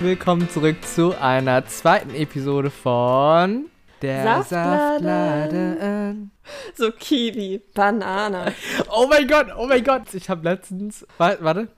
Willkommen 0.00 0.48
zurück 0.50 0.76
zu 0.84 1.14
einer 1.20 1.66
zweiten 1.66 2.14
Episode 2.14 2.70
von 2.70 3.66
der 4.02 4.42
Saftladen. 4.44 6.30
So 6.76 6.92
Kiwi, 6.92 7.60
Banane. 7.74 8.54
Oh 8.90 9.06
mein 9.08 9.26
Gott, 9.26 9.46
oh 9.56 9.66
mein 9.66 9.82
Gott. 9.82 10.12
Ich 10.14 10.28
habe 10.30 10.44
letztens. 10.44 11.06
wa- 11.18 11.36
Warte. 11.40 11.68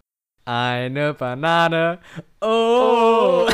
Eine 0.44 1.14
Banane. 1.14 1.98
Oh. 2.40 3.46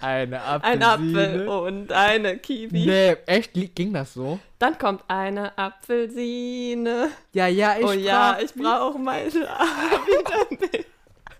Eine 0.00 0.42
Ein 0.42 0.82
Apfelsine. 0.82 0.86
Apfel 0.86 1.48
und 1.48 1.92
eine 1.92 2.38
Kiwi. 2.38 2.86
Nee, 2.86 3.16
echt 3.26 3.52
ging 3.74 3.92
das 3.92 4.14
so? 4.14 4.38
Dann 4.58 4.76
kommt 4.78 5.02
eine 5.08 5.56
Apfelsine. 5.56 7.10
Ja, 7.32 7.46
ja, 7.46 7.76
ich 7.78 7.84
oh 7.84 7.92
ja, 7.92 8.32
brauch- 8.32 8.42
ich 8.42 8.54
brauche 8.54 8.98
meine 8.98 9.26
A-Vitamin. 9.48 10.84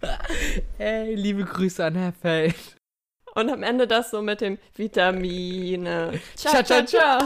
Hey, 0.79 1.15
liebe 1.15 1.45
Grüße 1.45 1.85
an 1.85 1.95
Herr 1.95 2.13
Feld. 2.13 2.55
Und 3.35 3.51
am 3.51 3.63
Ende 3.63 3.87
das 3.87 4.11
so 4.11 4.23
mit 4.23 4.41
dem 4.41 4.59
Vitamine. 4.77 6.21
Cha, 6.41 6.63
cha, 6.63 6.85
cha. 6.85 7.19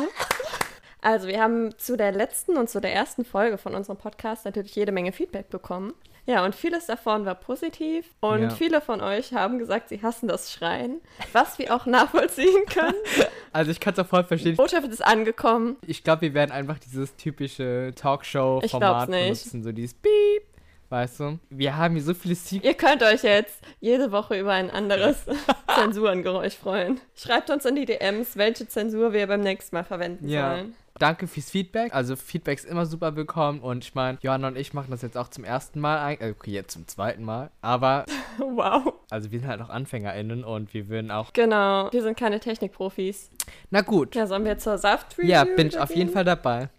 Also, 1.01 1.29
wir 1.29 1.41
haben 1.41 1.77
zu 1.79 1.97
der 1.97 2.13
letzten 2.13 2.57
und 2.57 2.69
zu 2.71 2.81
der 2.81 2.93
ersten 2.95 3.25
Folge 3.25 3.59
von 3.59 3.75
unserem 3.75 3.99
Podcast 3.99 4.45
natürlich 4.45 4.75
jede 4.75 4.91
Menge 4.93 5.13
Feedback 5.13 5.49
bekommen. 5.51 5.95
Ja, 6.27 6.45
und 6.45 6.55
vieles 6.55 6.85
davon 6.87 7.25
war 7.25 7.37
positiv. 7.37 8.05
Und 8.21 8.43
Ja. 8.43 8.51
viele 8.51 8.81
von 8.83 9.01
euch 9.01 9.33
haben 9.33 9.59
gesagt, 9.59 9.89
sie 9.89 10.03
hassen 10.03 10.29
das 10.29 10.53
Schreien, 10.53 11.01
was 11.33 11.59
wir 11.59 11.75
auch 11.75 11.87
nachvollziehen 11.87 12.67
können. 12.67 12.95
Also 13.51 13.71
ich 13.71 13.81
kann 13.81 13.95
es 13.95 13.99
auch 13.99 14.07
voll 14.07 14.25
verstehen. 14.25 14.53
Die 14.53 14.57
Botschaft 14.57 14.87
ist 14.89 15.03
angekommen. 15.05 15.79
Ich 15.87 16.05
glaube, 16.05 16.21
wir 16.21 16.35
werden 16.35 16.53
einfach 16.53 16.79
dieses 16.79 17.17
typische 17.17 17.93
Talkshow-Format 17.97 19.09
benutzen. 19.11 19.65
So 19.65 19.73
dieses 19.73 19.95
Beep. 19.95 20.43
Weißt 20.91 21.21
du? 21.21 21.39
Wir 21.51 21.77
haben 21.77 21.95
hier 21.95 22.03
so 22.05 22.15
viele 22.15 22.35
Secrets. 22.35 22.65
Ihr 22.65 22.75
könnt 22.75 23.03
euch 23.03 23.23
jetzt 23.23 23.61
jede 23.81 24.11
Woche 24.11 24.39
über 24.41 24.53
ein 24.53 24.71
anderes 24.71 25.17
Zensurengeräusch 25.75 26.55
freuen. 26.55 26.99
Schreibt 27.15 27.51
uns 27.51 27.67
in 27.67 27.77
die 27.77 27.85
DMs, 27.85 28.37
welche 28.37 28.67
Zensur 28.67 29.13
wir 29.13 29.27
beim 29.27 29.41
nächsten 29.43 29.77
Mal 29.77 29.85
verwenden 29.85 30.29
Ja. 30.29 30.57
sollen. 30.57 30.75
Danke 30.99 31.29
fürs 31.29 31.51
Feedback. 31.51 31.95
Also 31.95 32.17
Feedback 32.17 32.59
ist 32.59 32.65
immer 32.65 32.85
super 32.87 33.15
willkommen. 33.15 33.61
Und 33.61 33.85
ich 33.85 33.95
meine, 33.95 34.19
Johanna 34.23 34.49
und 34.49 34.57
ich 34.57 34.73
machen 34.73 34.91
das 34.91 35.03
jetzt 35.03 35.17
auch 35.17 35.29
zum 35.29 35.45
ersten 35.45 35.79
Mal. 35.79 36.15
äh, 36.19 36.31
Okay, 36.33 36.51
jetzt 36.53 36.73
zum 36.73 36.89
zweiten 36.89 37.23
Mal. 37.23 37.51
Aber, 37.61 38.05
Wow. 38.39 38.95
also 39.11 39.31
wir 39.31 39.39
sind 39.41 39.49
halt 39.49 39.61
auch 39.61 39.69
AnfängerInnen 39.69 40.43
und 40.43 40.73
wir 40.75 40.89
würden 40.89 41.11
auch. 41.13 41.33
Genau, 41.35 41.93
wir 41.93 42.03
sind 42.03 42.19
keine 42.19 42.41
Technikprofis. 42.41 43.31
Na 43.71 43.83
gut. 43.83 44.15
Ja, 44.17 44.27
sollen 44.27 44.45
wir 44.47 44.59
zur 44.59 44.79
Saft-Review 44.79 45.29
Ja, 45.31 45.45
bin 45.45 45.69
ich 45.69 45.79
auf 45.79 45.95
jeden 45.95 46.11
Fall 46.11 46.25
dabei. 46.25 46.71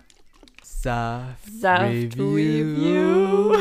Saft, 0.64 1.38
Saft 1.60 2.18
Review. 2.18 3.54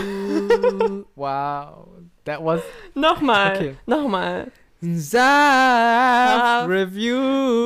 Wow. 1.18 1.88
That 2.24 2.42
was 2.42 2.62
Nochmal, 2.94 3.56
Okay. 3.56 3.76
nochmal. 3.86 4.50
Saft 4.98 6.68
Review. 6.68 7.18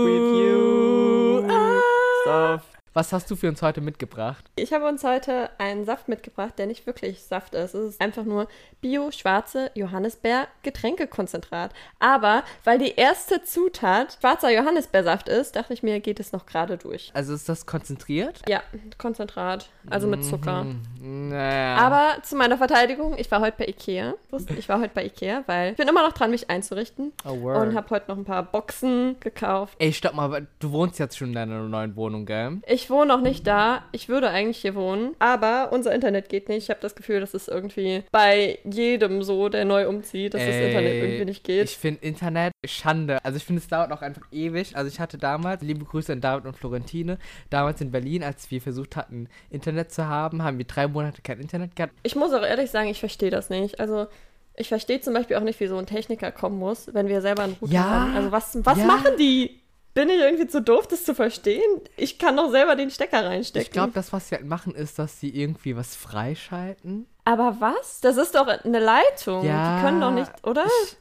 Review. 0.07 1.47
Ah. 1.51 1.81
Saft. 2.25 2.72
Was 2.95 3.11
hast 3.15 3.31
du 3.31 3.37
für 3.37 3.49
uns 3.49 3.63
heute 3.63 3.81
mitgebracht? 3.81 4.45
Ich 4.55 4.75
habe 4.75 4.87
uns 4.87 5.03
heute 5.03 5.49
einen 5.57 5.87
Saft 5.87 6.09
mitgebracht, 6.09 6.59
der 6.59 6.67
nicht 6.67 6.85
wirklich 6.85 7.23
Saft 7.23 7.55
ist. 7.55 7.73
Es 7.73 7.95
ist 7.95 8.01
einfach 8.03 8.25
nur 8.25 8.49
Bio-schwarze 8.83 9.71
Johannisbeer-Getränkekonzentrat. 9.75 11.73
Aber 12.01 12.43
weil 12.65 12.79
die 12.79 12.95
erste 12.95 13.43
Zutat 13.45 14.19
schwarzer 14.21 14.51
Johannisbeersaft 14.51 15.31
ist, 15.31 15.57
dachte 15.57 15.73
ich 15.73 15.83
mir, 15.83 16.01
geht 16.01 16.21
es 16.21 16.33
noch 16.33 16.45
gerade 16.45 16.77
durch. 16.77 17.11
Also 17.15 17.33
ist 17.33 17.49
das 17.49 17.65
konzentriert? 17.65 18.43
Ja, 18.47 18.63
Konzentrat, 18.99 19.71
also 19.89 20.07
mit 20.07 20.23
Zucker. 20.23 20.65
Mhm. 20.65 21.31
Naja. 21.31 21.77
Aber 21.77 22.23
zu 22.23 22.37
meiner 22.37 22.59
Verteidigung, 22.59 23.17
ich 23.17 23.31
war 23.31 23.41
heute 23.41 23.57
bei 23.57 23.69
Ikea. 23.69 24.13
Ich 24.59 24.69
war 24.69 24.81
heute 24.81 24.93
bei 24.95 25.07
Ikea, 25.07 25.45
weil 25.47 25.71
ich 25.71 25.79
bin 25.79 25.89
immer 25.89 26.07
noch 26.07 26.13
dran, 26.13 26.31
mich 26.31 26.51
einzurichten. 26.51 27.13
Oh, 27.25 27.41
word. 27.41 27.69
Und 27.69 27.75
habe 27.75 27.89
heute 27.89 28.11
noch 28.11 28.19
ein 28.19 28.27
paar 28.27 28.43
Boxen 28.43 29.17
gekauft. 29.21 29.77
Ey, 29.79 29.95
stopp 29.95 30.13
mal, 30.15 30.47
du 30.59 30.73
wohnst 30.73 30.99
jetzt 30.99 31.17
schon 31.17 31.29
in 31.29 31.35
deiner 31.35 31.63
neuen 31.63 31.97
Wohnung, 31.97 32.27
gell? 32.27 32.61
Ich 32.67 32.82
wohne 32.91 33.07
noch 33.07 33.21
nicht 33.21 33.47
da. 33.47 33.85
Ich 33.93 34.09
würde 34.09 34.31
eigentlich 34.31 34.59
hier 34.59 34.75
wohnen. 34.75 35.15
Aber 35.19 35.71
unser 35.73 35.95
Internet 35.95 36.29
geht 36.29 36.49
nicht. 36.49 36.65
Ich 36.65 36.71
habe 36.71 36.81
das 36.81 36.95
Gefühl, 36.95 37.21
das 37.21 37.35
ist 37.35 37.49
irgendwie 37.49 38.05
bei 38.11 38.59
jedem 38.65 39.23
so, 39.23 39.49
der 39.49 39.65
neu 39.65 39.89
umzieht, 39.89 40.35
dass 40.35 40.41
das 40.45 40.55
Ey, 40.55 40.69
Internet 40.69 40.95
irgendwie 40.95 41.25
nicht 41.25 41.45
geht. 41.45 41.65
Ich 41.65 41.77
finde 41.77 42.05
Internet 42.05 42.53
Schande. 42.67 43.25
Also 43.25 43.37
ich 43.37 43.45
finde, 43.45 43.61
es 43.61 43.69
dauert 43.69 43.93
auch 43.93 44.03
einfach 44.03 44.23
ewig. 44.31 44.77
Also 44.77 44.89
ich 44.89 45.01
hatte 45.01 45.19
damals, 45.19 45.63
liebe 45.63 45.85
Grüße 45.85 46.13
an 46.13 46.21
David 46.21 46.47
und 46.47 46.57
Florentine, 46.57 47.19
damals 47.51 47.81
in 47.81 47.91
Berlin, 47.91 48.23
als 48.23 48.51
wir 48.51 48.61
versucht 48.61 48.97
hatten, 48.97 49.29
Internet 49.51 49.93
zu 49.93 50.07
haben, 50.07 50.43
haben 50.43 50.59
wir 50.59 50.65
drei 50.65 50.87
Monate 50.87 51.23
kein 51.23 51.41
Internet 51.41 51.77
gehabt. 51.77 51.93
Ich 52.03 52.17
muss 52.17 52.33
auch 52.33 52.43
ehrlich 52.43 52.71
sagen, 52.71 52.89
ich 52.89 53.01
verstehe 53.01 53.31
das 53.31 53.51
nicht. 53.51 53.81
Also, 53.81 54.07
ich 54.55 54.69
verstehe 54.69 55.01
zum 55.01 55.15
Beispiel 55.15 55.37
auch 55.37 55.43
nicht, 55.43 55.61
wie 55.61 55.67
so 55.67 55.79
ein 55.79 55.87
Techniker 55.87 56.31
kommen 56.31 56.59
muss, 56.59 56.93
wenn 56.93 57.09
wir 57.09 57.23
selber 57.23 57.45
einen 57.45 57.55
Router 57.55 57.73
Ja, 57.73 57.85
haben. 57.85 58.17
Also, 58.17 58.33
was, 58.33 58.59
was 58.65 58.79
ja. 58.79 58.85
machen 58.85 59.13
die? 59.19 59.62
Bin 59.95 60.09
ich 60.09 60.19
irgendwie 60.19 60.47
zu 60.47 60.63
doof, 60.63 60.87
das 60.87 61.05
zu 61.05 61.15
verstehen? 61.15 61.81
Ich 61.97 62.19
kann 62.19 62.37
doch 62.37 62.51
selber 62.51 62.77
den 62.77 62.91
Stecker 62.91 63.27
reinstecken. 63.27 63.67
Ich 63.67 63.71
glaube, 63.73 63.93
das, 63.93 64.13
was 64.13 64.29
sie 64.29 64.37
halt 64.37 64.47
machen, 64.47 64.75
ist, 64.75 64.99
dass 64.99 65.21
sie 65.21 65.29
irgendwie 65.29 65.77
was 65.77 65.95
freischalten. 65.95 67.07
Aber 67.25 67.57
was? 67.61 68.01
Das 68.01 68.17
ist 68.17 68.35
doch 68.35 68.47
eine 68.47 68.79
Leitung. 68.79 69.45
Ja, 69.45 69.77
Die 69.77 69.85
können 69.85 70.01
doch 70.01 70.11
nicht, 70.11 70.31
oder? 70.45 70.65
Ich, 70.65 70.97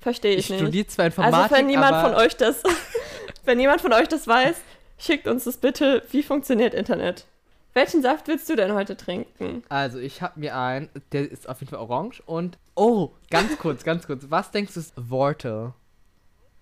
Verstehe 0.00 0.32
ich, 0.32 0.40
ich 0.40 0.50
nicht. 0.50 0.60
studiere 0.60 0.86
zwar 0.86 1.06
Informatik, 1.06 1.56
also, 1.56 1.68
wenn 1.68 1.78
aber 1.78 2.00
von 2.10 2.14
euch 2.14 2.36
das, 2.36 2.62
wenn 3.46 3.56
niemand 3.56 3.80
von 3.80 3.94
euch 3.94 4.08
das 4.08 4.28
weiß, 4.28 4.56
schickt 4.98 5.26
uns 5.26 5.44
das 5.44 5.56
bitte. 5.56 6.02
Wie 6.10 6.22
funktioniert 6.22 6.74
Internet? 6.74 7.24
Welchen 7.72 8.02
Saft 8.02 8.28
willst 8.28 8.48
du 8.50 8.54
denn 8.56 8.74
heute 8.74 8.96
trinken? 8.98 9.64
Also, 9.70 9.98
ich 9.98 10.20
habe 10.20 10.38
mir 10.38 10.54
einen, 10.56 10.90
der 11.12 11.30
ist 11.30 11.48
auf 11.48 11.60
jeden 11.60 11.70
Fall 11.70 11.80
orange 11.80 12.22
und. 12.26 12.58
Oh, 12.76 13.10
ganz 13.30 13.58
kurz, 13.58 13.82
ganz 13.82 14.06
kurz. 14.06 14.26
Was 14.28 14.50
denkst 14.50 14.74
du 14.74 14.80
ist 14.80 14.92
Worte? 14.96 15.72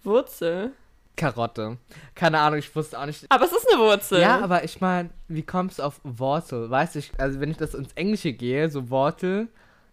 Wurzel. 0.04 0.72
Karotte. 1.17 1.77
Keine 2.15 2.39
Ahnung, 2.39 2.59
ich 2.59 2.75
wusste 2.75 2.99
auch 2.99 3.06
nicht. 3.06 3.27
Aber 3.28 3.45
es 3.45 3.53
ist 3.53 3.67
eine 3.73 3.81
Wurzel. 3.81 4.21
Ja, 4.21 4.41
aber 4.41 4.65
ich 4.65 4.81
meine, 4.81 5.11
wie 5.28 5.43
kommst 5.43 5.78
du 5.78 5.83
auf 5.83 6.00
Wortel? 6.05 6.71
Weißt 6.71 6.95
du, 6.95 7.00
ich, 7.00 7.12
also 7.19 7.41
wenn 7.41 7.50
ich 7.50 7.59
das 7.59 7.75
ins 7.75 7.93
Englische 7.95 8.33
gehe, 8.33 8.71
so 8.71 8.91
Wortel, 8.91 9.49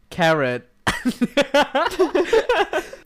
Carrot. 0.09 0.63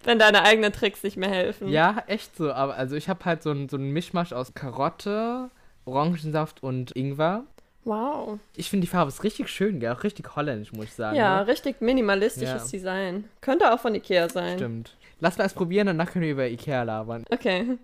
Wenn 0.03 0.19
deine 0.19 0.43
eigenen 0.43 0.73
Tricks 0.73 1.03
nicht 1.03 1.17
mehr 1.17 1.29
helfen. 1.29 1.69
Ja, 1.69 2.03
echt 2.07 2.35
so. 2.35 2.51
Aber 2.51 2.75
also 2.75 2.95
ich 2.95 3.07
habe 3.07 3.23
halt 3.25 3.43
so 3.43 3.51
einen 3.51 3.69
so 3.69 3.77
einen 3.77 3.91
Mischmasch 3.91 4.33
aus 4.33 4.53
Karotte, 4.53 5.49
Orangensaft 5.85 6.63
und 6.63 6.95
Ingwer. 6.95 7.43
Wow. 7.85 8.39
Ich 8.55 8.69
finde 8.69 8.85
die 8.85 8.89
Farbe 8.89 9.09
ist 9.09 9.23
richtig 9.23 9.49
schön, 9.49 9.79
gell? 9.79 9.91
Auch 9.93 10.03
richtig 10.03 10.35
holländisch, 10.35 10.71
muss 10.71 10.85
ich 10.85 10.93
sagen. 10.93 11.17
Ja, 11.17 11.41
ne? 11.41 11.47
richtig 11.47 11.81
minimalistisches 11.81 12.71
Ja. 12.71 12.77
Design. 12.77 13.25
Könnte 13.41 13.73
auch 13.73 13.79
von 13.79 13.93
Ikea 13.93 14.29
sein. 14.29 14.57
Stimmt. 14.57 14.95
Lass 15.19 15.37
mal 15.37 15.45
es 15.45 15.53
probieren, 15.53 15.87
danach 15.87 16.11
können 16.11 16.23
wir 16.23 16.31
über 16.31 16.47
Ikea 16.47 16.83
labern. 16.83 17.25
Okay. 17.29 17.77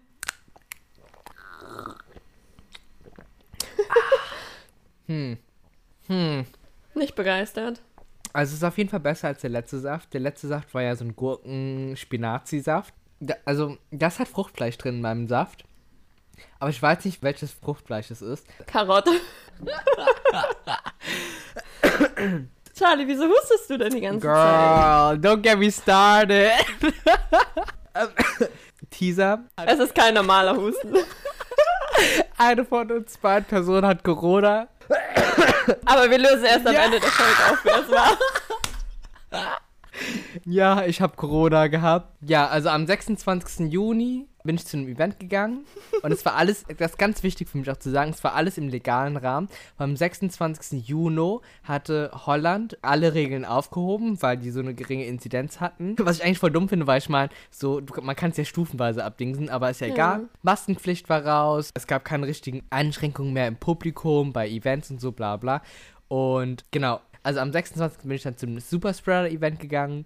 Hm. 5.09 5.37
Hm. 6.07 6.45
Nicht 6.93 7.15
begeistert. 7.15 7.81
Also 8.31 8.51
es 8.51 8.57
ist 8.57 8.63
auf 8.63 8.77
jeden 8.77 8.91
Fall 8.91 8.99
besser 8.99 9.29
als 9.29 9.41
der 9.41 9.49
letzte 9.49 9.79
Saft. 9.79 10.13
Der 10.13 10.21
letzte 10.21 10.47
Saft 10.47 10.71
war 10.75 10.83
ja 10.83 10.95
so 10.95 11.03
ein 11.03 11.15
Gurken-Spinazi-Saft. 11.15 12.93
Da, 13.19 13.33
also 13.43 13.77
das 13.89 14.19
hat 14.19 14.27
Fruchtfleisch 14.27 14.77
drin 14.77 14.95
in 14.95 15.01
meinem 15.01 15.27
Saft. 15.27 15.63
Aber 16.59 16.69
ich 16.69 16.81
weiß 16.81 17.05
nicht, 17.05 17.23
welches 17.23 17.51
Fruchtfleisch 17.51 18.11
es 18.11 18.21
ist. 18.21 18.45
Karotte. 18.67 19.09
Charlie, 22.77 23.07
wieso 23.07 23.27
hustest 23.27 23.69
du 23.69 23.77
denn 23.77 23.93
die 23.93 24.01
ganze 24.01 24.27
Zeit? 24.27 25.21
Girl, 25.21 25.33
don't 25.33 25.41
get 25.41 25.57
me 25.57 25.71
started. 25.71 26.51
Teaser. 28.91 29.43
Es 29.65 29.79
ist 29.79 29.95
kein 29.95 30.13
normaler 30.13 30.55
Husten. 30.55 30.95
Eine 32.37 32.63
von 32.63 32.91
uns 32.91 33.17
beiden 33.17 33.45
Personen 33.45 33.87
hat 33.87 34.03
Corona. 34.03 34.67
Aber 35.85 36.09
wir 36.09 36.17
lösen 36.17 36.45
erst 36.45 36.67
am 36.67 36.73
Ja. 36.73 36.81
Ende 36.85 36.99
der 36.99 37.09
Folge 37.09 37.51
auf, 37.51 37.59
wer 37.63 37.79
es 37.79 37.89
war. 37.89 38.17
Ja, 40.51 40.83
ich 40.85 40.99
habe 40.99 41.15
Corona 41.15 41.67
gehabt. 41.67 42.11
Ja, 42.27 42.47
also 42.47 42.69
am 42.69 42.87
26. 42.87 43.71
Juni 43.71 44.25
bin 44.43 44.55
ich 44.55 44.65
zu 44.65 44.77
einem 44.77 44.87
Event 44.87 45.19
gegangen 45.19 45.65
und 46.01 46.11
es 46.11 46.25
war 46.25 46.35
alles, 46.35 46.65
das 46.79 46.91
ist 46.93 46.97
ganz 46.97 47.21
wichtig 47.21 47.47
für 47.49 47.59
mich 47.59 47.69
auch 47.69 47.77
zu 47.77 47.91
sagen, 47.91 48.09
es 48.09 48.23
war 48.23 48.33
alles 48.33 48.57
im 48.57 48.67
legalen 48.67 49.15
Rahmen. 49.15 49.47
Am 49.77 49.95
26. 49.95 50.87
Juni 50.87 51.37
hatte 51.63 52.09
Holland 52.25 52.79
alle 52.81 53.13
Regeln 53.13 53.45
aufgehoben, 53.45 54.19
weil 54.23 54.37
die 54.37 54.49
so 54.49 54.59
eine 54.61 54.73
geringe 54.73 55.05
Inzidenz 55.05 55.59
hatten. 55.59 55.95
Was 55.99 56.17
ich 56.17 56.23
eigentlich 56.23 56.39
voll 56.39 56.51
dumm 56.51 56.67
finde, 56.67 56.87
weil 56.87 56.97
ich 56.97 57.09
meine, 57.09 57.29
so, 57.51 57.79
man 58.01 58.15
kann 58.15 58.31
es 58.31 58.37
ja 58.37 58.45
stufenweise 58.45 59.03
abdingsen, 59.05 59.49
aber 59.49 59.69
ist 59.69 59.81
ja 59.81 59.87
Ja. 59.87 59.93
egal. 59.93 60.29
Maskenpflicht 60.41 61.09
war 61.09 61.23
raus, 61.23 61.69
es 61.75 61.85
gab 61.85 62.03
keine 62.05 62.25
richtigen 62.25 62.63
Einschränkungen 62.71 63.33
mehr 63.33 63.47
im 63.47 63.57
Publikum, 63.57 64.33
bei 64.33 64.49
Events 64.49 64.89
und 64.89 64.99
so, 64.99 65.11
bla 65.11 65.37
bla. 65.37 65.61
Und 66.07 66.65
genau, 66.71 67.01
also 67.23 67.39
am 67.39 67.51
26. 67.51 68.03
bin 68.03 68.11
ich 68.11 68.23
dann 68.23 68.37
zum 68.37 68.59
Superspreader-Event 68.59 69.59
gegangen. 69.59 70.05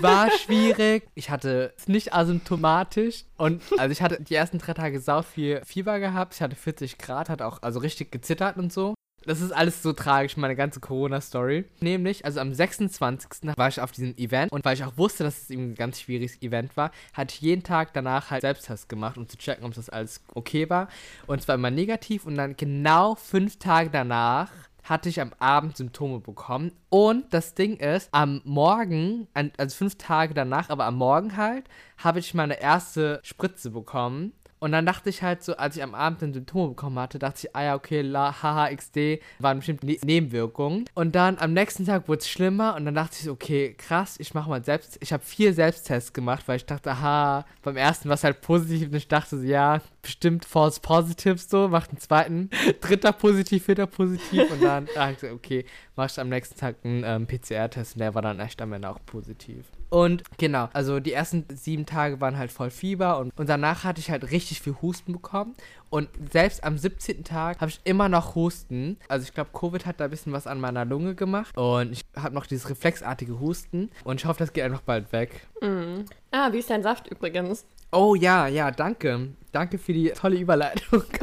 War 0.00 0.30
schwierig. 0.44 1.08
Ich 1.14 1.30
hatte 1.30 1.72
es 1.76 1.88
nicht 1.88 2.14
asymptomatisch. 2.14 3.24
Und 3.36 3.62
also 3.78 3.92
ich 3.92 4.02
hatte 4.02 4.22
die 4.22 4.34
ersten 4.34 4.58
drei 4.58 4.74
Tage 4.74 5.00
sau 5.00 5.22
viel 5.22 5.60
Fieber 5.64 5.98
gehabt. 5.98 6.34
Ich 6.34 6.42
hatte 6.42 6.56
40 6.56 6.98
Grad, 6.98 7.28
hat 7.28 7.42
auch 7.42 7.62
also 7.62 7.80
richtig 7.80 8.12
gezittert 8.12 8.56
und 8.56 8.72
so. 8.72 8.94
Das 9.26 9.40
ist 9.40 9.50
alles 9.50 9.82
so 9.82 9.92
tragisch, 9.92 10.36
meine 10.36 10.54
ganze 10.54 10.78
Corona-Story. 10.78 11.64
Nämlich, 11.80 12.24
also 12.24 12.38
am 12.38 12.54
26. 12.54 13.56
war 13.56 13.68
ich 13.68 13.80
auf 13.80 13.90
diesem 13.90 14.16
Event 14.16 14.52
und 14.52 14.64
weil 14.64 14.74
ich 14.74 14.84
auch 14.84 14.96
wusste, 14.96 15.24
dass 15.24 15.42
es 15.42 15.50
eben 15.50 15.72
ein 15.72 15.74
ganz 15.74 16.00
schwieriges 16.00 16.40
Event 16.42 16.76
war, 16.76 16.92
hatte 17.12 17.34
ich 17.34 17.40
jeden 17.40 17.64
Tag 17.64 17.92
danach 17.92 18.30
halt 18.30 18.42
Selbsttest 18.42 18.88
gemacht, 18.88 19.18
um 19.18 19.28
zu 19.28 19.36
checken, 19.36 19.64
ob 19.64 19.74
das 19.74 19.90
alles 19.90 20.22
okay 20.34 20.70
war. 20.70 20.88
Und 21.26 21.42
zwar 21.42 21.56
immer 21.56 21.72
negativ 21.72 22.24
und 22.24 22.36
dann 22.36 22.56
genau 22.56 23.16
fünf 23.16 23.58
Tage 23.58 23.90
danach 23.90 24.52
hatte 24.88 25.08
ich 25.08 25.20
am 25.20 25.32
Abend 25.38 25.76
Symptome 25.76 26.20
bekommen. 26.20 26.72
Und 26.88 27.32
das 27.34 27.54
Ding 27.54 27.76
ist, 27.76 28.08
am 28.12 28.40
Morgen, 28.44 29.28
also 29.34 29.76
fünf 29.76 29.96
Tage 29.96 30.32
danach, 30.32 30.70
aber 30.70 30.84
am 30.84 30.96
Morgen 30.96 31.36
halt, 31.36 31.68
habe 31.98 32.20
ich 32.20 32.34
meine 32.34 32.60
erste 32.60 33.20
Spritze 33.22 33.70
bekommen. 33.70 34.32
Und 34.58 34.72
dann 34.72 34.86
dachte 34.86 35.10
ich 35.10 35.22
halt 35.22 35.42
so, 35.42 35.56
als 35.56 35.76
ich 35.76 35.82
am 35.82 35.94
Abend 35.94 36.22
dann 36.22 36.32
Symptome 36.32 36.68
bekommen 36.70 36.98
hatte, 36.98 37.18
dachte 37.18 37.46
ich, 37.46 37.56
ah 37.56 37.62
ja, 37.62 37.74
okay, 37.74 38.00
la, 38.00 38.42
haha, 38.42 38.74
XD, 38.74 39.20
waren 39.38 39.58
bestimmt 39.58 39.82
ne 39.82 39.98
Nebenwirkungen. 40.04 40.86
Und 40.94 41.14
dann 41.14 41.38
am 41.38 41.52
nächsten 41.52 41.84
Tag 41.84 42.08
wurde 42.08 42.20
es 42.20 42.28
schlimmer 42.28 42.74
und 42.74 42.86
dann 42.86 42.94
dachte 42.94 43.16
ich, 43.20 43.28
okay, 43.28 43.74
krass, 43.76 44.16
ich 44.18 44.32
mache 44.34 44.48
mal 44.48 44.64
selbst, 44.64 44.98
ich 45.00 45.12
habe 45.12 45.22
vier 45.22 45.52
Selbsttests 45.52 46.12
gemacht, 46.12 46.44
weil 46.46 46.56
ich 46.56 46.66
dachte, 46.66 46.90
aha, 46.90 47.44
beim 47.62 47.76
ersten 47.76 48.08
war 48.08 48.14
es 48.14 48.24
halt 48.24 48.40
positiv 48.40 48.88
und 48.88 48.94
ich 48.94 49.08
dachte 49.08 49.38
so, 49.38 49.42
ja, 49.42 49.80
bestimmt 50.00 50.44
false 50.44 50.80
positive 50.80 51.36
so, 51.36 51.68
macht 51.68 51.90
einen 51.90 52.00
zweiten, 52.00 52.50
dritter 52.80 53.12
positiv, 53.12 53.64
vierter 53.64 53.86
positiv 53.86 54.50
und 54.50 54.62
dann 54.62 54.86
dachte 54.94 55.26
ich 55.26 55.32
okay, 55.32 55.64
mach 55.96 56.10
ich 56.10 56.18
am 56.18 56.28
nächsten 56.28 56.58
Tag 56.58 56.76
einen 56.82 57.04
ähm, 57.04 57.26
PCR-Test 57.26 57.96
und 57.96 58.00
der 58.00 58.14
war 58.14 58.22
dann 58.22 58.40
echt 58.40 58.62
am 58.62 58.72
Ende 58.72 58.88
auch 58.88 59.00
positiv. 59.04 59.66
Und 59.90 60.22
genau, 60.38 60.68
also 60.72 61.00
die 61.00 61.12
ersten 61.12 61.44
sieben 61.54 61.86
Tage 61.86 62.20
waren 62.20 62.36
halt 62.36 62.50
voll 62.50 62.70
Fieber 62.70 63.18
und, 63.18 63.32
und 63.38 63.48
danach 63.48 63.84
hatte 63.84 64.00
ich 64.00 64.10
halt 64.10 64.30
richtig 64.30 64.60
viel 64.60 64.76
Husten 64.82 65.12
bekommen. 65.12 65.54
Und 65.88 66.08
selbst 66.32 66.64
am 66.64 66.76
17. 66.76 67.22
Tag 67.24 67.60
habe 67.60 67.70
ich 67.70 67.80
immer 67.84 68.08
noch 68.08 68.34
Husten. 68.34 68.96
Also 69.08 69.24
ich 69.24 69.32
glaube, 69.32 69.50
Covid 69.52 69.86
hat 69.86 70.00
da 70.00 70.04
ein 70.04 70.10
bisschen 70.10 70.32
was 70.32 70.46
an 70.46 70.60
meiner 70.60 70.84
Lunge 70.84 71.14
gemacht. 71.14 71.56
Und 71.56 71.92
ich 71.92 72.04
habe 72.16 72.34
noch 72.34 72.46
dieses 72.46 72.68
reflexartige 72.68 73.38
Husten. 73.38 73.90
Und 74.02 74.20
ich 74.20 74.26
hoffe, 74.26 74.40
das 74.40 74.52
geht 74.52 74.64
einfach 74.64 74.82
bald 74.82 75.12
weg. 75.12 75.46
Mm. 75.60 76.04
Ah, 76.32 76.52
wie 76.52 76.58
ist 76.58 76.70
dein 76.70 76.82
Saft 76.82 77.06
übrigens? 77.06 77.64
Oh 77.92 78.14
ja, 78.14 78.48
ja, 78.48 78.70
danke. 78.72 79.28
Danke 79.52 79.78
für 79.78 79.92
die 79.92 80.10
tolle 80.10 80.36
Überleitung. 80.36 81.04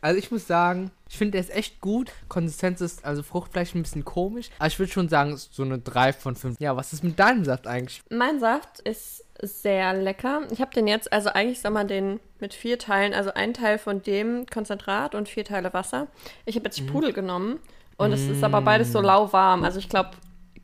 also 0.00 0.18
ich 0.18 0.30
muss 0.30 0.46
sagen, 0.46 0.90
ich 1.08 1.16
finde, 1.16 1.32
der 1.32 1.40
ist 1.40 1.54
echt 1.54 1.80
gut. 1.80 2.12
Konsistenz 2.28 2.80
ist, 2.80 3.04
also 3.04 3.22
Fruchtfleisch 3.22 3.74
ein 3.74 3.82
bisschen 3.82 4.04
komisch. 4.04 4.50
Aber 4.58 4.68
ich 4.68 4.78
würde 4.78 4.92
schon 4.92 5.08
sagen, 5.08 5.36
so 5.36 5.62
eine 5.62 5.78
3 5.78 6.12
von 6.12 6.36
5. 6.36 6.60
Ja, 6.60 6.76
was 6.76 6.92
ist 6.92 7.02
mit 7.02 7.18
deinem 7.18 7.44
Saft 7.44 7.66
eigentlich? 7.66 8.02
Mein 8.10 8.40
Saft 8.40 8.80
ist 8.80 9.24
sehr 9.42 9.94
lecker. 9.94 10.42
Ich 10.50 10.60
habe 10.60 10.72
den 10.72 10.86
jetzt, 10.86 11.12
also 11.12 11.30
eigentlich 11.30 11.60
soll 11.60 11.70
man 11.70 11.88
den 11.88 12.20
mit 12.40 12.54
vier 12.54 12.78
Teilen, 12.78 13.14
also 13.14 13.32
ein 13.34 13.54
Teil 13.54 13.78
von 13.78 14.02
dem 14.02 14.46
Konzentrat 14.46 15.14
und 15.14 15.28
vier 15.28 15.44
Teile 15.44 15.72
Wasser. 15.72 16.08
Ich 16.44 16.56
habe 16.56 16.66
jetzt 16.66 16.80
mhm. 16.80 16.88
Sprudel 16.88 17.10
mhm. 17.10 17.14
genommen 17.14 17.60
und 17.96 18.10
mm. 18.10 18.14
es 18.14 18.28
ist 18.28 18.44
aber 18.44 18.60
beides 18.60 18.92
so 18.92 19.00
lauwarm. 19.00 19.64
Also 19.64 19.78
ich 19.78 19.88
glaube, 19.88 20.10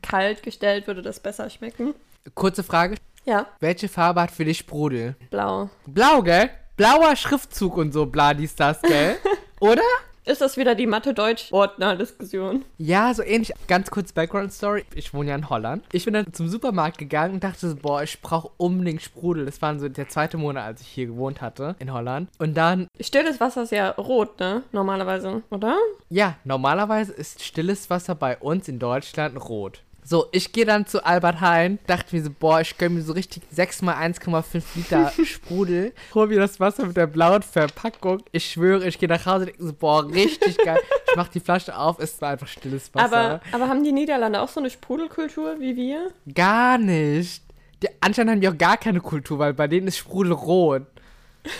kalt 0.01 0.43
gestellt 0.43 0.87
würde 0.87 1.01
das 1.01 1.19
besser 1.19 1.49
schmecken. 1.49 1.95
Kurze 2.35 2.63
Frage. 2.63 2.95
Ja. 3.25 3.47
Welche 3.59 3.87
Farbe 3.87 4.21
hat 4.21 4.31
für 4.31 4.45
dich 4.45 4.59
Sprudel? 4.59 5.15
Blau. 5.29 5.69
Blau, 5.87 6.21
gell? 6.21 6.49
Blauer 6.75 7.15
Schriftzug 7.15 7.77
und 7.77 7.93
so, 7.93 8.07
bla, 8.07 8.33
dies, 8.33 8.55
das, 8.55 8.81
gell? 8.81 9.17
Oder? 9.59 9.83
Ist 10.25 10.41
das 10.41 10.57
wieder 10.57 10.73
die 10.73 10.87
Mathe-Deutsch-Ordner-Diskussion? 10.87 12.65
Ja, 12.79 13.13
so 13.13 13.21
ähnlich. 13.21 13.53
Ganz 13.67 13.91
kurz 13.91 14.11
Background-Story. 14.11 14.85
Ich 14.95 15.13
wohne 15.13 15.29
ja 15.29 15.35
in 15.35 15.51
Holland. 15.51 15.85
Ich 15.91 16.05
bin 16.05 16.15
dann 16.15 16.33
zum 16.33 16.47
Supermarkt 16.47 16.97
gegangen 16.97 17.35
und 17.35 17.43
dachte 17.43 17.69
so, 17.69 17.75
boah, 17.75 18.01
ich 18.01 18.21
brauche 18.21 18.49
unbedingt 18.57 19.03
Sprudel. 19.03 19.45
Das 19.45 19.61
war 19.61 19.77
so 19.77 19.87
der 19.87 20.09
zweite 20.09 20.37
Monat, 20.37 20.65
als 20.65 20.81
ich 20.81 20.87
hier 20.87 21.05
gewohnt 21.05 21.41
hatte, 21.41 21.75
in 21.77 21.93
Holland. 21.93 22.29
Und 22.39 22.55
dann... 22.55 22.87
Stilles 22.99 23.39
Wasser 23.39 23.63
ist 23.63 23.71
ja 23.71 23.91
rot, 23.91 24.39
ne? 24.39 24.63
Normalerweise, 24.71 25.43
oder? 25.51 25.77
Ja, 26.09 26.37
normalerweise 26.43 27.13
ist 27.13 27.43
stilles 27.43 27.91
Wasser 27.91 28.15
bei 28.15 28.37
uns 28.37 28.67
in 28.67 28.79
Deutschland 28.79 29.37
rot. 29.47 29.83
So, 30.05 30.27
ich 30.31 30.51
gehe 30.51 30.65
dann 30.65 30.85
zu 30.85 31.05
Albert 31.05 31.39
Hein, 31.41 31.79
dachte 31.87 32.15
mir 32.15 32.23
so, 32.23 32.29
boah, 32.37 32.59
ich 32.61 32.77
gönne 32.77 32.95
mir 32.95 33.01
so 33.01 33.13
richtig 33.13 33.43
6 33.51 33.81
mal 33.83 33.95
1,5 33.95 34.63
Liter 34.75 35.11
Sprudel, 35.25 35.93
hol 36.13 36.27
mir 36.27 36.39
das 36.39 36.59
Wasser 36.59 36.85
mit 36.85 36.97
der 36.97 37.07
blauen 37.07 37.41
Verpackung. 37.41 38.21
Ich 38.31 38.51
schwöre, 38.51 38.87
ich 38.87 38.99
gehe 38.99 39.09
nach 39.09 39.25
Hause 39.25 39.39
und 39.39 39.45
denke 39.47 39.63
so, 39.63 39.73
boah, 39.73 40.05
richtig 40.05 40.57
geil. 40.57 40.79
Ich 41.09 41.15
mach 41.15 41.29
die 41.29 41.39
Flasche 41.39 41.77
auf, 41.77 41.99
es 41.99 42.19
war 42.21 42.31
einfach 42.31 42.47
stilles 42.47 42.93
Wasser. 42.93 43.17
Aber, 43.17 43.41
aber 43.51 43.69
haben 43.69 43.83
die 43.83 43.91
Niederlande 43.91 44.41
auch 44.41 44.49
so 44.49 44.59
eine 44.59 44.69
Sprudelkultur 44.69 45.59
wie 45.59 45.75
wir? 45.75 46.11
Gar 46.33 46.77
nicht. 46.77 47.43
Die, 47.81 47.87
anscheinend 48.01 48.31
haben 48.31 48.41
die 48.41 48.49
auch 48.49 48.57
gar 48.57 48.77
keine 48.77 48.99
Kultur, 48.99 49.39
weil 49.39 49.53
bei 49.53 49.67
denen 49.67 49.87
ist 49.87 49.97
Sprudel 49.97 50.33
rot. 50.33 50.83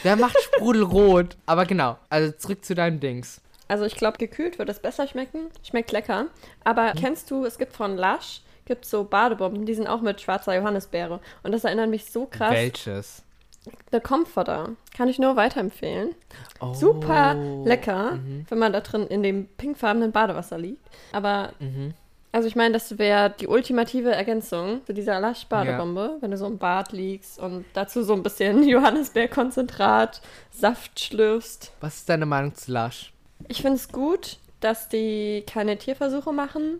Wer 0.01 0.16
macht 0.16 0.38
Sprudel 0.42 0.84
rot? 0.84 1.38
Aber 1.46 1.66
genau, 1.66 1.98
also 2.10 2.31
zurück 2.31 2.63
zu 2.63 2.75
deinen 2.75 3.00
Dings. 3.00 3.42
Also 3.68 3.86
ich 3.86 3.95
glaube, 3.95 4.18
gekühlt 4.18 4.60
würde 4.60 4.71
es 4.71 4.80
besser 4.80 5.07
schmecken. 5.07 5.50
Schmeckt 5.63 5.92
lecker. 5.92 6.27
Aber 6.63 6.92
hm. 6.92 7.00
kennst 7.00 7.31
du, 7.31 7.45
es 7.45 7.57
gibt 7.57 7.74
von 7.74 7.98
Lush, 7.98 8.42
gibt 8.65 8.86
so 8.86 9.04
Badebomben, 9.04 9.65
die 9.65 9.74
sind 9.74 9.88
auch 9.88 10.01
mit 10.01 10.21
schwarzer 10.21 10.56
Johannisbeere. 10.56 11.19
Und 11.44 11.51
das 11.51 11.63
erinnert 11.63 11.89
mich 11.89 12.06
so 12.06 12.25
krass. 12.25 12.51
Welches? 12.51 13.24
The 13.92 14.00
Comforter. 14.00 14.71
Kann 14.95 15.07
ich 15.07 15.19
nur 15.19 15.36
weiterempfehlen. 15.36 16.15
Oh. 16.60 16.74
Super 16.74 17.36
lecker, 17.65 18.15
mhm. 18.15 18.45
wenn 18.50 18.60
man 18.60 18.74
da 18.74 18.81
drin 18.81 19.07
in 19.07 19.24
dem 19.24 19.48
pinkfarbenen 19.48 20.12
Badewasser 20.12 20.57
liegt. 20.57 20.86
Aber, 21.13 21.54
mhm. 21.60 21.94
also 22.33 22.48
ich 22.48 22.56
meine, 22.56 22.74
das 22.74 22.98
wäre 22.98 23.33
die 23.39 23.48
ultimative 23.48 24.12
Ergänzung 24.12 24.86
zu 24.86 24.94
dieser 24.94 25.21
Lush-Badebombe, 25.21 26.15
ja. 26.15 26.21
wenn 26.21 26.31
du 26.31 26.38
so 26.38 26.48
im 26.48 26.57
Bad 26.57 26.92
liegst 26.92 27.39
und 27.39 27.63
dazu 27.74 28.04
so 28.04 28.13
ein 28.13 28.24
bisschen 28.24 28.63
Johannisbeerkonzentrat, 28.68 30.21
Saft 30.51 31.00
schlürfst. 31.00 31.71
Was 31.80 31.95
ist 31.98 32.10
deine 32.10 32.25
Meinung 32.25 32.54
zu 32.56 32.71
Lush? 32.74 33.12
Ich 33.48 33.62
finde 33.62 33.75
es 33.75 33.90
gut, 33.90 34.38
dass 34.60 34.90
die 34.90 35.44
keine 35.48 35.78
Tierversuche 35.78 36.31
machen. 36.31 36.80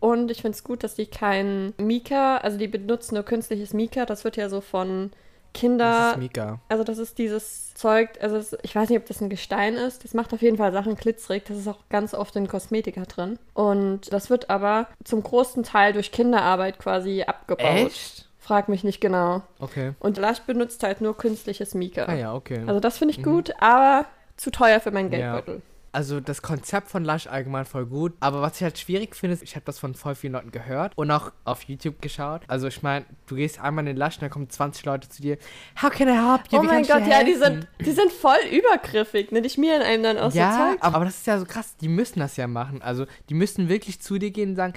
Und 0.00 0.32
ich 0.32 0.42
finde 0.42 0.56
es 0.56 0.64
gut, 0.64 0.82
dass 0.82 0.96
die 0.96 1.06
kein 1.06 1.74
Mika, 1.78 2.38
also 2.38 2.58
die 2.58 2.66
benutzen 2.66 3.14
nur 3.14 3.22
künstliches 3.22 3.72
Mika. 3.72 4.04
Das 4.04 4.24
wird 4.24 4.36
ja 4.36 4.48
so 4.48 4.60
von 4.60 5.12
Kinder. 5.54 5.84
Das 5.84 6.12
ist 6.12 6.18
Mika. 6.18 6.60
Also 6.68 6.82
das 6.82 6.98
ist 6.98 7.18
dieses 7.18 7.74
Zeug, 7.74 8.10
also 8.20 8.36
es, 8.36 8.56
ich 8.62 8.74
weiß 8.74 8.88
nicht, 8.88 8.98
ob 8.98 9.06
das 9.06 9.20
ein 9.20 9.30
Gestein 9.30 9.74
ist. 9.74 10.04
Das 10.04 10.12
macht 10.14 10.32
auf 10.32 10.42
jeden 10.42 10.56
Fall 10.56 10.72
Sachen 10.72 10.96
glitzerig. 10.96 11.44
Das 11.44 11.56
ist 11.56 11.68
auch 11.68 11.78
ganz 11.88 12.14
oft 12.14 12.34
in 12.36 12.48
Kosmetika 12.48 13.02
drin. 13.02 13.38
Und 13.54 14.12
das 14.12 14.28
wird 14.28 14.50
aber 14.50 14.88
zum 15.04 15.22
großen 15.22 15.62
Teil 15.62 15.92
durch 15.92 16.10
Kinderarbeit 16.10 16.78
quasi 16.78 17.22
abgebaut. 17.22 17.64
Echt? 17.64 18.28
Frag 18.38 18.68
mich 18.68 18.82
nicht 18.82 19.00
genau. 19.00 19.42
Okay. 19.60 19.92
Und 20.00 20.16
Lush 20.16 20.40
benutzt 20.40 20.82
halt 20.82 21.00
nur 21.00 21.16
künstliches 21.16 21.74
Mika. 21.74 22.06
Ah 22.06 22.14
ja, 22.14 22.34
okay. 22.34 22.62
Also 22.66 22.80
das 22.80 22.98
finde 22.98 23.12
ich 23.12 23.18
mhm. 23.18 23.22
gut, 23.22 23.52
aber 23.60 24.06
zu 24.36 24.50
teuer 24.50 24.80
für 24.80 24.90
meinen 24.90 25.10
Geldbeutel. 25.10 25.56
Ja. 25.56 25.60
Also 25.92 26.20
das 26.20 26.40
Konzept 26.40 26.88
von 26.88 27.04
Lush 27.04 27.26
allgemein 27.26 27.66
voll 27.66 27.84
gut. 27.84 28.14
Aber 28.20 28.40
was 28.40 28.56
ich 28.56 28.62
halt 28.62 28.78
schwierig 28.78 29.14
finde, 29.14 29.34
ist, 29.34 29.42
ich 29.42 29.54
habe 29.56 29.64
das 29.66 29.78
von 29.78 29.94
voll 29.94 30.14
vielen 30.14 30.32
Leuten 30.32 30.50
gehört 30.50 30.92
und 30.96 31.10
auch 31.10 31.32
auf 31.44 31.62
YouTube 31.64 32.00
geschaut. 32.00 32.42
Also 32.48 32.66
ich 32.66 32.82
meine, 32.82 33.04
du 33.26 33.36
gehst 33.36 33.60
einmal 33.60 33.86
in 33.86 33.94
den 33.94 33.96
Lush 33.98 34.16
und 34.16 34.22
dann 34.22 34.30
kommen 34.30 34.48
20 34.48 34.86
Leute 34.86 35.08
zu 35.10 35.20
dir. 35.20 35.36
How 35.82 35.90
can 35.90 36.08
I 36.08 36.12
help 36.12 36.50
you? 36.50 36.58
Oh 36.58 36.62
Wie 36.62 36.66
mein 36.66 36.86
Gott, 36.86 37.06
ja, 37.06 37.22
die 37.22 37.34
sind, 37.34 37.68
die 37.78 37.92
sind 37.92 38.10
voll 38.10 38.38
übergriffig, 38.50 39.32
ne? 39.32 39.42
Die 39.42 39.50
schmieren 39.50 39.82
einem 39.82 40.02
dann 40.02 40.18
aus 40.18 40.34
ja, 40.34 40.52
so 40.52 40.72
Zeug. 40.72 40.78
aber 40.82 41.04
das 41.04 41.18
ist 41.18 41.26
ja 41.26 41.38
so 41.38 41.44
krass. 41.44 41.76
Die 41.76 41.88
müssen 41.88 42.20
das 42.20 42.36
ja 42.38 42.46
machen. 42.46 42.80
Also 42.80 43.04
die 43.28 43.34
müssen 43.34 43.68
wirklich 43.68 44.00
zu 44.00 44.18
dir 44.18 44.30
gehen 44.30 44.50
und 44.50 44.56
sagen, 44.56 44.72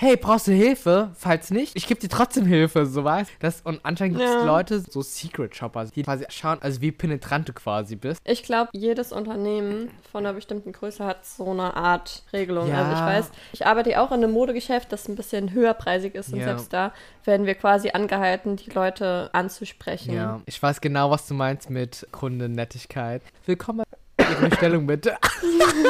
hey, 0.00 0.16
brauchst 0.16 0.46
du 0.46 0.52
Hilfe? 0.52 1.10
Falls 1.14 1.50
nicht, 1.50 1.76
ich 1.76 1.86
gebe 1.86 2.00
dir 2.00 2.08
trotzdem 2.08 2.46
Hilfe, 2.46 2.86
so 2.86 3.04
weißt 3.04 3.32
das 3.40 3.60
Und 3.60 3.80
anscheinend 3.82 4.16
gibt 4.16 4.30
es 4.30 4.34
ja. 4.34 4.44
Leute, 4.44 4.80
so 4.80 5.02
Secret 5.02 5.54
Shoppers, 5.54 5.92
die 5.92 6.04
quasi 6.04 6.24
schauen, 6.30 6.56
also 6.62 6.80
wie 6.80 6.90
penetrant 6.90 7.50
du 7.50 7.52
quasi 7.52 7.96
bist. 7.96 8.18
Ich 8.24 8.42
glaube, 8.42 8.70
jedes 8.72 9.12
Unternehmen 9.12 9.90
von 10.10 10.24
einer 10.24 10.32
bestimmten 10.32 10.72
Größe 10.72 11.04
hat 11.04 11.26
so 11.26 11.50
eine 11.50 11.76
Art 11.76 12.22
Regelung. 12.32 12.68
Ja. 12.68 12.82
Also 12.82 12.92
ich 12.92 13.00
weiß, 13.00 13.30
ich 13.52 13.66
arbeite 13.66 14.00
auch 14.00 14.10
in 14.10 14.24
einem 14.24 14.32
Modegeschäft, 14.32 14.90
das 14.90 15.06
ein 15.06 15.16
bisschen 15.16 15.52
höherpreisig 15.52 16.14
ist 16.14 16.32
und 16.32 16.38
ja. 16.38 16.46
selbst 16.46 16.72
da 16.72 16.94
werden 17.24 17.44
wir 17.44 17.54
quasi 17.54 17.90
angehalten, 17.90 18.56
die 18.56 18.70
Leute 18.70 19.28
anzusprechen. 19.34 20.14
Ja, 20.14 20.40
ich 20.46 20.62
weiß 20.62 20.80
genau, 20.80 21.10
was 21.10 21.28
du 21.28 21.34
meinst 21.34 21.68
mit 21.68 22.06
Kundennettigkeit. 22.10 23.20
Willkommen 23.44 23.84
ihre 24.18 24.48
Bestellung 24.48 24.86
bitte. 24.86 25.18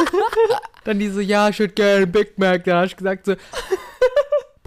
Dann 0.85 0.99
die 0.99 1.11
so, 1.11 1.21
ja, 1.21 1.49
ich 1.49 1.59
würde 1.61 1.75
gerne 1.75 2.07
Big 2.09 2.38
Mac. 2.38 2.64
Da 2.64 2.76
habe 2.76 2.87
ich 2.87 2.97
gesagt 2.97 3.26
so, 3.26 3.35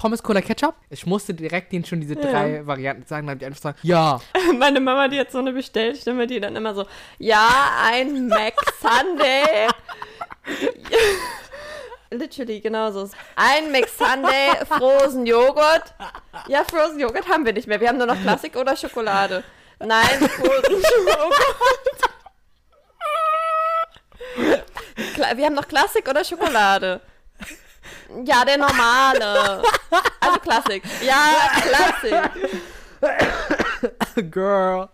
Pommes, 0.03 0.21
Cola, 0.21 0.41
Ketchup. 0.41 0.75
Ich 0.89 1.05
musste 1.05 1.33
direkt 1.33 1.71
denen 1.71 1.85
schon 1.85 2.01
diese 2.01 2.17
drei 2.17 2.57
ja. 2.57 2.67
Varianten 2.67 3.05
sagen, 3.05 3.25
dann 3.25 3.39
die 3.39 3.45
einfach 3.45 3.61
sagen, 3.61 3.77
ja. 3.83 4.19
Meine 4.59 4.81
Mama, 4.81 5.07
die 5.07 5.17
hat 5.17 5.31
so 5.31 5.37
eine 5.37 5.53
Bestellstimme, 5.53 6.27
die 6.27 6.41
dann 6.41 6.57
immer 6.57 6.75
so, 6.75 6.85
ja, 7.19 7.47
ein 7.85 8.27
Mac 8.27 8.53
Sunday. 8.81 9.69
Literally, 12.11 12.59
genauso. 12.59 13.09
Ein 13.37 13.71
Mix 13.71 13.97
Sunday, 13.97 14.65
Frozen 14.67 15.25
Joghurt. 15.25 15.95
Ja, 16.49 16.65
Frozen 16.65 16.99
Joghurt 16.99 17.29
haben 17.29 17.45
wir 17.45 17.53
nicht 17.53 17.69
mehr. 17.69 17.79
Wir 17.79 17.87
haben 17.87 17.97
nur 17.97 18.07
noch 18.07 18.21
Klassik 18.21 18.57
oder 18.57 18.75
Schokolade. 18.75 19.41
Nein, 19.79 20.19
Frozen 20.19 20.83
Joghurt. 21.07 21.37
wir 25.37 25.45
haben 25.45 25.55
noch 25.55 25.67
Klassik 25.69 26.09
oder 26.09 26.25
Schokolade. 26.25 26.99
Ja, 28.25 28.45
der 28.45 28.57
normale. 28.57 29.61
Also 30.19 30.39
Klassik. 30.39 30.83
Ja, 31.05 31.49
Klassik. 31.61 32.31
Girl. 34.31 34.87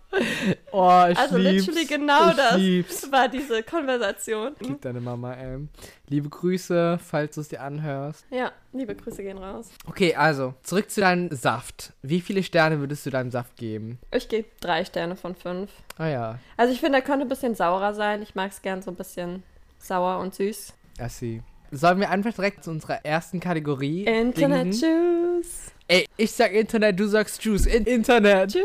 Oh, 0.72 1.04
ich 1.08 1.16
Also 1.18 1.36
lieb's. 1.36 1.66
literally 1.66 1.86
genau 1.86 2.30
ich 2.30 2.36
das 2.36 2.56
Lieb's. 2.56 3.12
war 3.12 3.28
diese 3.28 3.62
Konversation. 3.62 4.54
Lieb 4.60 4.80
deine 4.82 5.00
Mama, 5.00 5.34
ey. 5.34 5.68
Liebe 6.08 6.28
Grüße, 6.28 6.98
falls 6.98 7.36
du 7.36 7.40
es 7.42 7.48
dir 7.48 7.60
anhörst. 7.62 8.24
Ja, 8.30 8.50
liebe 8.72 8.96
Grüße 8.96 9.22
gehen 9.22 9.38
raus. 9.38 9.68
Okay, 9.86 10.14
also, 10.16 10.54
zurück 10.64 10.90
zu 10.90 11.00
deinem 11.00 11.30
Saft. 11.34 11.92
Wie 12.02 12.20
viele 12.20 12.42
Sterne 12.42 12.80
würdest 12.80 13.06
du 13.06 13.10
deinem 13.10 13.30
Saft 13.30 13.56
geben? 13.56 13.98
Ich 14.10 14.28
gebe 14.28 14.48
drei 14.60 14.84
Sterne 14.84 15.14
von 15.14 15.36
fünf. 15.36 15.70
Ah 15.96 16.08
ja, 16.08 16.38
Also 16.56 16.72
ich 16.72 16.80
finde, 16.80 16.98
er 16.98 17.02
könnte 17.02 17.26
ein 17.26 17.28
bisschen 17.28 17.54
saurer 17.54 17.94
sein. 17.94 18.22
Ich 18.22 18.34
mag 18.34 18.50
es 18.50 18.60
gern 18.62 18.82
so 18.82 18.90
ein 18.90 18.96
bisschen 18.96 19.44
sauer 19.78 20.18
und 20.18 20.34
süß. 20.34 20.74
I 21.00 21.08
see. 21.08 21.42
Sollen 21.72 22.00
wir 22.00 22.10
einfach 22.10 22.32
direkt 22.32 22.64
zu 22.64 22.70
unserer 22.70 23.04
ersten 23.04 23.40
Kategorie 23.40 24.04
Internet 24.04 24.80
dingen? 24.80 25.36
Juice. 25.38 25.72
Ey, 25.86 26.06
ich 26.16 26.32
sag 26.32 26.52
Internet, 26.52 26.98
du 26.98 27.06
sagst 27.06 27.44
Juice. 27.44 27.66
In 27.66 27.84
Internet. 27.84 28.54
Juice. 28.54 28.64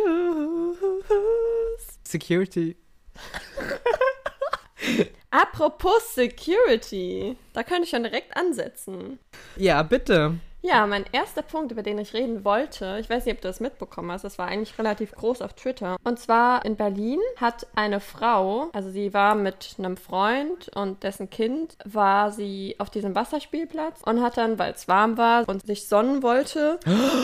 Security. 2.03 2.75
Apropos 5.31 6.13
Security. 6.13 7.35
Da 7.53 7.63
könnte 7.63 7.83
ich 7.83 7.89
schon 7.89 8.03
direkt 8.03 8.35
ansetzen. 8.35 9.19
Ja, 9.55 9.83
bitte. 9.83 10.35
Ja, 10.67 10.87
mein 10.87 11.05
erster 11.11 11.43
Punkt, 11.43 11.71
über 11.71 11.83
den 11.83 11.99
ich 11.99 12.15
reden 12.15 12.43
wollte, 12.43 12.97
ich 12.99 13.07
weiß 13.07 13.25
nicht, 13.25 13.35
ob 13.35 13.41
du 13.41 13.47
das 13.47 13.59
mitbekommen 13.59 14.11
hast, 14.11 14.23
das 14.23 14.39
war 14.39 14.47
eigentlich 14.47 14.79
relativ 14.79 15.11
groß 15.11 15.43
auf 15.43 15.53
Twitter. 15.53 15.97
Und 16.03 16.17
zwar 16.17 16.65
in 16.65 16.75
Berlin 16.75 17.19
hat 17.37 17.67
eine 17.75 17.99
Frau, 17.99 18.69
also 18.73 18.89
sie 18.89 19.13
war 19.13 19.35
mit 19.35 19.75
einem 19.77 19.95
Freund 19.95 20.71
und 20.73 21.03
dessen 21.03 21.29
Kind, 21.29 21.77
war 21.85 22.31
sie 22.31 22.75
auf 22.79 22.89
diesem 22.89 23.13
Wasserspielplatz 23.13 24.01
und 24.05 24.23
hat 24.23 24.37
dann, 24.37 24.57
weil 24.57 24.73
es 24.73 24.87
warm 24.87 25.19
war 25.19 25.47
und 25.47 25.67
sich 25.67 25.87
sonnen 25.87 26.23
wollte, 26.23 26.79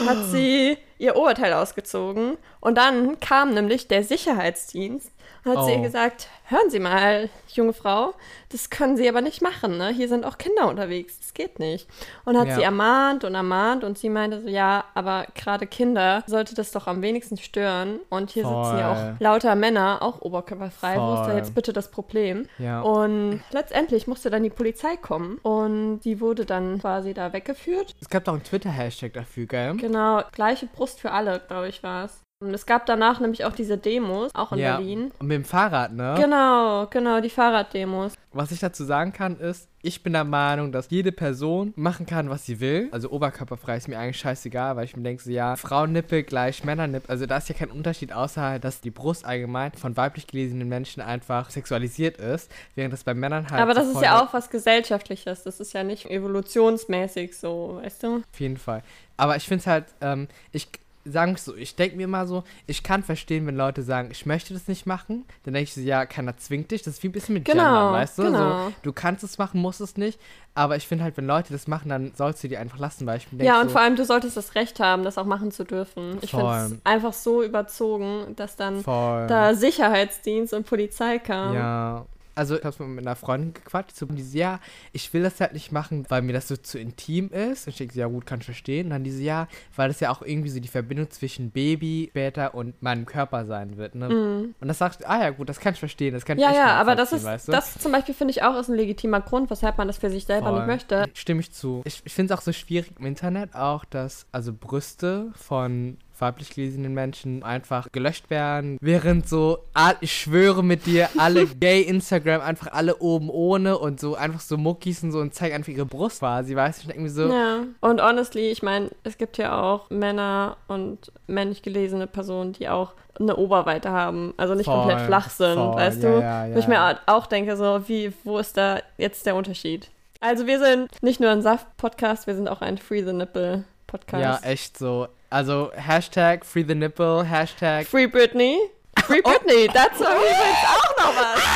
hat 0.05 0.23
sie 0.25 0.77
ihr 1.01 1.15
Oberteil 1.15 1.53
ausgezogen. 1.53 2.37
Und 2.59 2.77
dann 2.77 3.19
kam 3.19 3.53
nämlich 3.53 3.87
der 3.87 4.03
Sicherheitsdienst 4.03 5.11
und 5.43 5.57
hat 5.57 5.65
sie 5.65 5.71
Oh. 5.71 5.75
ihr 5.75 5.81
gesagt, 5.81 6.27
hören 6.45 6.69
Sie 6.69 6.79
mal, 6.79 7.29
junge 7.47 7.73
Frau, 7.73 8.13
das 8.49 8.69
können 8.69 8.97
Sie 8.97 9.07
aber 9.09 9.21
nicht 9.21 9.41
machen, 9.41 9.77
ne? 9.77 9.89
Hier 9.89 10.07
sind 10.07 10.25
auch 10.25 10.37
Kinder 10.37 10.67
unterwegs, 10.67 11.19
das 11.19 11.33
geht 11.33 11.57
nicht. 11.57 11.87
Und 12.25 12.37
hat 12.37 12.47
Ja. 12.49 12.55
sie 12.55 12.61
ermahnt 12.61 13.23
und 13.23 13.33
ermahnt 13.33 13.83
und 13.83 13.97
sie 13.97 14.09
meinte 14.09 14.41
so, 14.41 14.47
ja, 14.47 14.83
aber 14.93 15.25
gerade 15.33 15.65
Kinder 15.65 16.23
sollte 16.27 16.53
das 16.53 16.71
doch 16.71 16.85
am 16.87 17.01
wenigsten 17.01 17.37
stören. 17.37 17.99
Und 18.09 18.29
hier 18.31 18.43
sitzen 18.43 18.77
ja 18.77 18.93
Voll. 18.95 19.13
auch 19.15 19.19
lauter 19.19 19.55
Männer, 19.55 19.99
auch 20.01 20.21
oberkörperfrei. 20.21 20.97
Wo 20.97 21.13
ist 21.13 21.19
da 21.21 21.25
Voll. 21.25 21.37
jetzt 21.37 21.55
bitte 21.55 21.73
das 21.73 21.89
Problem? 21.89 22.47
Ja. 22.59 22.81
Und 22.81 23.41
letztendlich 23.51 24.05
musste 24.05 24.29
dann 24.29 24.43
die 24.43 24.49
Polizei 24.51 24.97
kommen 24.97 25.37
und 25.41 26.01
die 26.01 26.19
wurde 26.19 26.45
dann 26.45 26.79
quasi 26.79 27.13
da 27.15 27.33
weggeführt. 27.33 27.95
Es 28.01 28.09
gab 28.09 28.25
doch 28.25 28.33
einen 28.33 28.43
Twitter-Hashtag 28.43 29.13
dafür, 29.13 29.45
gell? 29.47 29.75
Genau, 29.77 30.21
gleiche 30.33 30.67
Brust 30.67 30.90
für 30.99 31.11
alle, 31.11 31.39
glaube 31.39 31.69
ich, 31.69 31.83
war 31.83 32.05
es. 32.05 32.23
Und 32.41 32.55
es 32.55 32.65
gab 32.65 32.87
danach 32.87 33.19
nämlich 33.19 33.45
auch 33.45 33.53
diese 33.53 33.77
Demos, 33.77 34.31
auch 34.33 34.51
in 34.51 34.57
ja. 34.57 34.77
Berlin. 34.77 35.11
Und 35.19 35.27
mit 35.27 35.35
dem 35.35 35.45
Fahrrad, 35.45 35.93
ne? 35.93 36.15
Genau, 36.17 36.87
genau, 36.87 37.21
die 37.21 37.29
Fahrraddemos. 37.29 38.13
Was 38.33 38.51
ich 38.51 38.59
dazu 38.59 38.83
sagen 38.83 39.13
kann, 39.13 39.37
ist, 39.37 39.67
ich 39.83 40.01
bin 40.01 40.13
der 40.13 40.23
Meinung, 40.23 40.71
dass 40.71 40.89
jede 40.89 41.11
Person 41.11 41.71
machen 41.75 42.07
kann, 42.07 42.31
was 42.31 42.45
sie 42.45 42.59
will. 42.59 42.89
Also 42.91 43.11
oberkörperfrei 43.11 43.77
ist 43.77 43.87
mir 43.87 43.99
eigentlich 43.99 44.17
scheißegal, 44.17 44.75
weil 44.75 44.85
ich 44.85 44.95
mir 44.95 45.03
denke, 45.03 45.21
so, 45.21 45.29
ja, 45.29 45.55
Frauennippel 45.55 46.23
gleich 46.23 46.63
Männernippel. 46.63 47.11
Also 47.11 47.27
da 47.27 47.37
ist 47.37 47.49
ja 47.49 47.53
kein 47.53 47.69
Unterschied, 47.69 48.11
außer 48.11 48.41
halt, 48.41 48.63
dass 48.63 48.81
die 48.81 48.91
Brust 48.91 49.23
allgemein 49.23 49.73
von 49.73 49.95
weiblich 49.95 50.25
gelesenen 50.25 50.67
Menschen 50.67 51.01
einfach 51.01 51.51
sexualisiert 51.51 52.17
ist, 52.17 52.51
während 52.73 52.91
das 52.91 53.03
bei 53.03 53.13
Männern 53.13 53.51
halt. 53.51 53.61
Aber 53.61 53.75
das 53.75 53.87
ist 53.87 54.01
ja 54.01 54.19
auch 54.19 54.33
was 54.33 54.49
Gesellschaftliches. 54.49 55.43
Das 55.43 55.59
ist 55.59 55.73
ja 55.73 55.83
nicht 55.83 56.09
evolutionsmäßig 56.09 57.37
so, 57.37 57.79
weißt 57.83 58.01
du? 58.01 58.15
Auf 58.17 58.39
jeden 58.39 58.57
Fall. 58.57 58.81
Aber 59.17 59.35
ich 59.35 59.47
finde 59.47 59.61
es 59.61 59.67
halt, 59.67 59.85
ähm, 60.01 60.27
ich 60.51 60.69
sagen 61.05 61.35
so, 61.37 61.55
ich 61.55 61.75
denke 61.75 61.97
mir 61.97 62.03
immer 62.03 62.25
so, 62.27 62.43
ich 62.67 62.83
kann 62.83 63.03
verstehen, 63.03 63.47
wenn 63.47 63.55
Leute 63.55 63.81
sagen, 63.83 64.09
ich 64.11 64.25
möchte 64.25 64.53
das 64.53 64.67
nicht 64.67 64.85
machen. 64.85 65.25
Dann 65.43 65.53
denke 65.53 65.63
ich 65.63 65.73
so, 65.73 65.81
ja, 65.81 66.05
keiner 66.05 66.37
zwingt 66.37 66.71
dich. 66.71 66.81
Das 66.83 66.95
ist 66.95 67.03
wie 67.03 67.07
ein 67.09 67.11
bisschen 67.11 67.33
mit 67.33 67.45
Genau, 67.45 67.63
Gendern, 67.63 67.93
weißt 67.93 68.17
du? 68.19 68.23
genau. 68.23 68.65
So, 68.67 68.73
du 68.83 68.93
kannst 68.93 69.23
es 69.23 69.37
machen, 69.37 69.61
musst 69.61 69.81
es 69.81 69.97
nicht. 69.97 70.19
Aber 70.53 70.75
ich 70.75 70.87
finde 70.87 71.03
halt, 71.03 71.15
wenn 71.17 71.25
Leute 71.27 71.53
das 71.53 71.67
machen, 71.67 71.89
dann 71.89 72.11
sollst 72.15 72.43
du 72.43 72.47
die 72.47 72.57
einfach 72.57 72.77
lassen, 72.77 73.05
weil 73.05 73.17
ich 73.17 73.31
mir 73.31 73.39
denke 73.39 73.53
Ja, 73.53 73.61
und 73.61 73.67
so, 73.67 73.73
vor 73.73 73.81
allem, 73.81 73.95
du 73.95 74.03
solltest 74.05 74.35
das 74.37 74.55
Recht 74.55 74.79
haben, 74.79 75.03
das 75.03 75.17
auch 75.17 75.25
machen 75.25 75.51
zu 75.51 75.63
dürfen. 75.63 76.17
Ich 76.21 76.31
finde 76.31 76.65
es 76.65 76.75
einfach 76.83 77.13
so 77.13 77.41
überzogen, 77.41 78.35
dass 78.35 78.55
dann 78.57 78.81
voll. 78.81 79.27
da 79.27 79.53
Sicherheitsdienst 79.55 80.53
und 80.53 80.65
Polizei 80.65 81.19
kam. 81.19 81.55
Ja. 81.55 82.05
Also 82.35 82.57
ich 82.57 82.63
habe 82.63 82.83
mit 82.85 83.05
einer 83.05 83.15
Freundin 83.15 83.53
gequatscht, 83.53 83.95
so, 83.95 84.05
und 84.05 84.15
die 84.15 84.23
so, 84.23 84.37
ja, 84.37 84.59
ich 84.91 85.13
will 85.13 85.23
das 85.23 85.39
halt 85.39 85.53
nicht 85.53 85.71
machen, 85.71 86.05
weil 86.09 86.21
mir 86.21 86.33
das 86.33 86.47
so 86.47 86.57
zu 86.57 86.79
intim 86.79 87.29
ist. 87.29 87.67
Und 87.67 87.71
ich 87.71 87.77
denke, 87.77 87.93
so, 87.93 87.99
ja 87.99 88.07
gut, 88.07 88.25
kann 88.25 88.39
ich 88.39 88.45
verstehen. 88.45 88.87
Und 88.87 88.91
dann 88.91 89.03
diese, 89.03 89.21
ja, 89.21 89.47
weil 89.75 89.87
das 89.87 89.99
ja 89.99 90.11
auch 90.11 90.21
irgendwie 90.21 90.49
so 90.49 90.59
die 90.59 90.67
Verbindung 90.67 91.09
zwischen 91.09 91.51
Baby 91.51 92.07
später 92.11 92.55
und 92.55 92.81
meinem 92.81 93.05
Körper 93.05 93.45
sein 93.45 93.77
wird, 93.77 93.95
ne? 93.95 94.09
Mhm. 94.09 94.55
Und 94.59 94.67
das 94.67 94.77
sagst 94.77 95.01
du, 95.01 95.09
ah 95.09 95.21
ja 95.21 95.29
gut, 95.31 95.49
das 95.49 95.59
kann 95.59 95.73
ich 95.73 95.79
verstehen, 95.79 96.13
das 96.13 96.25
kann 96.25 96.37
ich 96.37 96.43
Ja, 96.43 96.53
ja, 96.53 96.73
aber 96.75 96.95
das 96.95 97.11
ist, 97.11 97.23
weißt 97.23 97.47
du? 97.47 97.51
das 97.51 97.77
zum 97.77 97.91
Beispiel 97.91 98.13
finde 98.13 98.31
ich 98.31 98.43
auch 98.43 98.57
ist 98.57 98.69
ein 98.69 98.75
legitimer 98.75 99.21
Grund, 99.21 99.49
weshalb 99.49 99.77
man 99.77 99.87
das 99.87 99.97
für 99.97 100.09
sich 100.09 100.25
selber 100.25 100.49
Voll. 100.49 100.59
nicht 100.59 100.67
möchte. 100.67 101.05
Stimme 101.13 101.41
ich 101.41 101.51
zu. 101.51 101.81
Ich, 101.85 102.01
ich 102.05 102.13
finde 102.13 102.33
es 102.33 102.39
auch 102.39 102.43
so 102.43 102.53
schwierig 102.53 102.91
im 102.97 103.05
Internet 103.05 103.55
auch, 103.55 103.85
dass 103.85 104.25
also 104.31 104.53
Brüste 104.53 105.31
von 105.35 105.97
weiblich 106.21 106.51
gelesenen 106.51 106.93
Menschen 106.93 107.43
einfach 107.43 107.91
gelöscht 107.91 108.29
werden, 108.29 108.77
während 108.81 109.27
so, 109.27 109.59
ich 109.99 110.13
schwöre 110.13 110.63
mit 110.63 110.85
dir, 110.85 111.09
alle 111.17 111.45
gay 111.59 111.81
Instagram 111.81 112.41
einfach 112.41 112.71
alle 112.71 112.97
oben 112.97 113.29
ohne 113.29 113.77
und 113.77 113.99
so 113.99 114.15
einfach 114.15 114.39
so 114.39 114.57
Muckis 114.57 115.03
und 115.03 115.11
so 115.11 115.19
und 115.19 115.33
zeigen 115.33 115.55
einfach 115.55 115.71
ihre 115.71 115.85
Brust 115.85 116.19
quasi, 116.19 116.55
weißt 116.55 116.79
du, 116.79 116.81
ich 116.81 116.87
denke 116.87 117.01
mir 117.03 117.09
so, 117.09 117.31
Ja, 117.31 117.63
und 117.79 118.01
honestly, 118.01 118.51
ich 118.51 118.63
meine, 118.63 118.91
es 119.03 119.17
gibt 119.17 119.37
ja 119.37 119.59
auch 119.61 119.89
Männer 119.89 120.57
und 120.67 121.11
männlich 121.27 121.61
gelesene 121.61 122.07
Personen, 122.07 122.53
die 122.53 122.69
auch 122.69 122.93
eine 123.19 123.35
Oberweite 123.35 123.91
haben, 123.91 124.33
also 124.37 124.55
nicht 124.55 124.65
Voll, 124.65 124.77
komplett 124.77 125.01
flach 125.01 125.29
sind, 125.29 125.55
voll, 125.55 125.75
weißt 125.75 126.03
ja, 126.03 126.09
du? 126.09 126.21
ja, 126.21 126.45
ja. 126.47 126.55
Wo 126.55 126.59
ich 126.59 126.67
mir 126.67 126.99
auch 127.05 127.27
denke, 127.27 127.57
so, 127.57 127.81
wie, 127.87 128.13
wo 128.23 128.37
ist 128.37 128.57
da 128.57 128.79
jetzt 128.97 129.25
der 129.25 129.35
Unterschied? 129.35 129.89
Also 130.19 130.45
wir 130.45 130.59
sind 130.59 130.89
nicht 131.01 131.19
nur 131.19 131.31
ein 131.31 131.41
Saft-Podcast, 131.41 132.27
wir 132.27 132.35
sind 132.35 132.47
auch 132.47 132.61
ein 132.61 132.77
Free 132.77 133.03
the 133.03 133.11
Nipple-Podcast. 133.13 134.43
ja, 134.43 134.49
echt 134.49 134.77
so. 134.77 135.07
Also 135.31 135.71
Hashtag 135.77 136.43
Free 136.43 136.63
the 136.63 136.75
Nipple, 136.75 137.23
Hashtag 137.23 137.85
Free 137.87 138.05
Britney. 138.05 138.59
Free 139.05 139.21
Britney, 139.23 139.67
dazu 139.73 140.05
haben 140.05 140.19
wir 140.19 140.29
übrigens 140.29 140.65
auch 140.67 140.97
noch 140.97 141.15
was. 141.15 141.41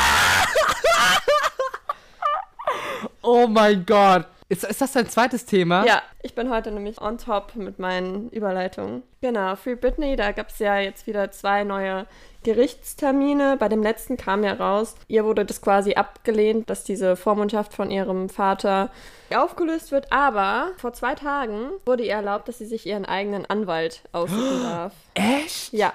Oh 3.27 3.48
mein 3.48 3.84
Gott. 3.88 4.27
Ist, 4.47 4.63
ist 4.63 4.79
das 4.79 4.91
dein 4.91 5.09
zweites 5.09 5.45
Thema? 5.45 5.85
Ja, 5.85 6.03
ich 6.21 6.35
bin 6.35 6.51
heute 6.51 6.71
nämlich 6.71 7.01
on 7.01 7.17
top 7.17 7.55
mit 7.55 7.79
meinen 7.79 8.29
Überleitungen. 8.29 9.01
Genau, 9.21 9.55
Free 9.55 9.73
Britney, 9.73 10.15
da 10.15 10.33
gab 10.33 10.49
es 10.49 10.59
ja 10.59 10.77
jetzt 10.77 11.07
wieder 11.07 11.31
zwei 11.31 11.63
neue 11.63 12.05
Gerichtstermine. 12.43 13.57
Bei 13.57 13.69
dem 13.69 13.81
letzten 13.81 14.17
kam 14.17 14.43
ja 14.43 14.53
raus, 14.53 14.93
ihr 15.07 15.25
wurde 15.25 15.45
das 15.45 15.61
quasi 15.61 15.95
abgelehnt, 15.95 16.69
dass 16.69 16.83
diese 16.83 17.15
Vormundschaft 17.15 17.73
von 17.73 17.89
ihrem 17.89 18.29
Vater 18.29 18.91
aufgelöst 19.35 19.91
wird. 19.91 20.11
Aber 20.11 20.73
vor 20.77 20.93
zwei 20.93 21.15
Tagen 21.15 21.71
wurde 21.87 22.03
ihr 22.03 22.13
erlaubt, 22.13 22.47
dass 22.47 22.59
sie 22.59 22.67
sich 22.67 22.85
ihren 22.85 23.05
eigenen 23.05 23.47
Anwalt 23.47 24.03
aussuchen 24.11 24.61
darf. 24.63 24.93
Echt? 25.15 25.73
Ja, 25.73 25.91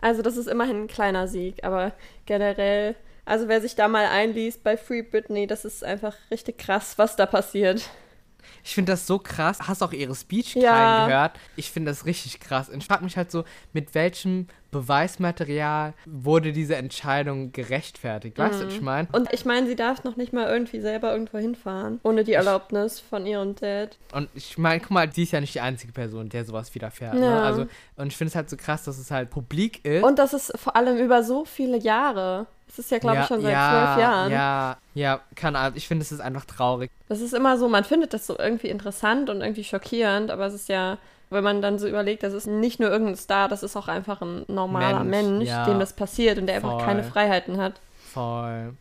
also 0.00 0.22
das 0.22 0.38
ist 0.38 0.46
immerhin 0.46 0.84
ein 0.84 0.88
kleiner 0.88 1.28
Sieg, 1.28 1.64
aber 1.64 1.92
generell, 2.24 2.96
also 3.30 3.48
wer 3.48 3.60
sich 3.60 3.76
da 3.76 3.88
mal 3.88 4.06
einliest 4.06 4.62
bei 4.64 4.76
Free 4.76 5.02
Britney, 5.02 5.46
das 5.46 5.64
ist 5.64 5.84
einfach 5.84 6.14
richtig 6.30 6.58
krass, 6.58 6.98
was 6.98 7.16
da 7.16 7.26
passiert. 7.26 7.88
Ich 8.64 8.74
finde 8.74 8.92
das 8.92 9.06
so 9.06 9.18
krass. 9.18 9.58
Hast 9.60 9.82
auch 9.82 9.92
ihre 9.92 10.14
Speech 10.14 10.54
Ja. 10.56 11.04
gehört? 11.06 11.38
Ich 11.56 11.70
finde 11.70 11.90
das 11.92 12.04
richtig 12.06 12.40
krass. 12.40 12.68
Und 12.68 12.78
ich 12.78 12.86
frage 12.86 13.04
mich 13.04 13.16
halt 13.16 13.30
so, 13.30 13.44
mit 13.72 13.94
welchem 13.94 14.48
Beweismaterial 14.70 15.94
wurde 16.06 16.52
diese 16.52 16.76
Entscheidung 16.76 17.52
gerechtfertigt? 17.52 18.38
Weißt 18.38 18.60
du, 18.60 18.66
was 18.66 18.74
ich 18.74 18.80
meine? 18.80 19.08
Und 19.12 19.32
ich 19.32 19.44
meine, 19.44 19.66
sie 19.66 19.76
darf 19.76 20.04
noch 20.04 20.16
nicht 20.16 20.32
mal 20.32 20.48
irgendwie 20.48 20.80
selber 20.80 21.12
irgendwo 21.12 21.38
hinfahren, 21.38 22.00
ohne 22.02 22.24
die 22.24 22.32
Erlaubnis 22.32 23.00
von 23.00 23.26
ihrem 23.26 23.54
Dad. 23.54 23.98
Und 24.12 24.28
ich 24.34 24.58
meine, 24.58 24.80
guck 24.80 24.90
mal, 24.90 25.12
sie 25.12 25.24
ist 25.24 25.32
ja 25.32 25.40
nicht 25.40 25.54
die 25.54 25.60
einzige 25.60 25.92
Person, 25.92 26.28
der 26.28 26.44
sowas 26.44 26.74
widerfährt. 26.74 27.14
Ne? 27.14 27.26
Ja. 27.26 27.42
Also, 27.42 27.66
und 27.96 28.08
ich 28.08 28.16
finde 28.16 28.30
es 28.30 28.36
halt 28.36 28.48
so 28.50 28.56
krass, 28.56 28.84
dass 28.84 28.98
es 28.98 29.10
halt 29.10 29.30
publik 29.30 29.84
ist. 29.84 30.04
Und 30.04 30.18
das 30.18 30.32
ist 30.32 30.52
vor 30.58 30.76
allem 30.76 30.98
über 30.98 31.22
so 31.22 31.44
viele 31.44 31.78
Jahre. 31.78 32.46
Das 32.66 32.78
ist 32.78 32.90
ja, 32.92 32.98
glaube 32.98 33.18
ich, 33.20 33.26
schon 33.26 33.40
seit 33.40 33.50
zwölf 33.50 33.98
Jahren. 33.98 34.30
Ja, 34.30 34.76
ja, 34.94 35.20
kann 35.34 35.56
also 35.56 35.76
ich 35.76 35.88
finde, 35.88 36.02
es 36.02 36.12
ist 36.12 36.20
einfach 36.20 36.44
traurig. 36.44 36.88
Das 37.08 37.20
ist 37.20 37.34
immer 37.34 37.58
so, 37.58 37.68
man 37.68 37.82
findet 37.82 38.14
das 38.14 38.28
so 38.28 38.38
irgendwie 38.38 38.68
interessant 38.68 39.28
und 39.28 39.40
irgendwie 39.40 39.64
schockierend, 39.64 40.30
aber 40.30 40.46
es 40.46 40.54
ist 40.54 40.68
ja, 40.68 40.98
wenn 41.30 41.44
man 41.44 41.62
dann 41.62 41.78
so 41.78 41.88
überlegt, 41.88 42.22
das 42.22 42.34
ist 42.34 42.46
nicht 42.46 42.80
nur 42.80 42.90
irgendein 42.90 43.16
Star, 43.16 43.48
das 43.48 43.62
ist 43.62 43.76
auch 43.76 43.88
einfach 43.88 44.20
ein 44.20 44.44
normaler 44.48 45.04
Mensch, 45.04 45.38
Mensch, 45.38 45.48
ja. 45.48 45.64
dem 45.64 45.78
das 45.78 45.94
passiert 45.94 46.38
und 46.38 46.46
der 46.46 46.56
einfach 46.56 46.78
Voll. 46.78 46.84
keine 46.84 47.04
Freiheiten 47.04 47.58
hat. 47.58 47.80
Voll. 48.12 48.74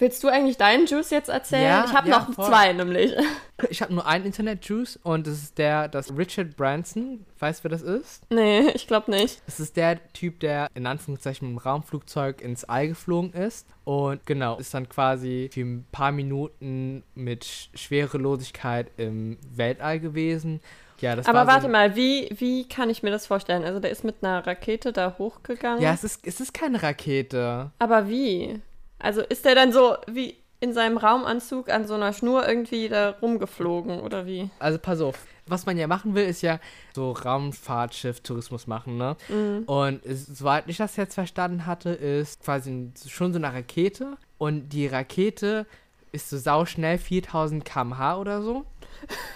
Willst 0.00 0.22
du 0.22 0.28
eigentlich 0.28 0.56
deinen 0.56 0.86
Juice 0.86 1.10
jetzt 1.10 1.28
erzählen? 1.28 1.64
Ja, 1.64 1.84
ich 1.84 1.92
habe 1.92 2.08
ja, 2.08 2.20
noch 2.20 2.32
voll. 2.32 2.46
zwei 2.46 2.72
nämlich. 2.72 3.12
Ich 3.70 3.82
habe 3.82 3.92
nur 3.92 4.06
einen 4.06 4.24
Internet-Juice 4.24 5.00
und 5.02 5.26
das 5.26 5.34
ist 5.42 5.58
der, 5.58 5.88
das 5.88 6.16
Richard 6.16 6.56
Branson. 6.56 7.26
Weißt 7.40 7.58
du, 7.58 7.64
wer 7.64 7.70
das 7.72 7.82
ist? 7.82 8.22
nee, 8.30 8.68
ich 8.72 8.86
glaube 8.86 9.10
nicht. 9.10 9.42
Das 9.46 9.58
ist 9.58 9.76
der 9.76 9.98
Typ, 10.12 10.38
der 10.38 10.68
in 10.74 10.86
Anführungszeichen 10.86 11.48
mit 11.48 11.56
dem 11.56 11.66
Raumflugzeug 11.66 12.40
ins 12.40 12.62
All 12.62 12.86
geflogen 12.86 13.32
ist. 13.32 13.66
Und 13.82 14.24
genau, 14.26 14.58
ist 14.58 14.72
dann 14.74 14.88
quasi 14.88 15.50
für 15.52 15.62
ein 15.62 15.84
paar 15.90 16.12
Minuten 16.12 17.02
mit 17.16 17.68
Schwerelosigkeit 17.74 18.92
im 18.96 19.38
Weltall 19.56 19.98
gewesen. 19.98 20.60
Ja, 21.00 21.16
das 21.16 21.26
Aber 21.26 21.40
war 21.40 21.46
warte 21.46 21.62
so, 21.62 21.68
mal, 21.68 21.96
wie, 21.96 22.28
wie 22.36 22.66
kann 22.66 22.90
ich 22.90 23.02
mir 23.02 23.10
das 23.10 23.26
vorstellen? 23.26 23.64
Also 23.64 23.80
der 23.80 23.90
ist 23.90 24.04
mit 24.04 24.16
einer 24.22 24.46
Rakete 24.46 24.92
da 24.92 25.16
hochgegangen. 25.18 25.82
Ja, 25.82 25.92
es 25.92 26.04
ist, 26.04 26.26
es 26.26 26.40
ist 26.40 26.54
keine 26.54 26.82
Rakete. 26.82 27.70
Aber 27.78 28.08
wie? 28.08 28.60
Also 28.98 29.20
ist 29.20 29.44
der 29.44 29.54
dann 29.54 29.72
so 29.72 29.96
wie 30.06 30.36
in 30.60 30.72
seinem 30.72 30.96
Raumanzug 30.96 31.70
an 31.70 31.86
so 31.86 31.94
einer 31.94 32.12
Schnur 32.12 32.46
irgendwie 32.48 32.88
da 32.88 33.10
rumgeflogen 33.10 34.00
oder 34.00 34.26
wie? 34.26 34.50
Also 34.58 34.78
pass 34.78 35.00
auf. 35.00 35.26
Was 35.46 35.64
man 35.66 35.78
ja 35.78 35.86
machen 35.86 36.14
will, 36.14 36.26
ist 36.26 36.42
ja 36.42 36.58
so 36.94 37.12
Raumfahrtschiff-Tourismus 37.12 38.66
machen, 38.66 38.98
ne? 38.98 39.16
Mhm. 39.28 39.62
Und 39.64 40.04
es, 40.04 40.26
soweit 40.26 40.64
ich 40.66 40.76
das 40.76 40.96
jetzt 40.96 41.14
verstanden 41.14 41.64
hatte, 41.64 41.90
ist 41.90 42.42
quasi 42.42 42.90
schon 43.08 43.32
so 43.32 43.38
eine 43.38 43.52
Rakete. 43.52 44.18
Und 44.36 44.70
die 44.70 44.86
Rakete 44.88 45.66
ist 46.12 46.28
so 46.28 46.36
sauschnell, 46.36 46.98
4000 46.98 47.64
km/h 47.64 48.18
oder 48.18 48.42
so. 48.42 48.66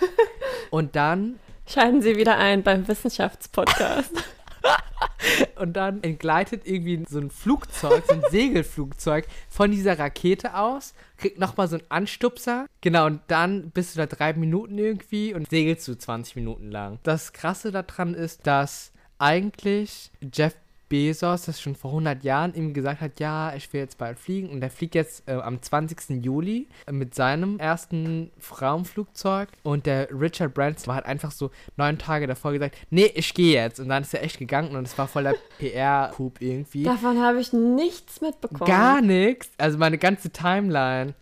Und 0.71 0.97
dann, 0.97 1.38
Schalten 1.66 2.02
Sie 2.02 2.16
wieder 2.16 2.38
ein 2.38 2.62
beim 2.62 2.87
Wissenschaftspodcast. 2.87 4.12
und 5.57 5.75
dann 5.75 6.02
entgleitet 6.02 6.62
irgendwie 6.64 7.04
so 7.09 7.19
ein 7.19 7.31
Flugzeug, 7.31 8.04
so 8.07 8.14
ein 8.14 8.23
Segelflugzeug 8.31 9.26
von 9.49 9.71
dieser 9.71 9.99
Rakete 9.99 10.57
aus, 10.57 10.95
kriegt 11.16 11.38
nochmal 11.38 11.69
so 11.69 11.76
einen 11.76 11.87
Anstupser. 11.88 12.66
Genau, 12.81 13.07
und 13.07 13.21
dann 13.28 13.71
bist 13.71 13.95
du 13.95 13.99
da 13.99 14.07
drei 14.07 14.33
Minuten 14.33 14.78
irgendwie 14.78 15.35
und 15.35 15.49
segelst 15.50 15.87
du 15.88 15.97
20 15.97 16.37
Minuten 16.37 16.71
lang. 16.71 16.99
Das 17.02 17.33
Krasse 17.33 17.73
daran 17.73 18.14
ist, 18.14 18.47
dass 18.47 18.92
eigentlich 19.19 20.11
Jeff 20.33 20.57
Bezos 20.93 21.47
das 21.47 21.59
schon 21.59 21.75
vor 21.75 21.93
100 21.93 22.23
Jahren 22.23 22.53
ihm 22.53 22.75
gesagt 22.75 23.01
hat, 23.01 23.19
ja, 23.19 23.55
ich 23.55 23.73
will 23.73 23.81
jetzt 23.81 23.97
bald 23.97 24.19
fliegen. 24.19 24.51
Und 24.51 24.63
er 24.63 24.69
fliegt 24.69 24.95
jetzt 24.95 25.27
äh, 25.27 25.33
am 25.33 25.63
20. 25.63 26.23
Juli 26.23 26.69
äh, 26.87 26.93
mit 26.93 27.15
seinem 27.15 27.59
ersten 27.59 28.31
Raumflugzeug. 28.61 29.49
Und 29.63 29.87
der 29.87 30.09
Richard 30.11 30.53
Branson 30.53 30.95
hat 30.95 31.07
einfach 31.07 31.31
so 31.31 31.51
neun 31.79 31.97
Tage 31.97 32.27
davor 32.27 32.53
gesagt, 32.53 32.77
nee, 32.91 33.11
ich 33.15 33.33
gehe 33.33 33.55
jetzt. 33.55 33.81
Und 33.81 33.89
dann 33.89 34.03
ist 34.03 34.13
er 34.13 34.23
echt 34.23 34.39
gegangen 34.39 34.77
und 34.77 34.87
es 34.87 34.99
war 34.99 35.09
voller 35.09 35.33
PR-Coup 35.59 36.35
irgendwie. 36.41 36.83
Davon 36.83 37.19
habe 37.23 37.41
ich 37.41 37.55
nichts 37.55 38.21
mitbekommen. 38.21 38.69
Gar 38.69 39.01
nichts. 39.01 39.49
Also 39.57 39.79
meine 39.79 39.97
ganze 39.97 40.29
Timeline. 40.29 41.15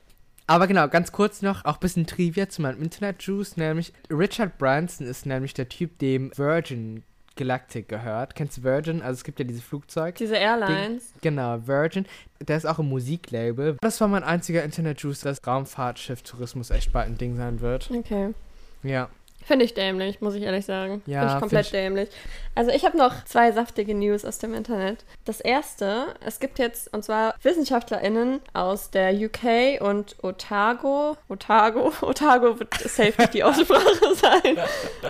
Aber 0.49 0.67
genau, 0.67 0.89
ganz 0.89 1.12
kurz 1.12 1.43
noch, 1.43 1.65
auch 1.65 1.75
ein 1.75 1.81
bisschen 1.81 2.09
Trivia 2.09 2.49
zu 2.49 2.61
meinem 2.61 2.83
Internet-Juice, 2.83 3.57
nämlich 3.57 3.93
Richard 4.11 4.59
Branson 4.59 5.07
ist 5.07 5.25
nämlich 5.27 5.55
der 5.55 5.69
Typ, 5.69 6.00
dem 6.00 6.37
Virgin 6.37 7.05
Galactic 7.40 7.88
gehört. 7.88 8.35
Kennst 8.35 8.59
du 8.59 8.62
Virgin? 8.62 9.00
Also 9.00 9.18
es 9.18 9.25
gibt 9.25 9.38
ja 9.38 9.47
diese 9.47 9.62
Flugzeug. 9.62 10.14
Diese 10.16 10.37
Airlines. 10.37 11.14
Genau, 11.23 11.66
Virgin. 11.66 12.04
Der 12.47 12.59
ist 12.59 12.66
auch 12.66 12.78
im 12.78 12.90
Musiklabel. 12.90 13.78
Das 13.80 13.99
war 14.02 14.09
mein 14.09 14.23
einziger 14.23 14.62
Internet-Juice, 14.62 15.23
dass 15.23 15.47
Raumfahrtschiff-Tourismus 15.47 16.70
echt 16.70 16.92
bald 16.92 17.09
ein 17.09 17.16
Ding 17.16 17.37
sein 17.37 17.62
wird. 17.62 17.90
Okay. 17.90 18.35
Ja. 18.82 19.09
Finde 19.44 19.64
ich 19.64 19.75
dämlich, 19.75 20.20
muss 20.20 20.35
ich 20.35 20.42
ehrlich 20.42 20.64
sagen. 20.64 21.02
Ja, 21.06 21.20
Finde 21.20 21.35
ich 21.35 21.40
komplett 21.40 21.66
find 21.66 21.75
dämlich. 21.82 22.09
Also 22.54 22.70
ich 22.70 22.85
habe 22.85 22.97
noch 22.97 23.25
zwei 23.25 23.50
saftige 23.52 23.94
News 23.94 24.25
aus 24.25 24.38
dem 24.38 24.54
Internet. 24.54 25.04
Das 25.25 25.40
erste, 25.40 26.14
es 26.25 26.38
gibt 26.40 26.59
jetzt, 26.59 26.92
und 26.92 27.04
zwar 27.04 27.35
WissenschaftlerInnen 27.42 28.40
aus 28.52 28.90
der 28.90 29.12
UK 29.12 29.80
und 29.80 30.16
Otago, 30.23 31.16
Otago, 31.28 31.92
Otago 32.02 32.59
wird 32.61 32.73
safe 32.75 33.14
nicht 33.18 33.35
die 33.35 33.42
Aussprache 33.44 34.14
sein. 34.14 34.59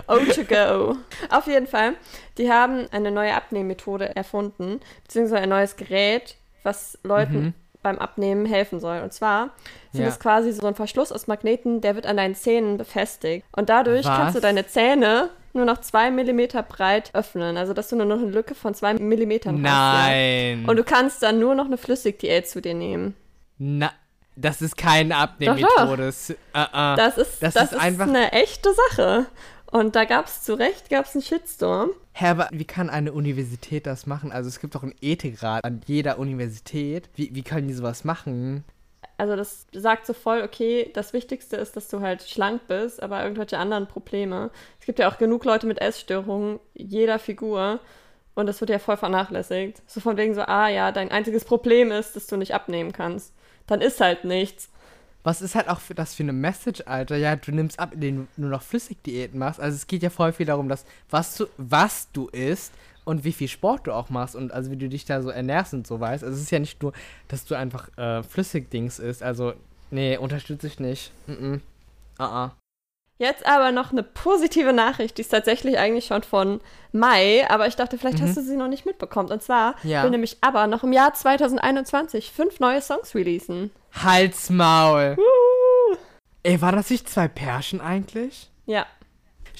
O2Go. 0.07 0.97
Auf 1.29 1.47
jeden 1.47 1.67
Fall, 1.67 1.93
die 2.37 2.51
haben 2.51 2.87
eine 2.91 3.11
neue 3.11 3.33
Abnehmmethode 3.35 4.15
erfunden, 4.15 4.79
beziehungsweise 5.03 5.43
ein 5.43 5.49
neues 5.49 5.75
Gerät, 5.75 6.35
was 6.63 6.97
Leuten 7.03 7.31
Mhm. 7.41 7.53
Beim 7.83 7.97
Abnehmen 7.99 8.45
helfen 8.45 8.79
soll. 8.79 9.01
Und 9.01 9.13
zwar 9.13 9.49
sind 9.91 10.03
Ja. 10.03 10.09
es 10.09 10.19
quasi 10.19 10.51
so 10.51 10.65
ein 10.67 10.75
Verschluss 10.75 11.11
aus 11.11 11.27
Magneten, 11.27 11.81
der 11.81 11.95
wird 11.95 12.05
an 12.05 12.17
deinen 12.17 12.35
Zähnen 12.35 12.77
befestigt. 12.77 13.45
Und 13.55 13.69
dadurch 13.69 14.05
Was? 14.05 14.17
kannst 14.17 14.35
du 14.35 14.39
deine 14.39 14.65
Zähne 14.67 15.29
nur 15.53 15.65
noch 15.65 15.81
zwei 15.81 16.11
Millimeter 16.11 16.63
breit 16.63 17.09
öffnen. 17.13 17.57
Also, 17.57 17.73
dass 17.73 17.89
du 17.89 17.95
nur 17.97 18.05
noch 18.05 18.19
eine 18.19 18.29
Lücke 18.31 18.55
von 18.55 18.73
zwei 18.73 18.93
Millimetern 18.93 19.57
hast. 19.57 19.65
Ja. 19.65 19.93
Nein. 20.07 20.65
Und 20.69 20.77
du 20.77 20.83
kannst 20.83 21.21
dann 21.23 21.39
nur 21.39 21.55
noch 21.55 21.65
eine 21.65 21.77
Flüssigdiät 21.77 22.47
zu 22.47 22.61
dir 22.61 22.73
nehmen. 22.73 23.15
Na, 23.57 23.91
das 24.37 24.61
ist 24.61 24.77
keine 24.77 25.17
Abnehmmethode. 25.17 25.97
Das- 26.05 26.29
Äh, 26.29 26.35
äh. 26.53 26.95
Das 26.95 27.17
ist, 27.17 27.43
Das 27.43 27.53
das 27.53 27.63
ist 27.65 27.71
ist 27.73 27.79
einfach- 27.79 28.07
eine 28.07 28.31
echte 28.31 28.69
Sache. 28.89 29.25
Und 29.71 29.95
da 29.95 30.03
gab 30.03 30.27
es 30.27 30.43
zu 30.43 30.53
Recht 30.53 30.89
gab's 30.89 31.15
einen 31.15 31.23
Shitstorm. 31.23 31.91
Hä, 32.13 32.27
aber 32.27 32.49
wie 32.51 32.65
kann 32.65 32.89
eine 32.89 33.13
Universität 33.13 33.87
das 33.87 34.05
machen? 34.05 34.31
Also 34.31 34.49
es 34.49 34.59
gibt 34.59 34.75
doch 34.75 34.83
einen 34.83 34.95
Ethikrat 35.01 35.63
an 35.63 35.81
jeder 35.85 36.19
Universität. 36.19 37.09
Wie, 37.15 37.33
wie 37.33 37.41
können 37.41 37.69
die 37.69 37.73
sowas 37.73 38.03
machen? 38.03 38.65
Also 39.17 39.35
das 39.35 39.67
sagt 39.71 40.05
so 40.05 40.13
voll, 40.13 40.41
okay, 40.41 40.91
das 40.93 41.13
Wichtigste 41.13 41.55
ist, 41.55 41.77
dass 41.77 41.87
du 41.87 42.01
halt 42.01 42.23
schlank 42.23 42.67
bist, 42.67 43.01
aber 43.01 43.23
irgendwelche 43.23 43.57
anderen 43.57 43.87
Probleme. 43.87 44.51
Es 44.79 44.85
gibt 44.85 44.99
ja 44.99 45.07
auch 45.07 45.17
genug 45.17 45.45
Leute 45.45 45.67
mit 45.67 45.79
Essstörungen, 45.79 46.59
jeder 46.73 47.17
Figur. 47.17 47.79
Und 48.35 48.47
das 48.47 48.59
wird 48.59 48.71
ja 48.71 48.79
voll 48.79 48.97
vernachlässigt. 48.97 49.81
So 49.87 50.01
von 50.01 50.17
wegen 50.17 50.33
so, 50.33 50.41
ah 50.41 50.67
ja, 50.67 50.91
dein 50.91 51.11
einziges 51.11 51.45
Problem 51.45 51.91
ist, 51.91 52.15
dass 52.15 52.27
du 52.27 52.35
nicht 52.35 52.53
abnehmen 52.53 52.91
kannst. 52.91 53.33
Dann 53.67 53.79
ist 53.79 54.01
halt 54.01 54.25
nichts. 54.25 54.69
Was 55.23 55.41
ist 55.41 55.55
halt 55.55 55.69
auch 55.69 55.79
für 55.79 55.93
das 55.93 56.15
für 56.15 56.23
eine 56.23 56.33
Message, 56.33 56.83
Alter? 56.85 57.15
Ja, 57.15 57.35
du 57.35 57.51
nimmst 57.51 57.79
ab, 57.79 57.93
indem 57.93 58.27
du 58.35 58.41
nur 58.41 58.49
noch 58.49 58.63
Flüssigdiäten 58.63 59.37
machst. 59.37 59.59
Also 59.59 59.75
es 59.75 59.87
geht 59.87 60.01
ja 60.01 60.09
voll 60.09 60.33
viel 60.33 60.47
darum, 60.47 60.67
dass 60.67 60.85
was 61.09 61.35
du, 61.35 61.45
was 61.57 62.11
du 62.11 62.27
isst 62.29 62.73
und 63.05 63.23
wie 63.23 63.31
viel 63.31 63.47
Sport 63.47 63.87
du 63.87 63.93
auch 63.93 64.09
machst 64.09 64.35
und 64.35 64.51
also 64.51 64.71
wie 64.71 64.77
du 64.77 64.89
dich 64.89 65.05
da 65.05 65.21
so 65.21 65.29
ernährst 65.29 65.73
und 65.73 65.85
so 65.85 65.99
weißt. 65.99 66.23
Also 66.23 66.35
es 66.35 66.43
ist 66.43 66.51
ja 66.51 66.59
nicht 66.59 66.81
nur, 66.81 66.93
dass 67.27 67.45
du 67.45 67.55
einfach 67.55 67.95
äh, 67.97 68.23
Flüssigdings 68.23 68.99
isst. 68.99 69.21
Also, 69.21 69.53
nee, 69.91 70.17
unterstütze 70.17 70.67
ich 70.67 70.79
nicht. 70.79 71.11
Mhm. 71.27 71.61
Ah, 72.17 72.45
ah. 72.45 72.60
Jetzt 73.21 73.45
aber 73.45 73.71
noch 73.71 73.91
eine 73.91 74.01
positive 74.01 74.73
Nachricht, 74.73 75.15
die 75.17 75.21
ist 75.21 75.29
tatsächlich 75.29 75.77
eigentlich 75.77 76.05
schon 76.07 76.23
von 76.23 76.59
Mai, 76.91 77.47
aber 77.47 77.67
ich 77.67 77.75
dachte, 77.75 77.99
vielleicht 77.99 78.17
Mhm. 78.17 78.23
hast 78.23 78.37
du 78.37 78.41
sie 78.41 78.55
noch 78.57 78.67
nicht 78.67 78.87
mitbekommen. 78.87 79.29
Und 79.29 79.43
zwar 79.43 79.75
Ja. 79.83 80.01
will 80.01 80.09
nämlich 80.09 80.37
aber 80.41 80.65
noch 80.65 80.83
im 80.83 80.91
Jahr 80.91 81.13
2021 81.13 82.31
fünf 82.31 82.59
neue 82.59 82.81
Songs 82.81 83.13
releasen. 83.13 83.69
Halsmaul. 83.93 85.17
Uh. 85.19 85.95
Ey, 86.41 86.59
war 86.63 86.71
das 86.71 86.89
nicht 86.89 87.07
zwei 87.07 87.27
Pärchen 87.27 87.79
eigentlich? 87.79 88.49
Ja, 88.65 88.87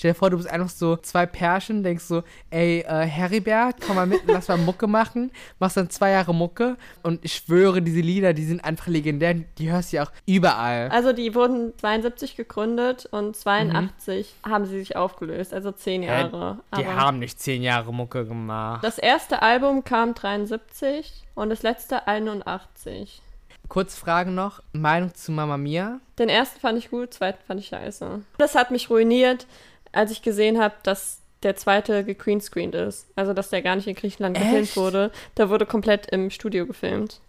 Stell 0.01 0.13
dir 0.13 0.15
vor, 0.15 0.31
du 0.31 0.37
bist 0.37 0.49
einfach 0.49 0.69
so 0.69 0.97
zwei 0.97 1.27
Pärchen, 1.27 1.83
denkst 1.83 2.05
so, 2.05 2.23
ey, 2.49 2.79
äh, 2.79 3.05
Heribert, 3.05 3.75
komm 3.85 3.97
mal 3.97 4.07
mit, 4.07 4.21
lass 4.25 4.47
mal 4.47 4.57
Mucke 4.57 4.87
machen. 4.87 5.29
Machst 5.59 5.77
dann 5.77 5.91
zwei 5.91 6.09
Jahre 6.09 6.33
Mucke 6.33 6.75
und 7.03 7.23
ich 7.23 7.35
schwöre, 7.35 7.83
diese 7.83 7.99
Lieder, 7.99 8.33
die 8.33 8.43
sind 8.43 8.65
einfach 8.65 8.87
legendär, 8.87 9.35
die 9.35 9.71
hörst 9.71 9.93
du 9.93 9.97
ja 9.97 10.03
auch 10.05 10.11
überall. 10.25 10.89
also 10.89 11.13
die 11.13 11.35
wurden 11.35 11.77
72 11.77 12.35
gegründet 12.35 13.07
und 13.11 13.35
82 13.35 14.33
haben 14.43 14.65
sie 14.65 14.79
sich 14.79 14.95
aufgelöst, 14.95 15.53
also 15.53 15.71
zehn 15.71 16.01
Jahre. 16.01 16.57
Die 16.75 16.83
Aber 16.83 16.95
haben 16.95 17.19
nicht 17.19 17.39
zehn 17.39 17.61
Jahre 17.61 17.93
Mucke 17.93 18.25
gemacht. 18.25 18.83
das 18.83 18.97
erste 18.97 19.43
Album 19.43 19.83
kam 19.83 20.15
73 20.15 21.13
und 21.35 21.51
das 21.51 21.61
letzte 21.61 22.07
81. 22.07 23.21
Kurz 23.67 23.95
Frage 23.95 24.31
noch, 24.31 24.63
Meinung 24.73 25.13
zu 25.13 25.31
Mama 25.31 25.57
Mia? 25.57 25.99
Den 26.17 26.27
ersten 26.27 26.59
fand 26.59 26.79
ich 26.79 26.89
gut, 26.89 27.13
zweiten 27.13 27.43
fand 27.45 27.59
ich 27.59 27.67
scheiße. 27.67 28.23
Das 28.39 28.55
hat 28.55 28.71
mich 28.71 28.89
ruiniert, 28.89 29.45
als 29.91 30.11
ich 30.11 30.21
gesehen 30.21 30.59
habe, 30.59 30.75
dass 30.83 31.19
der 31.43 31.55
zweite 31.55 32.03
gegreenscreened 32.03 32.75
ist. 32.75 33.07
Also, 33.15 33.33
dass 33.33 33.49
der 33.49 33.61
gar 33.61 33.75
nicht 33.75 33.87
in 33.87 33.95
Griechenland 33.95 34.37
gefilmt 34.37 34.63
Echt? 34.63 34.77
wurde. 34.77 35.11
Der 35.37 35.49
wurde 35.49 35.65
komplett 35.65 36.07
im 36.07 36.29
Studio 36.29 36.65
gefilmt. 36.67 37.19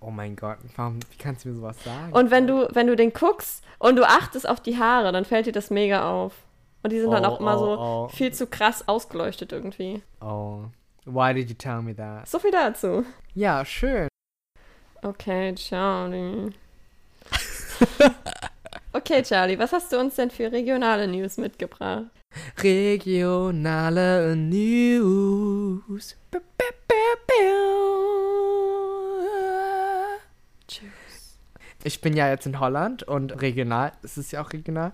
Oh 0.00 0.10
mein 0.10 0.34
Gott, 0.36 0.58
warum, 0.76 0.98
wie 1.10 1.16
kannst 1.16 1.44
du 1.44 1.48
mir 1.50 1.54
sowas 1.54 1.82
sagen? 1.84 2.12
Und 2.12 2.30
wenn 2.30 2.46
du, 2.46 2.68
wenn 2.72 2.86
du 2.88 2.96
den 2.96 3.12
guckst 3.12 3.62
und 3.78 3.96
du 3.96 4.04
achtest 4.06 4.48
auf 4.48 4.60
die 4.60 4.76
Haare, 4.78 5.12
dann 5.12 5.24
fällt 5.24 5.46
dir 5.46 5.52
das 5.52 5.70
mega 5.70 6.10
auf. 6.10 6.34
Und 6.82 6.90
die 6.92 7.00
sind 7.00 7.12
dann 7.12 7.24
Oh, 7.24 7.28
auch 7.28 7.40
immer 7.40 7.56
so 7.58 7.78
oh, 7.78 8.04
oh. 8.04 8.08
viel 8.08 8.32
zu 8.32 8.48
krass 8.48 8.88
ausgeleuchtet 8.88 9.52
irgendwie. 9.52 10.02
Oh, 10.20 10.64
why 11.04 11.32
did 11.32 11.48
you 11.48 11.54
tell 11.54 11.80
me 11.82 11.94
that? 11.94 12.26
So 12.28 12.40
viel 12.40 12.50
dazu. 12.50 13.04
Ja, 13.34 13.64
schön. 13.64 14.08
Okay, 15.02 15.54
Charlie. 15.54 16.50
okay, 18.92 19.22
Charlie, 19.22 19.58
was 19.58 19.72
hast 19.72 19.92
du 19.92 19.98
uns 19.98 20.16
denn 20.16 20.30
für 20.30 20.52
regionale 20.52 21.08
News 21.08 21.36
mitgebracht? 21.38 22.04
Regionale 22.62 24.36
News. 24.36 26.16
Ba, 26.30 26.38
ba, 26.58 26.64
ba. 27.26 27.34
Tschüss. 30.66 31.38
Ich 31.84 32.00
bin 32.00 32.16
ja 32.16 32.28
jetzt 32.28 32.46
in 32.46 32.60
Holland 32.60 33.02
und 33.02 33.42
regional, 33.42 33.92
es 34.02 34.16
ist 34.16 34.32
ja 34.32 34.42
auch 34.42 34.52
regional. 34.52 34.92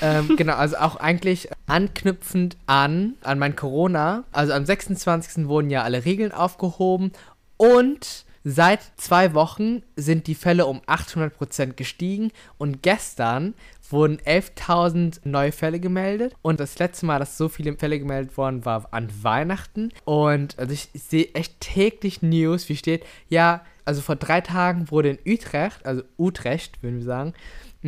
Ähm, 0.00 0.34
genau, 0.38 0.54
also 0.54 0.76
auch 0.78 0.96
eigentlich 0.96 1.48
anknüpfend 1.66 2.56
an, 2.66 3.14
an 3.22 3.38
mein 3.38 3.54
Corona. 3.54 4.24
Also 4.32 4.52
am 4.54 4.64
26. 4.64 5.46
wurden 5.46 5.70
ja 5.70 5.82
alle 5.82 6.04
Regeln 6.04 6.32
aufgehoben 6.32 7.12
und 7.56 8.24
seit 8.44 8.80
zwei 8.96 9.34
Wochen 9.34 9.82
sind 9.96 10.26
die 10.26 10.34
Fälle 10.34 10.66
um 10.66 10.80
800% 10.80 11.74
gestiegen 11.74 12.30
und 12.58 12.82
gestern 12.82 13.54
wurden 13.90 14.18
11.000 14.18 15.20
neue 15.24 15.52
Fälle 15.52 15.78
gemeldet 15.78 16.34
und 16.42 16.60
das 16.60 16.78
letzte 16.78 17.06
Mal, 17.06 17.18
dass 17.18 17.36
so 17.36 17.48
viele 17.48 17.76
Fälle 17.76 17.98
gemeldet 17.98 18.36
worden 18.36 18.64
war 18.64 18.88
an 18.92 19.08
Weihnachten 19.22 19.90
und 20.04 20.58
also 20.58 20.72
ich, 20.72 20.88
ich 20.92 21.02
sehe 21.02 21.28
echt 21.34 21.60
täglich 21.60 22.22
News, 22.22 22.68
wie 22.68 22.76
steht, 22.76 23.04
ja, 23.28 23.62
also 23.84 24.00
vor 24.00 24.16
drei 24.16 24.40
Tagen 24.40 24.90
wurde 24.90 25.10
in 25.10 25.32
Utrecht, 25.32 25.84
also 25.84 26.02
Utrecht, 26.18 26.82
würden 26.82 26.98
wir 26.98 27.04
sagen, 27.04 27.34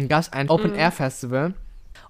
gab 0.08 0.20
es 0.20 0.32
ein 0.32 0.50
Open-Air-Festival 0.50 1.54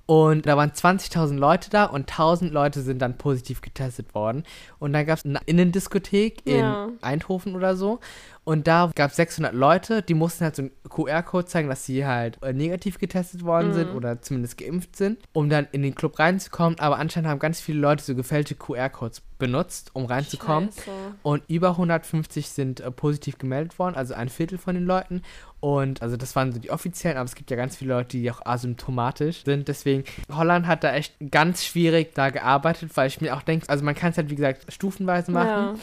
Und 0.06 0.46
da 0.46 0.56
waren 0.56 0.70
20.000 0.70 1.36
Leute 1.36 1.70
da 1.70 1.84
und 1.84 2.10
1.000 2.10 2.50
Leute 2.50 2.82
sind 2.82 3.00
dann 3.00 3.16
positiv 3.16 3.62
getestet 3.62 4.14
worden. 4.14 4.44
Und 4.78 4.92
dann 4.92 5.06
gab 5.06 5.18
es 5.18 5.24
eine 5.24 5.40
Innendiskothek 5.46 6.46
in 6.46 6.58
Ja. 6.58 6.88
Eindhoven 7.00 7.54
oder 7.56 7.74
so. 7.74 8.00
Und 8.44 8.66
da 8.66 8.90
gab 8.94 9.10
es 9.10 9.16
600 9.16 9.54
Leute, 9.54 10.02
die 10.02 10.12
mussten 10.14 10.44
halt 10.44 10.54
so 10.56 10.62
einen 10.62 10.70
QR-Code 10.88 11.46
zeigen, 11.46 11.68
dass 11.68 11.86
sie 11.86 12.04
halt 12.06 12.38
äh, 12.42 12.52
negativ 12.52 12.98
getestet 12.98 13.42
worden 13.44 13.72
sind 13.72 13.90
Mhm. 13.90 13.96
oder 13.96 14.20
zumindest 14.20 14.58
geimpft 14.58 14.96
sind, 14.96 15.18
um 15.32 15.48
dann 15.48 15.66
in 15.72 15.82
den 15.82 15.94
Club 15.94 16.18
reinzukommen. 16.18 16.78
Aber 16.78 16.98
anscheinend 16.98 17.30
haben 17.30 17.38
ganz 17.38 17.60
viele 17.60 17.78
Leute 17.80 18.04
so 18.04 18.14
gefälschte 18.14 18.54
QR-Codes 18.54 19.22
benutzt, 19.38 19.90
um 19.94 20.04
reinzukommen. 20.04 20.70
Scheiße. 20.72 20.90
Und 21.22 21.42
über 21.48 21.70
150 21.70 22.48
sind 22.50 22.80
äh, 22.80 22.90
positiv 22.90 23.38
gemeldet 23.38 23.78
worden, 23.78 23.94
also 23.96 24.14
ein 24.14 24.28
Viertel 24.28 24.58
von 24.58 24.74
den 24.74 24.84
Leuten. 24.84 25.22
Und 25.60 26.02
also 26.02 26.16
das 26.18 26.36
waren 26.36 26.52
so 26.52 26.58
die 26.58 26.70
offiziellen, 26.70 27.16
aber 27.16 27.24
es 27.24 27.34
gibt 27.34 27.50
ja 27.50 27.56
ganz 27.56 27.76
viele 27.76 27.94
Leute, 27.94 28.18
die 28.18 28.30
auch 28.30 28.44
asymptomatisch 28.44 29.44
sind. 29.44 29.68
Deswegen, 29.68 30.04
Holland 30.30 30.66
hat 30.66 30.84
da 30.84 30.92
echt 30.94 31.14
ganz 31.30 31.64
schwierig 31.64 32.14
da 32.14 32.28
gearbeitet, 32.30 32.90
weil 32.94 33.06
ich 33.08 33.20
mir 33.20 33.34
auch 33.34 33.42
denke, 33.42 33.68
also 33.70 33.84
man 33.84 33.94
kann 33.94 34.10
es 34.10 34.18
halt, 34.18 34.28
wie 34.30 34.34
gesagt, 34.34 34.70
stufenweise 34.72 35.32
machen. 35.32 35.48
Ja. 35.48 35.74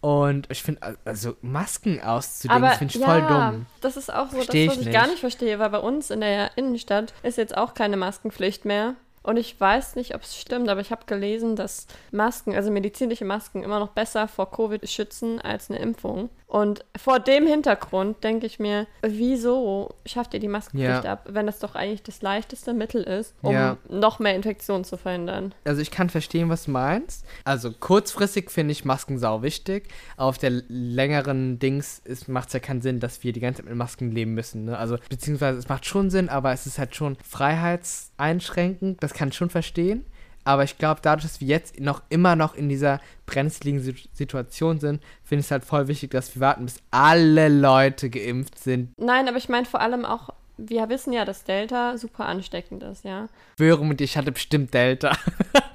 Und 0.00 0.46
ich 0.50 0.62
finde, 0.62 0.96
also 1.04 1.36
Masken 1.42 2.00
auszulegen, 2.00 2.56
Aber 2.62 2.68
das 2.70 2.78
finde 2.78 2.94
ich 2.94 3.00
ja, 3.00 3.06
voll 3.06 3.22
dumm. 3.22 3.66
das 3.82 3.96
ist 3.98 4.12
auch 4.12 4.30
so 4.30 4.36
Versteh 4.36 4.66
das, 4.66 4.76
was 4.76 4.80
ich 4.82 4.86
ich 4.88 4.92
gar 4.94 5.02
nicht. 5.02 5.10
nicht 5.12 5.20
verstehe, 5.20 5.58
weil 5.58 5.70
bei 5.70 5.78
uns 5.78 6.10
in 6.10 6.20
der 6.20 6.56
Innenstadt 6.56 7.12
ist 7.22 7.36
jetzt 7.36 7.56
auch 7.56 7.74
keine 7.74 7.96
Maskenpflicht 7.98 8.64
mehr. 8.64 8.94
Und 9.22 9.36
ich 9.36 9.60
weiß 9.60 9.96
nicht, 9.96 10.14
ob 10.14 10.22
es 10.22 10.38
stimmt, 10.40 10.70
aber 10.70 10.80
ich 10.80 10.90
habe 10.90 11.04
gelesen, 11.04 11.54
dass 11.54 11.86
Masken, 12.10 12.54
also 12.54 12.70
medizinische 12.70 13.26
Masken, 13.26 13.62
immer 13.62 13.78
noch 13.78 13.90
besser 13.90 14.26
vor 14.28 14.50
Covid 14.50 14.88
schützen 14.88 15.38
als 15.42 15.68
eine 15.68 15.78
Impfung. 15.78 16.30
Und 16.50 16.84
vor 16.96 17.20
dem 17.20 17.46
Hintergrund 17.46 18.24
denke 18.24 18.44
ich 18.44 18.58
mir, 18.58 18.88
wieso 19.02 19.94
schafft 20.04 20.34
ihr 20.34 20.40
die 20.40 20.48
Maskenpflicht 20.48 21.04
Ja. 21.04 21.12
ab, 21.12 21.26
wenn 21.28 21.46
das 21.46 21.60
doch 21.60 21.76
eigentlich 21.76 22.02
das 22.02 22.22
leichteste 22.22 22.74
Mittel 22.74 23.04
ist, 23.04 23.36
um 23.40 23.52
Ja. 23.54 23.76
noch 23.88 24.18
mehr 24.18 24.34
Infektionen 24.34 24.82
zu 24.82 24.96
verhindern? 24.96 25.54
Also 25.64 25.80
ich 25.80 25.92
kann 25.92 26.10
verstehen, 26.10 26.48
was 26.48 26.64
du 26.64 26.72
meinst. 26.72 27.24
Also 27.44 27.70
kurzfristig 27.70 28.50
finde 28.50 28.72
ich 28.72 28.84
Masken 28.84 29.16
sau 29.16 29.42
wichtig. 29.42 29.86
Auf 30.16 30.38
der 30.38 30.50
längeren 30.66 31.60
Dings 31.60 32.02
macht 32.26 32.48
es 32.48 32.54
ja 32.54 32.58
keinen 32.58 32.82
Sinn, 32.82 32.98
dass 32.98 33.22
wir 33.22 33.32
die 33.32 33.38
ganze 33.38 33.62
Zeit 33.62 33.68
mit 33.68 33.78
Masken 33.78 34.10
leben 34.10 34.34
müssen. 34.34 34.64
Ne? 34.64 34.76
Also 34.76 34.96
beziehungsweise 35.08 35.56
es 35.56 35.68
macht 35.68 35.86
schon 35.86 36.10
Sinn, 36.10 36.28
aber 36.28 36.50
es 36.52 36.66
ist 36.66 36.80
halt 36.80 36.96
schon 36.96 37.16
freiheitseinschränkend. 37.24 39.00
Das 39.02 39.14
kann 39.14 39.28
ich 39.28 39.36
schon 39.36 39.50
verstehen. 39.50 40.04
Aber 40.44 40.64
ich 40.64 40.78
glaube, 40.78 41.00
dadurch, 41.02 41.24
dass 41.24 41.40
wir 41.40 41.46
jetzt 41.48 41.78
noch 41.80 42.02
immer 42.08 42.34
noch 42.36 42.54
in 42.54 42.68
dieser 42.68 43.00
brenzligen 43.26 43.80
Sit- 43.80 44.08
Situation 44.14 44.80
sind, 44.80 45.02
finde 45.22 45.40
ich 45.40 45.46
es 45.46 45.50
halt 45.50 45.64
voll 45.64 45.86
wichtig, 45.88 46.10
dass 46.10 46.34
wir 46.34 46.40
warten, 46.40 46.64
bis 46.64 46.80
alle 46.90 47.48
Leute 47.48 48.10
geimpft 48.10 48.58
sind. 48.58 48.92
Nein, 48.98 49.28
aber 49.28 49.36
ich 49.36 49.48
meine 49.48 49.66
vor 49.66 49.80
allem 49.80 50.04
auch, 50.04 50.30
wir 50.56 50.88
wissen 50.88 51.12
ja, 51.12 51.24
dass 51.24 51.44
Delta 51.44 51.96
super 51.96 52.26
ansteckend 52.26 52.82
ist, 52.82 53.04
ja. 53.04 53.28
Schwöre 53.58 53.84
mit 53.84 54.00
dir, 54.00 54.04
ich 54.04 54.16
hatte 54.16 54.32
bestimmt 54.32 54.74
Delta. 54.74 55.16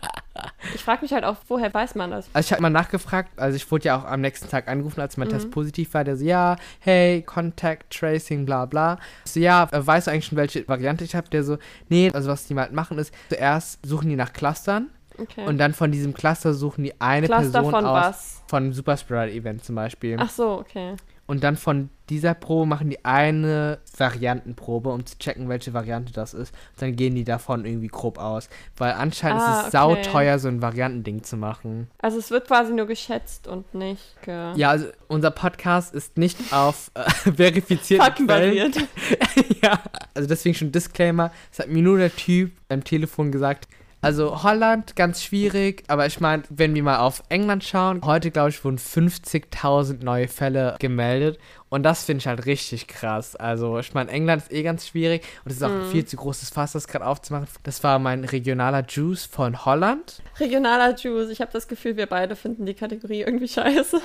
Ich 0.86 0.88
frage 0.88 1.02
mich 1.02 1.14
halt 1.14 1.24
auch, 1.24 1.38
woher 1.48 1.74
weiß 1.74 1.96
man 1.96 2.12
das? 2.12 2.30
Also 2.34 2.46
ich 2.46 2.52
habe 2.52 2.62
mal 2.62 2.70
nachgefragt, 2.70 3.40
also 3.40 3.56
ich 3.56 3.72
wurde 3.72 3.86
ja 3.86 3.98
auch 3.98 4.06
am 4.06 4.22
nächsten 4.22 4.48
Tag 4.50 4.68
angerufen, 4.68 5.02
als 5.02 5.18
Mhm. 5.18 5.22
mein 5.24 5.30
Test 5.30 5.50
positiv 5.50 5.92
war, 5.96 6.04
der 6.04 6.16
so, 6.16 6.24
ja, 6.24 6.58
hey, 6.80 7.24
Contact 7.24 7.90
Tracing, 7.92 8.46
bla 8.46 8.66
bla. 8.68 9.00
Ich 9.26 9.32
so, 9.32 9.40
ja, 9.40 9.68
äh, 9.72 9.84
weißt 9.88 10.06
du 10.06 10.12
eigentlich 10.12 10.28
schon, 10.28 10.38
welche 10.38 10.68
Variante 10.68 11.04
ich 11.04 11.16
habe? 11.16 11.28
Der 11.30 11.44
so, 11.44 11.58
nee, 11.90 12.12
also 12.14 12.30
was 12.30 12.46
die 12.46 12.54
mal 12.54 12.70
machen 12.72 13.00
ist, 13.00 13.12
zuerst 13.30 13.84
suchen 13.84 14.10
die 14.10 14.16
nach 14.16 14.32
Clustern 14.32 14.92
Okay. 15.18 15.48
und 15.48 15.58
dann 15.58 15.74
von 15.74 15.92
diesem 15.92 16.14
Cluster 16.14 16.54
suchen 16.54 16.84
die 16.84 17.02
eine 17.02 17.26
Cluster 17.26 17.62
Person 17.62 17.72
von 17.72 17.86
aus. 17.88 18.06
was? 18.06 18.44
Von 18.48 18.72
Superspreader-Event 18.72 19.64
zum 19.66 19.74
Beispiel. 19.74 20.18
Ach 20.20 20.30
so, 20.30 20.60
okay. 20.60 20.94
Und 21.28 21.44
dann 21.44 21.58
von 21.58 21.90
dieser 22.10 22.36
Probe 22.36 22.68
machen 22.68 22.90
die 22.92 23.04
eine 23.04 23.80
Variantenprobe, 23.98 24.92
um 24.92 25.06
zu 25.08 25.18
checken, 25.18 25.50
welche 25.50 25.74
Variante 25.74 26.14
das 26.14 26.36
ist. 26.36 26.54
Und 26.74 26.82
dann 26.82 26.96
gehen 26.96 27.16
die 27.16 27.24
davon 27.24 27.66
irgendwie 27.66 27.88
grob 27.88 28.20
aus. 28.20 28.48
Weil 28.78 28.94
anscheinend 28.94 29.42
Ah, 29.42 29.62
ist 29.62 29.74
es 29.74 29.76
okay. 29.76 30.04
sauteuer, 30.04 30.38
so 30.38 30.48
ein 30.48 30.62
Variantending 30.62 31.24
zu 31.24 31.36
machen. 31.36 31.90
Also 32.00 32.20
es 32.20 32.30
wird 32.30 32.48
quasi 32.48 32.74
nur 32.74 32.86
geschätzt 32.86 33.48
und 33.48 33.74
nicht 33.74 34.22
ge 34.22 34.52
Ja, 34.56 34.70
also 34.70 34.88
unser 35.08 35.32
Podcast 35.32 35.96
ist 35.96 36.18
nicht 36.18 36.38
auf 36.54 36.92
äh, 36.94 37.10
verifizierten 37.34 38.28
Quellen. 38.28 38.74
ja, 39.64 39.80
also 40.14 40.28
deswegen 40.30 40.54
schon 40.56 40.72
Disclaimer. 40.72 41.32
Es 41.52 41.58
hat 41.60 41.70
mir 41.70 41.82
nur 41.82 41.98
der 41.98 42.16
Typ 42.16 42.52
am 42.70 42.84
Telefon 42.84 43.32
gesagt. 43.32 43.68
Also 44.06 44.44
Holland, 44.44 44.96
ganz 44.96 45.24
schwierig, 45.24 45.84
aber 45.88 46.06
ich 46.06 46.20
meine, 46.20 46.44
wenn 46.50 46.76
wir 46.76 46.84
mal 46.84 47.00
auf 47.00 47.24
England 47.30 47.64
schauen, 47.64 48.02
heute 48.06 48.32
glaube 48.32 48.50
ich 48.50 48.64
wurden 48.64 48.78
50.000 48.78 50.04
neue 50.04 50.28
Fälle 50.28 50.76
gemeldet 50.80 51.40
und 51.70 51.84
das 51.84 52.04
finde 52.06 52.20
ich 52.20 52.28
halt 52.28 52.46
richtig 52.46 52.88
krass. 52.88 53.36
Also 53.36 53.80
ich 53.80 53.94
meine, 53.94 54.12
England 54.12 54.44
ist 54.44 54.52
eh 54.54 54.64
ganz 54.64 54.88
schwierig 54.88 55.24
und 55.44 55.52
es 55.52 55.58
ist 55.58 55.64
auch 55.64 55.72
ein 55.72 55.86
viel 55.92 56.06
zu 56.06 56.18
großes 56.18 56.52
Fass, 56.52 56.74
das 56.74 56.88
gerade 56.88 57.06
aufzumachen. 57.06 57.48
Das 57.64 57.84
war 57.84 58.00
mein 58.00 58.24
regionaler 58.24 58.86
Juice 58.88 59.26
von 59.26 59.66
Holland. 59.66 60.22
Regionaler 60.40 60.96
Juice. 60.96 61.30
Ich 61.32 61.42
habe 61.42 61.52
das 61.52 61.68
Gefühl, 61.68 61.98
wir 61.98 62.06
beide 62.06 62.36
finden 62.36 62.66
die 62.66 62.74
Kategorie 62.76 63.22
irgendwie 63.22 63.48
scheiße. 63.48 64.00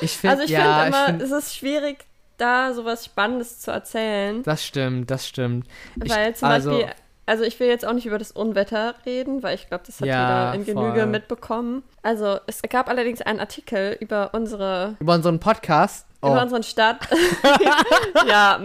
Ich 0.00 0.12
finde, 0.16 0.32
Also 0.34 0.44
ich 0.44 0.50
ja, 0.50 0.82
finde 0.82 0.86
immer, 0.88 1.06
find- 1.06 1.22
es 1.22 1.30
ist 1.30 1.54
schwierig, 1.56 2.04
da 2.36 2.74
sowas 2.74 3.04
Spannendes 3.04 3.60
zu 3.60 3.70
erzählen. 3.70 4.42
das 4.42 4.64
stimmt, 4.64 5.10
das 5.10 5.26
stimmt. 5.28 5.66
Ich- 6.02 6.10
weil 6.10 6.34
zum 6.34 6.48
also- 6.48 6.70
Beispiel, 6.72 6.94
also 7.26 7.44
ich 7.44 7.58
will 7.60 7.68
jetzt 7.68 7.86
auch 7.86 7.92
nicht 7.92 8.06
über 8.06 8.18
das 8.18 8.30
Unwetter 8.32 8.94
reden, 9.06 9.42
weil 9.42 9.54
ich 9.54 9.68
glaube, 9.68 9.84
das 9.86 10.00
hat 10.00 10.06
Ja, 10.08 10.52
jeder 10.52 10.54
in 10.54 10.64
Genüge 10.66 11.00
voll. 11.00 11.06
mitbekommen. 11.06 11.82
Also 12.02 12.38
es 12.46 12.60
gab 12.62 12.88
allerdings 12.88 13.22
einen 13.22 13.40
Artikel 13.40 13.96
über 14.00 14.30
unsere 14.32 14.96
Über 15.00 15.14
unseren 15.14 15.40
Podcast. 15.40 16.06
Oh, 16.22 16.28
über 16.32 16.42
unseren 16.42 16.62
Stadt. 16.62 17.06
ja, 18.26 18.60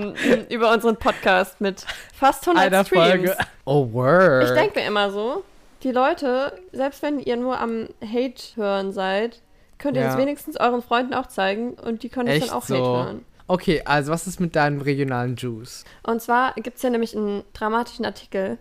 über 0.50 0.72
unseren 0.74 0.96
Podcast 0.98 1.60
mit 1.62 1.86
fast 2.14 2.48
100 2.48 2.66
einer 2.68 2.86
Streams. 2.86 3.06
Folge. 3.08 3.38
Oh, 3.66 3.92
word. 3.94 4.44
Ich 4.46 4.52
denke 4.52 4.80
mir 4.80 4.86
immer 4.88 5.12
so, 5.12 5.44
die 5.84 5.92
Leute, 5.92 6.54
selbst 6.72 7.02
wenn 7.02 7.20
ihr 7.20 7.38
nur 7.38 7.60
am 7.60 7.88
Hate 8.02 8.42
hören 8.56 8.92
seid, 8.92 9.42
könnt 9.78 9.96
ihr 9.96 10.04
Ja. 10.04 10.10
das 10.10 10.18
wenigstens 10.18 10.60
euren 10.60 10.82
Freunden 10.82 11.14
auch 11.14 11.28
zeigen 11.28 11.74
und 11.74 12.04
die 12.04 12.10
können 12.10 12.28
es 12.30 12.48
dann 12.48 12.50
auch 12.58 12.64
so? 12.64 12.76
Hate 12.76 12.84
hören. 13.06 13.26
Okay, 13.50 13.82
also 13.84 14.12
was 14.12 14.28
ist 14.28 14.40
mit 14.40 14.56
deinem 14.56 14.80
regionalen 14.80 15.36
Juice? 15.36 15.84
Und 16.04 16.22
zwar 16.22 16.54
gibt 16.54 16.78
es 16.78 16.84
ja 16.84 16.92
nämlich 16.92 17.18
einen 17.18 17.44
dramatischen 17.54 18.06
Artikel. 18.06 18.60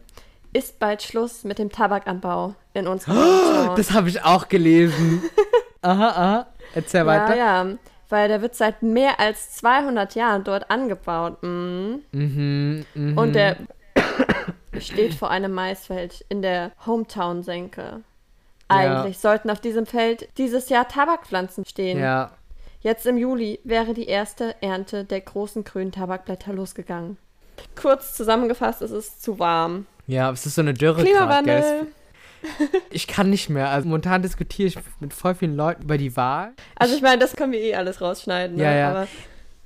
Ist 0.55 0.79
bald 0.79 1.03
Schluss 1.03 1.45
mit 1.45 1.59
dem 1.59 1.71
Tabakanbau 1.71 2.55
in 2.73 2.87
unserer 2.87 3.13
Region. 3.61 3.77
Das 3.77 3.93
habe 3.93 4.09
ich 4.09 4.25
auch 4.25 4.49
gelesen. 4.49 5.23
aha, 5.83 6.09
aha. 6.09 6.47
Erzähl 6.75 7.01
ja, 7.01 7.07
weiter. 7.07 7.37
ja, 7.37 7.67
weil 8.09 8.29
der 8.29 8.41
wird 8.41 8.55
seit 8.55 8.83
mehr 8.83 9.21
als 9.21 9.57
200 9.57 10.15
Jahren 10.15 10.43
dort 10.43 10.71
angebaut. 10.71 11.43
Mhm. 11.43 12.01
Mhm, 12.13 12.87
mhm. 12.95 13.19
Und 13.19 13.35
der 13.35 13.59
steht 14.81 15.13
vor 15.13 15.31
einem 15.31 15.53
Maisfeld 15.53 16.25
in 16.31 16.41
der 16.41 16.73
Hometown-Senke. 16.87 18.01
Eigentlich 18.69 19.19
sollten 19.19 19.51
auf 19.51 19.61
diesem 19.61 19.85
Feld 19.85 20.31
dieses 20.39 20.71
Jahr 20.71 20.89
Tabakpflanzen 20.89 21.67
stehen. 21.67 21.99
Ja, 21.99 22.33
Jetzt 22.81 23.07
im 23.07 23.17
Juli 23.19 23.59
wäre 23.65 23.93
die 23.95 24.07
erste 24.07 24.55
Ernte 24.63 25.05
der 25.05 25.21
großen 25.21 25.65
grünen 25.65 25.93
Tabakblätter 25.93 26.53
losgegangen. 26.53 27.17
Kurz 27.81 28.15
zusammengefasst, 28.15 28.83
es 28.83 28.91
ist 28.93 29.23
zu 29.23 29.39
warm. 29.39 29.87
ja, 30.07 30.31
es 30.31 30.47
ist 30.47 30.55
so 30.55 30.61
eine 30.61 30.75
Dürre? 30.75 31.03
Klimawandel. 31.03 31.89
Ich 32.91 33.09
kann 33.09 33.31
nicht 33.31 33.49
mehr. 33.51 33.69
Also 33.71 33.89
momentan 33.89 34.23
diskutiere 34.23 34.69
ich 34.69 34.79
mit 35.01 35.13
voll 35.13 35.35
vielen 35.35 35.57
Leuten 35.57 35.83
über 35.83 35.99
die 35.99 36.17
Wahl. 36.17 36.53
Also 36.77 36.95
ich 36.95 37.03
meine, 37.03 37.19
das 37.19 37.35
können 37.35 37.51
wir 37.51 37.59
eh 37.61 37.75
alles 37.75 38.01
rausschneiden. 38.01 38.57
Ne? 38.57 38.63
Ja, 38.63 38.73
ja. 38.75 38.91
Aber 38.91 39.09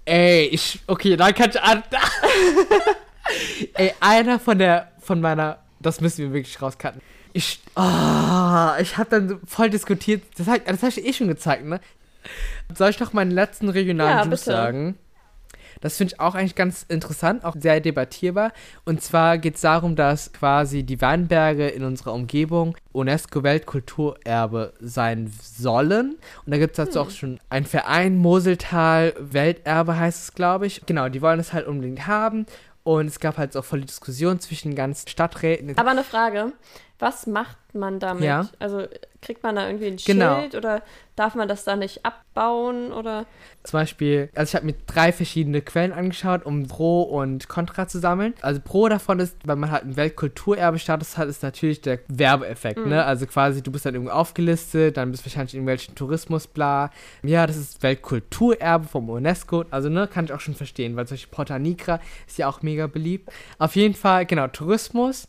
Ey, 0.07 0.46
ich. 0.46 0.81
Okay, 0.87 1.16
dann 1.16 1.35
kann 1.35 1.51
ich. 1.51 1.61
an- 1.61 1.83
Ey, 3.75 3.92
einer 4.01 4.38
von 4.38 4.59
der. 4.59 4.90
Von 5.01 5.20
meiner. 5.20 5.59
Das 5.81 6.01
müssen 6.01 6.18
wir 6.25 6.33
wirklich 6.33 6.61
rauscutten. 6.62 7.01
Ich. 7.35 7.61
ah, 7.75 8.77
ich 8.81 8.96
hab 8.96 9.11
dann 9.11 9.40
voll 9.46 9.68
diskutiert. 9.68 10.22
Das, 10.38 10.46
hab, 10.46 10.64
das 10.64 10.83
hast 10.83 10.96
du 10.96 11.03
eh 11.03 11.12
schon 11.12 11.29
gezeigt, 11.29 11.64
ne? 11.66 11.81
Soll 12.75 12.91
ich 12.91 13.01
noch 13.01 13.13
meinen 13.13 13.31
letzten 13.31 13.69
regionalen 13.69 14.19
Ja, 14.19 14.25
Juice 14.25 14.41
bitte. 14.41 14.53
sagen? 14.53 14.99
Das 15.81 15.97
finde 15.97 16.15
ich 16.15 16.21
auch 16.21 16.37
eigentlich 16.37 16.55
ganz 16.55 16.85
interessant, 16.89 17.45
auch 17.45 17.57
sehr 17.59 17.81
debattierbar. 17.81 18.53
Und 18.85 19.03
zwar 19.03 19.37
geht 19.37 19.57
es 19.57 19.63
darum, 19.63 19.97
dass 19.97 20.33
quasi 20.33 20.85
die 20.85 21.01
Weinberge 21.01 21.67
in 21.69 21.83
unserer 21.83 22.13
Umgebung 22.13 22.77
UNESCO-Weltkulturerbe 22.93 24.75
sein 24.81 25.33
sollen. 25.43 26.17
Und 26.45 26.53
da 26.53 26.59
gibt 26.59 26.79
es 26.79 26.85
dazu 26.85 27.01
auch 27.01 27.11
schon 27.11 27.41
einen 27.51 27.67
Verein, 27.67 28.17
Moseltal 28.17 29.15
Welterbe 29.19 29.99
heißt 29.99 30.23
es, 30.23 30.35
glaube 30.35 30.67
ich. 30.67 30.83
Genau, 30.87 31.09
die 31.09 31.21
wollen 31.23 31.41
es 31.41 31.53
halt 31.53 31.67
unbedingt 31.67 32.07
haben. 32.07 32.47
Und 32.85 33.07
es 33.07 33.21
gab 33.21 33.39
halt 33.39 33.57
auch 33.57 33.65
voll 33.65 33.81
die 33.81 33.87
Diskussion 33.87 34.41
zwischen 34.41 34.71
den 34.71 34.77
ganzen 34.77 35.09
Stadträten. 35.09 35.77
Aber 35.79 35.91
eine 35.91 36.05
Frage, 36.05 36.53
was 36.99 37.27
macht 37.27 37.57
man 37.75 37.99
damit? 38.01 38.25
Ja. 38.25 38.49
Also 38.59 38.87
kriegt 39.23 39.43
man 39.43 39.55
da 39.55 39.67
irgendwie 39.67 39.87
ein 39.87 39.97
Genau. 40.05 40.41
Schild 40.41 40.55
oder 40.57 40.83
darf 41.15 41.35
man 41.35 41.47
das 41.47 41.63
da 41.65 41.77
nicht 41.77 42.05
abbauen 42.05 42.93
oder 42.93 43.27
Zum 43.63 43.79
Beispiel, 43.79 44.31
also 44.35 44.51
ich 44.51 44.55
habe 44.57 44.67
mir 44.67 44.75
drei 44.87 45.13
verschiedene 45.13 45.61
Quellen 45.61 45.93
angeschaut, 45.93 46.45
um 46.45 46.67
Pro 46.67 47.03
und 47.03 47.49
Contra 47.49 47.87
zu 47.87 48.01
sammeln. 48.01 48.35
Also 48.41 48.61
Pro 48.65 48.89
davon 48.89 49.21
ist, 49.21 49.37
weil 49.45 49.57
man 49.57 49.71
halt 49.71 49.85
einen 49.85 49.97
Weltkulturerbe-Status 49.97 51.17
hat, 51.19 51.29
ist 51.29 51.43
natürlich 51.45 51.81
der 51.81 52.01
Werbeeffekt, 52.09 52.85
ne? 52.85 53.05
Also 53.05 53.27
quasi, 53.27 53.63
du 53.63 53.71
bist 53.71 53.87
dann 53.87 53.95
irgendwo 53.95 54.13
aufgelistet, 54.13 54.97
dann 54.97 55.13
bist 55.13 55.23
du 55.23 55.27
wahrscheinlich 55.27 55.55
in 55.55 55.61
irgendwelchen 55.61 55.95
Tourismus, 55.95 56.49
bla. 56.49 56.91
Ja, 57.23 57.47
das 57.47 57.57
ist 57.57 57.83
Weltkulturerbe 57.83 58.89
vom 58.89 59.09
UNESCO. 59.09 59.65
Also, 59.71 59.89
ne, 59.89 60.09
kann 60.09 60.25
ich 60.25 60.33
auch 60.33 60.41
schon 60.41 60.55
verstehen, 60.55 60.97
weil 60.97 61.07
solche 61.07 61.29
Porta 61.29 61.59
Nigra 61.59 62.01
ist 62.27 62.39
ja 62.39 62.49
auch 62.49 62.63
mega 62.63 62.89
beliebt. 62.89 63.31
Auf 63.59 63.77
jeden 63.77 63.95
Fall, 63.95 64.27
genau, 64.27 64.49
Tourismus. 64.49 65.29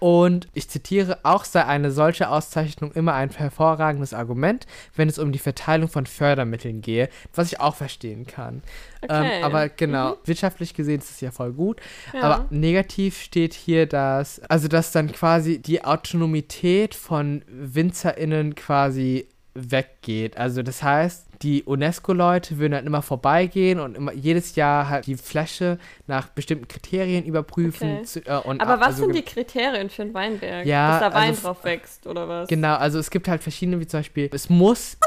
Und 0.00 0.48
ich 0.54 0.68
zitiere, 0.68 1.18
auch 1.22 1.44
sei 1.44 1.64
eine 1.64 1.90
solche 1.90 2.30
Auszeichnung 2.30 2.90
immer 2.92 3.14
ein 3.14 3.30
hervorragendes 3.30 4.14
Argument, 4.14 4.66
wenn 4.96 5.08
es 5.08 5.18
um 5.18 5.30
die 5.30 5.38
Verteilung 5.38 5.88
von 5.88 6.06
Fördermitteln 6.06 6.80
gehe, 6.80 7.08
was 7.34 7.52
ich 7.52 7.60
auch 7.60 7.76
verstehen 7.76 8.26
kann. 8.26 8.62
Okay. 9.02 9.38
Ähm, 9.38 9.44
aber 9.44 9.68
genau, 9.68 10.16
wirtschaftlich 10.24 10.74
gesehen 10.74 11.00
ist 11.00 11.10
es 11.10 11.20
ja 11.20 11.30
voll 11.30 11.52
gut. 11.52 11.80
Ja. 12.14 12.22
Aber 12.22 12.46
negativ 12.50 13.20
steht 13.20 13.52
hier, 13.52 13.86
dass, 13.86 14.40
also 14.40 14.68
dass 14.68 14.90
dann 14.90 15.12
quasi 15.12 15.58
die 15.58 15.84
Autonomität 15.84 16.94
von 16.94 17.44
WinzerInnen 17.48 18.54
quasi 18.54 19.28
weggeht. 19.54 20.36
Also 20.36 20.62
das 20.62 20.82
heißt, 20.82 21.29
die 21.42 21.62
UNESCO-Leute 21.64 22.58
würden 22.58 22.72
dann 22.72 22.86
immer 22.86 23.00
vorbeigehen 23.02 23.80
und 23.80 23.96
immer 23.96 24.12
jedes 24.12 24.56
Jahr 24.56 24.88
halt 24.90 25.06
die 25.06 25.16
Fläche 25.16 25.78
nach 26.06 26.28
bestimmten 26.28 26.68
Kriterien 26.68 27.24
überprüfen. 27.24 27.96
Okay. 27.98 28.02
Zu, 28.04 28.20
äh, 28.26 28.36
und 28.38 28.60
Aber 28.60 28.74
ab- 28.74 28.80
was 28.80 28.86
also 28.88 29.04
sind 29.04 29.14
die 29.14 29.22
Kriterien 29.22 29.88
für 29.88 30.02
einen 30.02 30.12
Weinberg? 30.14 30.66
Ja, 30.66 30.98
Dass 31.00 31.12
da 31.12 31.18
Wein 31.18 31.28
also- 31.30 31.42
drauf 31.48 31.64
wächst 31.64 32.06
oder 32.06 32.28
was? 32.28 32.48
Genau, 32.48 32.74
also 32.74 32.98
es 32.98 33.10
gibt 33.10 33.26
halt 33.28 33.42
verschiedene, 33.42 33.80
wie 33.80 33.86
zum 33.86 34.00
Beispiel, 34.00 34.28
es 34.32 34.50
muss. 34.50 34.98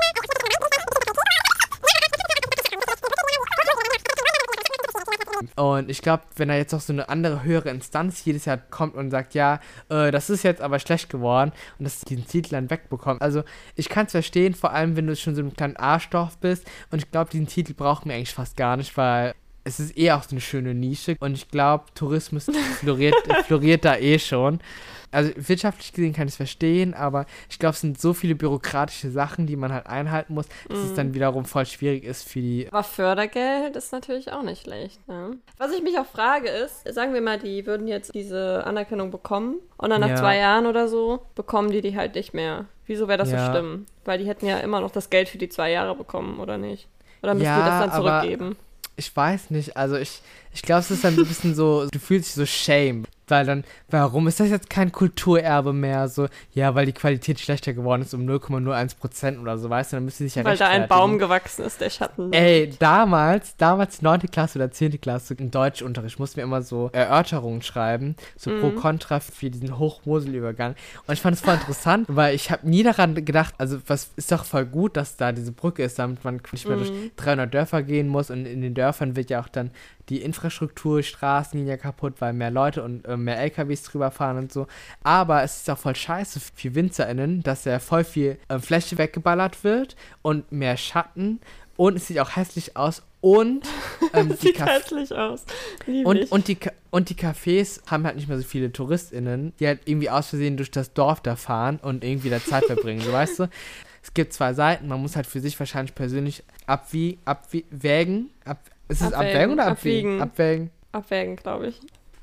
Und 5.56 5.89
ich 5.89 6.01
glaube, 6.01 6.23
wenn 6.36 6.47
da 6.47 6.56
jetzt 6.56 6.71
noch 6.71 6.82
so 6.82 6.93
eine 6.93 7.10
andere 7.10 7.43
höhere 7.43 7.69
Instanz 7.69 8.23
jedes 8.25 8.45
Jahr 8.45 8.58
kommt 8.58 8.95
und 8.95 9.12
sagt, 9.12 9.34
ja, 9.34 9.60
äh, 9.89 10.12
das 10.12 10.29
ist 10.29 10.43
jetzt 10.43 10.62
aber 10.62 10.79
schlecht 10.79 11.10
geworden 11.10 11.51
und 11.79 11.86
dass 11.86 12.01
diesen 12.01 12.27
Titel 12.27 12.51
dann 12.51 12.69
wegbekommt. 12.69 13.21
Also 13.21 13.43
ich 13.75 13.89
kann 13.89 14.06
es 14.06 14.12
verstehen, 14.12 14.53
vor 14.53 14.71
allem 14.71 14.95
wenn 14.95 15.08
du 15.08 15.15
schon 15.15 15.36
so 15.36 15.41
ein 15.41 15.53
kleiner 15.53 15.79
Arschstoff 15.79 16.38
bist. 16.38 16.69
Und 16.91 16.99
ich 16.99 17.12
glaube, 17.12 17.29
diesen 17.32 17.47
Titel 17.47 17.73
brauchen 17.73 18.10
wir 18.10 18.15
eigentlich 18.15 18.34
fast 18.34 18.58
gar 18.58 18.77
nicht, 18.77 18.95
weil 18.97 19.34
es 19.63 19.80
ist 19.80 19.97
eh 19.97 20.12
auch 20.12 20.23
so 20.23 20.32
eine 20.32 20.41
schöne 20.41 20.73
Nische. 20.73 21.15
Und 21.19 21.34
ich 21.36 21.49
glaube, 21.49 21.86
Tourismus 21.95 22.47
floriert, 22.80 23.15
floriert 23.45 23.86
da 23.86 23.95
eh 23.97 24.19
schon. 24.19 24.60
Also 25.12 25.32
wirtschaftlich 25.36 25.93
gesehen 25.93 26.12
kann 26.12 26.28
ich 26.28 26.32
es 26.34 26.38
verstehen, 26.38 26.95
aber 26.95 27.28
ich 27.47 27.60
glaube, 27.60 27.76
es 27.76 27.82
sind 27.82 28.02
so 28.02 28.13
viele 28.13 28.34
bürokratische 28.34 29.12
Sachen, 29.12 29.45
die 29.45 29.56
man 29.56 29.71
halt 29.71 29.86
einhalten 29.86 30.34
muss, 30.34 30.47
dass 30.67 30.80
es 30.80 30.95
dann 30.95 31.13
wiederum 31.13 31.45
voll 31.45 31.67
schwierig 31.67 32.04
ist 32.04 32.28
für 32.28 32.39
die. 32.41 32.67
Aber 32.71 32.82
Fördergeld 32.84 33.76
ist 33.76 33.91
natürlich 33.91 34.32
auch 34.32 34.41
nicht 34.41 34.63
schlecht. 34.63 35.08
Ne? 35.08 35.38
Was 35.60 35.71
ich 35.71 35.84
mich 35.84 35.99
auch 35.99 36.08
frage 36.08 36.49
ist, 36.49 36.91
sagen 36.91 37.13
wir 37.13 37.21
mal, 37.21 37.38
die 37.38 37.67
würden 37.67 37.88
jetzt 37.88 38.15
diese 38.15 38.65
Anerkennung 38.65 39.12
bekommen 39.12 39.58
und 39.78 39.91
dann 39.91 40.02
nach 40.02 40.10
Ja. 40.10 40.15
zwei 40.15 40.38
Jahren 40.38 40.65
oder 40.65 40.88
so 40.88 41.28
bekommen 41.36 41.69
die 41.71 41.82
die 41.82 41.95
halt 41.95 42.15
nicht 42.15 42.34
mehr. 42.34 42.65
Wieso 42.88 43.08
wäre 43.08 43.19
das 43.19 43.30
Ja. 43.32 43.45
so 43.45 43.52
schlimm? 43.52 43.86
Weil 44.06 44.17
die 44.17 44.26
hätten 44.26 44.47
ja 44.47 44.58
immer 44.58 44.82
noch 44.82 44.89
das 44.91 45.12
Geld 45.12 45.30
für 45.30 45.38
die 45.38 45.47
zwei 45.47 45.69
Jahre 45.69 45.95
bekommen, 45.95 46.39
oder 46.39 46.58
nicht? 46.58 46.88
Oder 47.21 47.36
müssen 47.36 47.45
Ja, 47.45 47.60
die 47.60 47.65
das 47.69 47.80
dann 47.82 47.89
aber- 47.91 48.21
zurückgeben? 48.21 48.56
Ich 48.95 49.15
weiß 49.15 49.49
nicht, 49.49 49.75
also 49.75 49.95
ich, 49.95 50.21
ich 50.53 50.62
glaube, 50.62 50.82
es 50.82 50.91
ist 50.91 51.06
ein 51.06 51.15
bisschen 51.15 51.56
so, 51.56 51.88
du 51.91 51.99
fühlst 51.99 52.29
dich 52.29 52.36
so 52.36 52.45
shame, 52.45 53.06
weil 53.27 53.45
dann, 53.45 53.63
warum 53.89 54.27
ist 54.27 54.39
das 54.39 54.49
jetzt 54.49 54.69
kein 54.69 54.91
Kulturerbe 54.91 55.73
mehr? 55.73 56.07
So, 56.07 56.27
ja, 56.53 56.75
weil 56.75 56.86
die 56.86 56.93
Qualität 56.93 57.39
schlechter 57.39 57.73
geworden 57.73 58.01
ist 58.01 58.13
um 58.13 58.25
0,01 58.25 58.97
Prozent 58.97 59.39
oder 59.39 59.57
so, 59.57 59.69
weißt 59.69 59.93
du, 59.93 59.97
dann 59.97 60.05
müsste 60.05 60.19
sie 60.23 60.29
sich 60.29 60.36
ja 60.36 60.45
Weil 60.45 60.57
da 60.57 60.67
ein. 60.67 60.88
Baum 60.88 61.17
gewachsen 61.19 61.63
ist, 61.65 61.81
der 61.81 61.89
Schatten. 61.89 62.31
Ey, 62.33 62.73
damals, 62.79 63.55
damals 63.57 64.01
9. 64.01 64.21
Klasse 64.31 64.59
oder 64.59 64.71
10. 64.71 64.99
Klasse 65.01 65.33
im 65.36 65.51
Deutschunterricht 65.51 66.19
mussten 66.19 66.38
wir 66.38 66.43
immer 66.43 66.62
so 66.62 66.89
Erörterungen 66.93 67.62
schreiben, 67.62 68.15
so 68.36 68.51
pro 68.59 68.67
Mhm. 68.69 68.75
kontra 68.75 69.19
für 69.19 69.49
diesen 69.49 69.77
Hochmoselübergang. 69.77 70.75
Und 71.07 71.13
ich 71.13 71.21
fand 71.21 71.36
es 71.36 71.41
voll 71.41 71.55
interessant, 71.55 72.05
weil 72.09 72.36
ich 72.36 72.51
habe 72.51 72.67
nie 72.69 72.83
daran 72.83 73.15
gedacht, 73.25 73.53
also 73.57 73.77
was 73.88 74.12
ist 74.15 74.31
doch 74.31 74.45
voll 74.45 74.65
gut, 74.65 74.97
dass 74.97 75.17
da 75.17 75.31
diese 75.31 75.51
Brücke 75.51 75.83
ist, 75.83 75.99
damit 75.99 76.23
man 76.23 76.41
nicht 76.51 76.67
mehr 76.67 76.77
durch 76.77 76.91
Mhm. 76.91 77.12
300 77.15 77.53
Dörfer 77.53 77.83
gehen 77.83 78.07
muss 78.07 78.29
und 78.29 78.45
in 78.45 78.62
den 78.62 78.73
Dörfern 78.73 79.15
wird 79.15 79.29
ja 79.29 79.39
auch 79.41 79.47
dann 79.47 79.71
die 80.09 80.21
Infrastruktur, 80.21 81.01
Straßen 81.01 81.57
gehen 81.59 81.67
ja 81.67 81.77
kaputt, 81.77 82.15
weil 82.19 82.33
mehr 82.33 82.51
Leute 82.51 82.83
und 82.83 83.05
äh, 83.05 83.15
mehr 83.17 83.39
LKWs 83.39 83.83
drüber 83.83 84.11
fahren 84.11 84.37
und 84.37 84.51
so. 84.51 84.67
Aber 85.03 85.43
es 85.43 85.57
ist 85.57 85.69
auch 85.69 85.77
voll 85.77 85.95
scheiße 85.95 86.39
für 86.55 86.75
WinzerInnen, 86.75 87.41
dass 87.43 87.65
ja 87.65 87.79
voll 87.79 88.03
viel 88.03 88.37
äh, 88.49 88.59
Fläche 88.59 88.97
weggeballert 88.97 89.63
wird 89.63 89.95
und 90.21 90.51
mehr 90.51 90.77
Schatten 90.77 91.39
und 91.77 91.95
es 91.95 92.07
sieht 92.07 92.19
auch 92.19 92.35
hässlich 92.35 92.75
aus 92.77 93.01
und 93.21 93.65
ähm, 94.13 94.29
die 94.29 94.35
Sieht 94.47 94.57
Caf- 94.57 94.67
hässlich 94.67 95.11
aus. 95.13 95.45
Lieb 95.87 96.05
und, 96.05 96.17
ich. 96.17 96.31
und, 96.31 96.47
die, 96.49 96.55
Ka- 96.55 96.73
und 96.91 97.09
die 97.09 97.15
Cafés 97.15 97.79
haben 97.89 98.05
halt 98.05 98.17
nicht 98.17 98.27
mehr 98.27 98.37
so 98.37 98.43
viele 98.43 98.71
TouristInnen, 98.73 99.53
die 99.59 99.67
halt 99.67 99.79
irgendwie 99.85 100.09
aus 100.09 100.27
Versehen 100.27 100.57
durch 100.57 100.69
das 100.71 100.93
Dorf 100.93 101.21
da 101.21 101.35
fahren 101.37 101.79
und 101.81 102.03
irgendwie 102.03 102.29
da 102.29 102.43
Zeit 102.43 102.65
verbringen, 102.65 102.99
so 102.99 103.11
weißt 103.13 103.39
du? 103.39 103.49
Es 104.03 104.13
gibt 104.13 104.33
zwei 104.33 104.53
Seiten, 104.53 104.89
man 104.89 105.01
muss 105.01 105.15
halt 105.15 105.25
für 105.25 105.39
sich 105.39 105.57
wahrscheinlich 105.57 105.95
persönlich 105.95 106.43
abwie 106.67 107.19
abwägen. 107.23 108.29
Ab 108.43 108.59
ist 108.88 109.02
es 109.02 109.13
Abwägen, 109.13 109.19
abwägen 109.19 109.54
oder 109.54 109.65
abwiegen? 109.67 110.22
Abwägen. 110.22 110.72
Abwägen, 110.91 111.36
glaube 111.36 111.67
ich. 111.67 111.80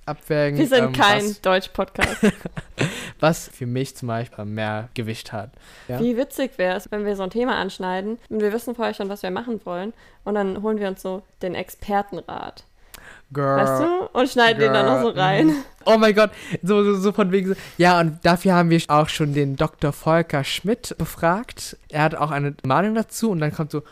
Abwägen. 0.07 0.59
Wir 0.59 0.67
sind 0.67 0.85
ähm, 0.85 0.93
kein 0.93 1.37
Deutsch-Podcast. 1.43 2.33
was 3.21 3.49
für 3.49 3.67
mich 3.67 3.97
zum 3.97 4.09
Beispiel 4.09 4.45
mehr 4.45 4.89
Gewicht 4.95 5.33
hat. 5.33 5.51
Ja. 5.89 6.01
Wie 6.01 6.17
witzig 6.17 6.53
wäre 6.57 6.77
es, 6.77 6.91
wenn 6.91 7.05
wir 7.05 7.17
so 7.17 7.23
ein 7.23 7.31
Thema 7.31 7.57
anschneiden 7.57 8.19
und 8.29 8.41
wir 8.41 8.53
wissen 8.53 8.75
vorher 8.75 8.95
schon, 8.95 9.09
was 9.09 9.23
wir 9.23 9.31
machen 9.31 9.61
wollen 9.65 9.93
und 10.25 10.35
dann 10.35 10.63
holen 10.63 10.79
wir 10.79 10.89
uns 10.89 11.03
so 11.03 11.23
den 11.43 11.55
Expertenrat. 11.55 12.65
Girl. 13.33 13.59
Weißt 13.59 13.83
du? 13.83 14.19
Und 14.19 14.29
schneiden 14.29 14.61
den 14.61 14.73
dann 14.73 14.87
noch 14.87 15.03
so 15.03 15.13
Girl, 15.13 15.23
rein. 15.23 15.47
mhm. 15.49 15.65
Oh 15.85 15.97
mein 15.99 16.15
Gott, 16.15 16.31
so, 16.63 16.83
so, 16.83 16.95
so 16.97 17.13
von 17.13 17.31
wegen 17.31 17.51
so. 17.51 17.55
Ja, 17.79 18.01
und 18.01 18.19
dafür 18.25 18.55
haben 18.55 18.71
wir 18.71 18.81
auch 18.89 19.09
schon 19.09 19.35
den 19.35 19.57
Dr. 19.57 19.93
Volker 19.93 20.43
Schmidt 20.43 20.97
befragt. 20.99 21.77
Er 21.89 22.03
hat 22.03 22.15
auch 22.17 22.31
eine 22.31 22.55
Meinung 22.65 22.95
dazu 22.95 23.31
und 23.31 23.41
dann 23.41 23.53
kommt 23.53 23.71
so. 23.71 23.83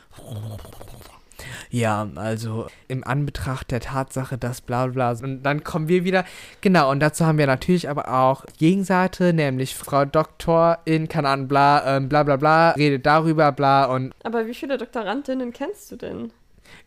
Ja, 1.71 2.09
also 2.17 2.67
im 2.89 3.05
Anbetracht 3.05 3.71
der 3.71 3.81
Tatsache, 3.81 4.39
dass 4.39 4.61
bla 4.61 4.87
bla. 4.87 5.11
Und 5.11 5.43
dann 5.43 5.65
kommen 5.65 5.89
wir 5.89 6.05
wieder. 6.05 6.25
Genau, 6.61 6.91
und 6.91 7.01
dazu 7.01 7.27
haben 7.27 7.39
wir 7.39 7.47
natürlich 7.47 7.89
aber 7.89 8.13
auch 8.13 8.45
Gegenseite, 8.59 9.33
nämlich 9.33 9.75
Frau 9.75 10.05
Doktorin, 10.05 11.09
keine 11.09 11.29
Ahnung, 11.29 11.49
bla, 11.49 11.97
ähm, 11.97 12.09
bla 12.09 12.23
bla 12.23 12.37
bla, 12.37 12.71
redet 12.71 13.07
darüber, 13.07 13.53
bla 13.53 13.87
und 13.87 14.15
Aber 14.25 14.47
wie 14.47 14.55
viele 14.55 14.79
Doktorandinnen 14.79 15.53
kennst 15.53 15.93
du 15.93 15.97
denn? 15.97 16.33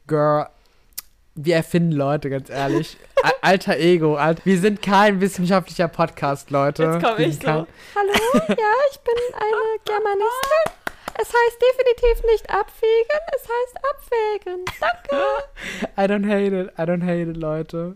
Girl, 0.07 0.47
wir 1.35 1.55
erfinden 1.55 1.93
Leute, 1.93 2.29
ganz 2.29 2.49
ehrlich. 2.49 2.97
Alter 3.41 3.77
Ego, 3.77 4.15
alt. 4.15 4.45
Wir 4.45 4.57
sind 4.59 4.81
kein 4.81 5.21
wissenschaftlicher 5.21 5.87
Podcast, 5.87 6.51
Leute. 6.51 6.83
Jetzt 6.83 7.03
komme 7.03 7.25
ich 7.25 7.35
so. 7.35 7.47
Hallo, 7.47 7.67
ja, 8.33 8.73
ich 8.91 8.99
bin 8.99 9.15
eine 9.33 9.79
Germanistin. 9.85 10.80
Es 11.19 11.27
heißt 11.27 11.61
definitiv 11.61 12.23
nicht 12.31 12.49
abwägen, 12.49 13.19
es 13.35 13.43
heißt 13.43 13.77
abwägen. 13.91 14.65
Danke. 14.79 15.15
I 15.97 16.01
don't 16.05 16.27
hate 16.27 16.55
it, 16.55 16.69
I 16.77 16.83
don't 16.83 17.03
hate 17.03 17.29
it, 17.29 17.37
Leute. 17.37 17.95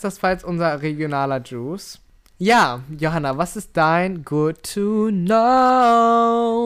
Das 0.00 0.22
war 0.22 0.30
jetzt 0.30 0.44
unser 0.44 0.80
regionaler 0.82 1.40
Juice. 1.42 2.00
Ja, 2.38 2.80
Johanna, 2.98 3.36
was 3.38 3.56
ist 3.56 3.76
dein 3.76 4.22
Good 4.24 4.62
to 4.74 5.08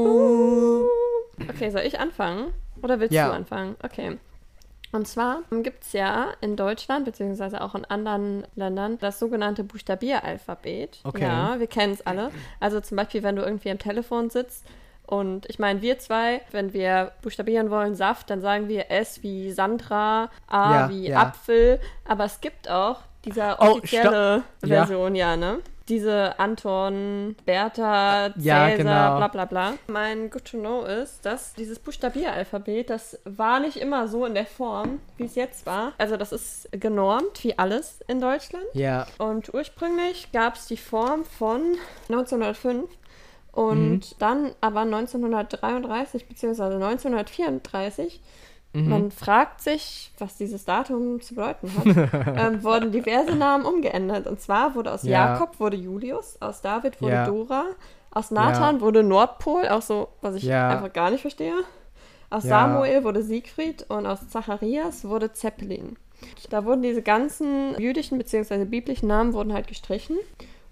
Know? 0.00 0.88
Okay, 1.48 1.70
soll 1.70 1.83
ich 1.83 1.98
anfangen? 1.98 2.53
Oder 2.83 2.98
willst 3.00 3.12
Ja. 3.14 3.29
du 3.29 3.35
anfangen? 3.35 3.76
Okay. 3.83 4.18
Und 4.92 5.07
zwar 5.07 5.42
gibt 5.62 5.85
es 5.85 5.92
ja 5.92 6.33
in 6.40 6.57
Deutschland, 6.57 7.05
beziehungsweise 7.05 7.61
auch 7.61 7.76
in 7.76 7.85
anderen 7.85 8.44
Ländern, 8.57 8.98
das 8.98 9.20
sogenannte 9.20 9.62
Buchstabieralphabet. 9.62 10.98
Okay. 11.05 11.22
Ja, 11.22 11.61
wir 11.61 11.68
kennen 11.68 11.92
es 11.92 12.05
alle. 12.05 12.33
Also 12.59 12.81
zum 12.81 12.96
Beispiel, 12.96 13.22
wenn 13.22 13.37
du 13.37 13.42
irgendwie 13.42 13.70
am 13.70 13.79
Telefon 13.79 14.31
sitzt 14.31 14.64
und 15.11 15.46
ich 15.51 15.59
meine, 15.59 15.83
wir 15.83 15.99
zwei, 15.99 16.40
wenn 16.53 16.73
wir 16.73 17.12
buchstabieren 17.23 17.70
wollen 17.70 17.94
Saft, 17.94 18.31
dann 18.31 18.40
sagen 18.40 18.68
wir 18.68 18.90
S 18.90 19.23
wie 19.23 19.51
Sandra, 19.53 20.31
A 20.46 20.73
Ja, 20.83 20.88
wie 20.88 21.09
ja. 21.09 21.18
Apfel. 21.20 21.81
Aber 22.07 22.25
es 22.25 22.40
gibt 22.40 22.70
auch 22.70 23.01
diese 23.25 23.57
Oh, 23.59 23.73
offizielle. 23.73 24.42
Ja. 24.64 24.68
Version, 24.87 25.14
ja, 25.14 25.37
ne? 25.37 25.59
Diese 25.88 26.38
Anton, 26.38 27.35
Bertha, 27.44 28.31
Cäsar, 28.35 28.68
Ja, 28.68 28.77
genau. 28.77 29.16
bla 29.16 29.27
bla 29.27 29.44
bla. 29.44 29.73
Mein 29.88 30.31
Good 30.31 30.44
to 30.53 30.59
Know 30.59 30.85
ist, 30.85 31.27
dass 31.27 31.53
dieses 31.55 31.81
Buchstabieralphabet, 31.81 32.88
das 32.90 33.18
war 33.25 33.59
nicht 33.59 33.77
immer 33.77 34.07
so 34.07 34.25
in 34.25 34.35
der 34.35 34.46
Form, 34.46 35.01
wie 35.16 35.25
es 35.25 35.35
jetzt 35.35 35.66
war. 35.66 35.92
Also 35.99 36.16
das 36.16 36.31
ist 36.31 36.68
genormt, 36.70 37.42
wie 37.42 37.59
alles 37.59 38.01
in 38.07 38.20
Deutschland. 38.20 38.64
Ja, 38.73 39.07
Und 39.18 39.53
ursprünglich 39.53 40.31
gab 40.33 40.55
es 40.55 40.66
die 40.66 40.77
Form 40.77 41.25
von 41.25 41.61
1905 42.09 42.88
und 43.68 43.92
Mhm. 43.92 44.01
dann 44.18 44.51
aber 44.61 44.81
1933 44.85 46.27
bzw. 46.29 46.62
1934 46.77 48.20
Mhm. 48.73 48.88
man 48.88 49.11
fragt 49.11 49.61
sich, 49.61 50.12
was 50.18 50.37
dieses 50.37 50.64
Datum 50.64 51.20
zu 51.20 51.35
bedeuten 51.35 51.73
hat. 51.77 51.85
ähm, 52.38 52.62
wurden 52.62 52.92
diverse 52.92 53.35
Namen 53.35 53.64
umgeändert. 53.64 54.29
Und 54.29 54.40
zwar 54.40 54.77
wurde 54.77 54.92
aus 54.92 55.03
Ja. 55.03 55.33
Jakob 55.33 55.59
wurde 55.59 55.77
Julius, 55.77 56.37
aus 56.40 56.61
David 56.62 57.03
wurde 57.03 57.14
Ja. 57.14 57.27
Dora, 57.27 57.64
aus 58.12 58.31
Nathan 58.31 58.81
wurde 58.81 59.03
Nordpol, 59.03 59.66
auch 59.68 59.83
so, 59.83 60.09
was 60.20 60.37
ich 60.37 60.44
Ja. 60.44 60.68
einfach 60.68 60.92
gar 60.92 61.11
nicht 61.11 61.23
verstehe. 61.23 61.55
Aus 62.31 62.44
Ja. 62.44 62.51
Samuel 62.51 63.03
wurde 63.03 63.23
Siegfried 63.25 63.87
und 63.88 64.07
aus 64.07 64.29
Zacharias 64.29 65.05
wurde 65.05 65.33
Zeppelin. 65.33 65.96
Da 66.51 66.64
wurden 66.64 66.83
diese 66.83 67.03
ganzen 67.03 67.75
jüdischen 67.81 68.18
bzw. 68.18 68.66
biblischen 68.66 69.09
Namen 69.09 69.33
wurden 69.33 69.53
halt 69.53 69.66
gestrichen. 69.66 70.16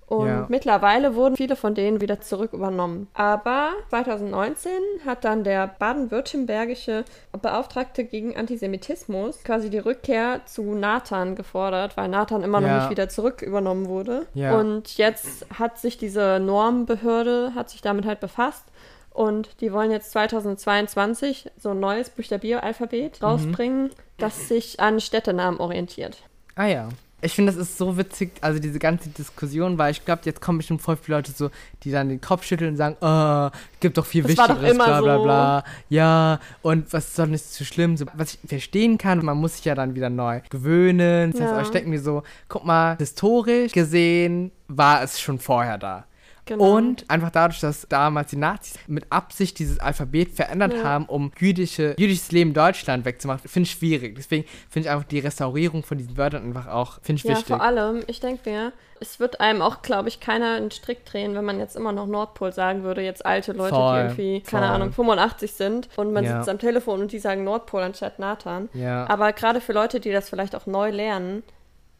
Und 0.08 0.26
Ja. 0.26 0.46
mittlerweile 0.48 1.14
wurden 1.14 1.36
viele 1.36 1.54
von 1.54 1.74
denen 1.74 2.00
wieder 2.00 2.18
zurück 2.20 2.54
übernommen. 2.54 3.08
Aber 3.12 3.72
2019 3.90 4.70
hat 5.04 5.24
dann 5.24 5.44
der 5.44 5.66
baden-württembergische 5.66 7.04
Beauftragte 7.42 8.04
gegen 8.04 8.34
Antisemitismus 8.34 9.44
quasi 9.44 9.68
die 9.68 9.78
Rückkehr 9.78 10.40
zu 10.46 10.62
Nathan 10.74 11.36
gefordert, 11.36 11.96
weil 11.98 12.08
Nathan 12.08 12.42
immer 12.42 12.60
noch 12.60 12.68
Ja. 12.68 12.78
nicht 12.80 12.90
wieder 12.90 13.10
zurück 13.10 13.42
übernommen 13.42 13.86
wurde. 13.88 14.26
Ja. 14.32 14.58
Und 14.58 14.96
jetzt 14.96 15.44
hat 15.58 15.78
sich 15.78 15.98
diese 15.98 16.40
Normbehörde, 16.40 17.52
hat 17.54 17.68
sich 17.68 17.82
damit 17.82 18.06
halt 18.06 18.20
befasst. 18.20 18.64
Und 19.12 19.60
die 19.60 19.72
wollen 19.72 19.90
jetzt 19.90 20.12
2022 20.12 21.50
so 21.58 21.70
ein 21.70 21.80
neues 21.80 22.08
Buchstabieralphabet 22.10 23.22
rausbringen, 23.22 23.90
das 24.16 24.48
sich 24.48 24.80
an 24.80 25.00
Städtenamen 25.00 25.60
orientiert. 25.60 26.22
Ah 26.54 26.66
ja. 26.66 26.88
Ich 27.20 27.33
finde, 27.35 27.50
das 27.52 27.61
ist 27.61 27.76
so 27.76 27.96
witzig, 27.98 28.31
also 28.42 28.61
diese 28.61 28.78
ganze 28.78 29.09
Diskussion, 29.09 29.76
weil 29.76 29.90
ich 29.90 30.04
glaube, 30.04 30.22
jetzt 30.24 30.40
kommen 30.40 30.59
bestimmt 30.59 30.81
voll 30.83 30.96
viele 30.96 31.16
Leute 31.18 31.33
so, 31.33 31.50
die 31.83 31.90
dann 31.90 32.09
den 32.09 32.20
Kopf 32.20 32.44
schütteln 32.44 32.70
und 32.70 32.76
sagen, 32.76 32.96
oh, 33.00 33.50
gibt 33.81 33.98
doch 33.98 34.07
viel 34.07 34.22
Das 34.22 34.37
war 34.37 34.46
doch 34.48 34.54
Wichtigeres, 34.62 34.74
immer 34.76 34.85
bla 34.87 35.00
bla 35.00 35.16
so. 35.16 35.22
bla. 35.24 35.64
Ja, 35.88 36.38
und 36.62 36.92
was 36.92 37.09
ist 37.09 37.18
doch 37.18 37.26
nicht 37.26 37.44
so 37.44 37.64
schlimm? 37.64 37.96
So, 37.96 38.07
was 38.14 38.35
ich 38.35 38.48
verstehen 38.48 38.98
kann, 38.98 39.24
man 39.24 39.37
muss 39.37 39.57
sich 39.57 39.64
ja 39.64 39.74
dann 39.74 39.96
wieder 39.96 40.11
neu 40.11 40.40
gewöhnen. 40.48 41.33
Das 41.33 41.40
heißt, 41.40 41.50
Ja. 41.50 41.57
aber 41.57 41.62
ich 41.66 41.70
denke 41.70 41.88
mir 41.90 42.00
so, 42.00 42.22
guck 42.48 42.64
mal, 42.64 42.96
historisch 42.98 43.72
gesehen 43.72 44.52
war 44.68 45.02
es 45.02 45.18
schon 45.20 45.40
vorher 45.40 45.76
da. 45.78 46.04
Genau. 46.48 46.76
Und 46.76 47.04
einfach 47.11 47.30
dadurch, 47.30 47.61
dass 47.61 47.87
damals 47.88 48.30
die 48.30 48.37
Nazis 48.37 48.78
mit 48.87 49.04
Absicht 49.11 49.58
dieses 49.58 49.78
Alphabet 49.80 50.30
verändert 50.32 50.72
Ja. 50.78 50.82
haben, 50.84 51.04
um 51.04 51.30
jüdische, 51.38 51.94
jüdisches 51.98 52.32
Leben 52.32 52.50
in 52.50 52.54
Deutschland 52.54 53.04
wegzumachen, 53.04 53.46
finde 53.48 53.66
ich 53.66 53.72
schwierig. 53.72 54.16
Deswegen 54.16 54.46
finde 54.70 54.88
ich 54.88 54.90
einfach 54.90 55.06
die 55.06 55.18
Restaurierung 55.18 55.82
von 55.82 55.98
diesen 55.98 56.16
Wörtern 56.16 56.44
einfach 56.44 56.68
auch, 56.68 57.00
finde 57.02 57.20
ich 57.20 57.24
Ja, 57.24 57.30
wichtig. 57.37 57.48
vor 57.48 57.61
allem, 57.61 58.02
ich 58.06 58.20
denke 58.20 58.48
mir, 58.48 58.72
es 59.00 59.20
wird 59.20 59.40
einem 59.40 59.61
auch, 59.62 59.82
glaube 59.82 60.08
ich, 60.08 60.20
keiner 60.20 60.54
einen 60.54 60.70
Strick 60.70 61.04
drehen, 61.04 61.34
wenn 61.34 61.44
man 61.44 61.58
jetzt 61.61 61.76
immer 61.76 61.92
noch 61.92 62.06
Nordpol 62.06 62.52
sagen 62.52 62.82
würde, 62.82 63.02
jetzt 63.02 63.26
alte 63.26 63.52
Leute, 63.52 63.74
Voll, 63.74 63.92
die 63.92 63.98
irgendwie, 64.00 64.40
keine 64.40 64.66
voll. 64.66 64.74
Ahnung, 64.74 64.92
85 64.92 65.52
sind 65.52 65.88
und 65.96 66.12
man 66.14 66.24
Ja. 66.24 66.38
sitzt 66.38 66.48
am 66.48 66.58
Telefon 66.58 67.02
und 67.02 67.12
die 67.12 67.18
sagen 67.18 67.44
Nordpol 67.44 67.82
anstatt 67.82 68.18
Nathan. 68.18 68.70
Ja, 68.72 69.06
Aber 69.08 69.32
gerade 69.34 69.61
für 69.61 69.72
Leute, 69.74 70.00
die 70.00 70.11
das 70.12 70.30
vielleicht 70.30 70.56
auch 70.56 70.66
neu 70.66 70.90
lernen, 70.90 71.42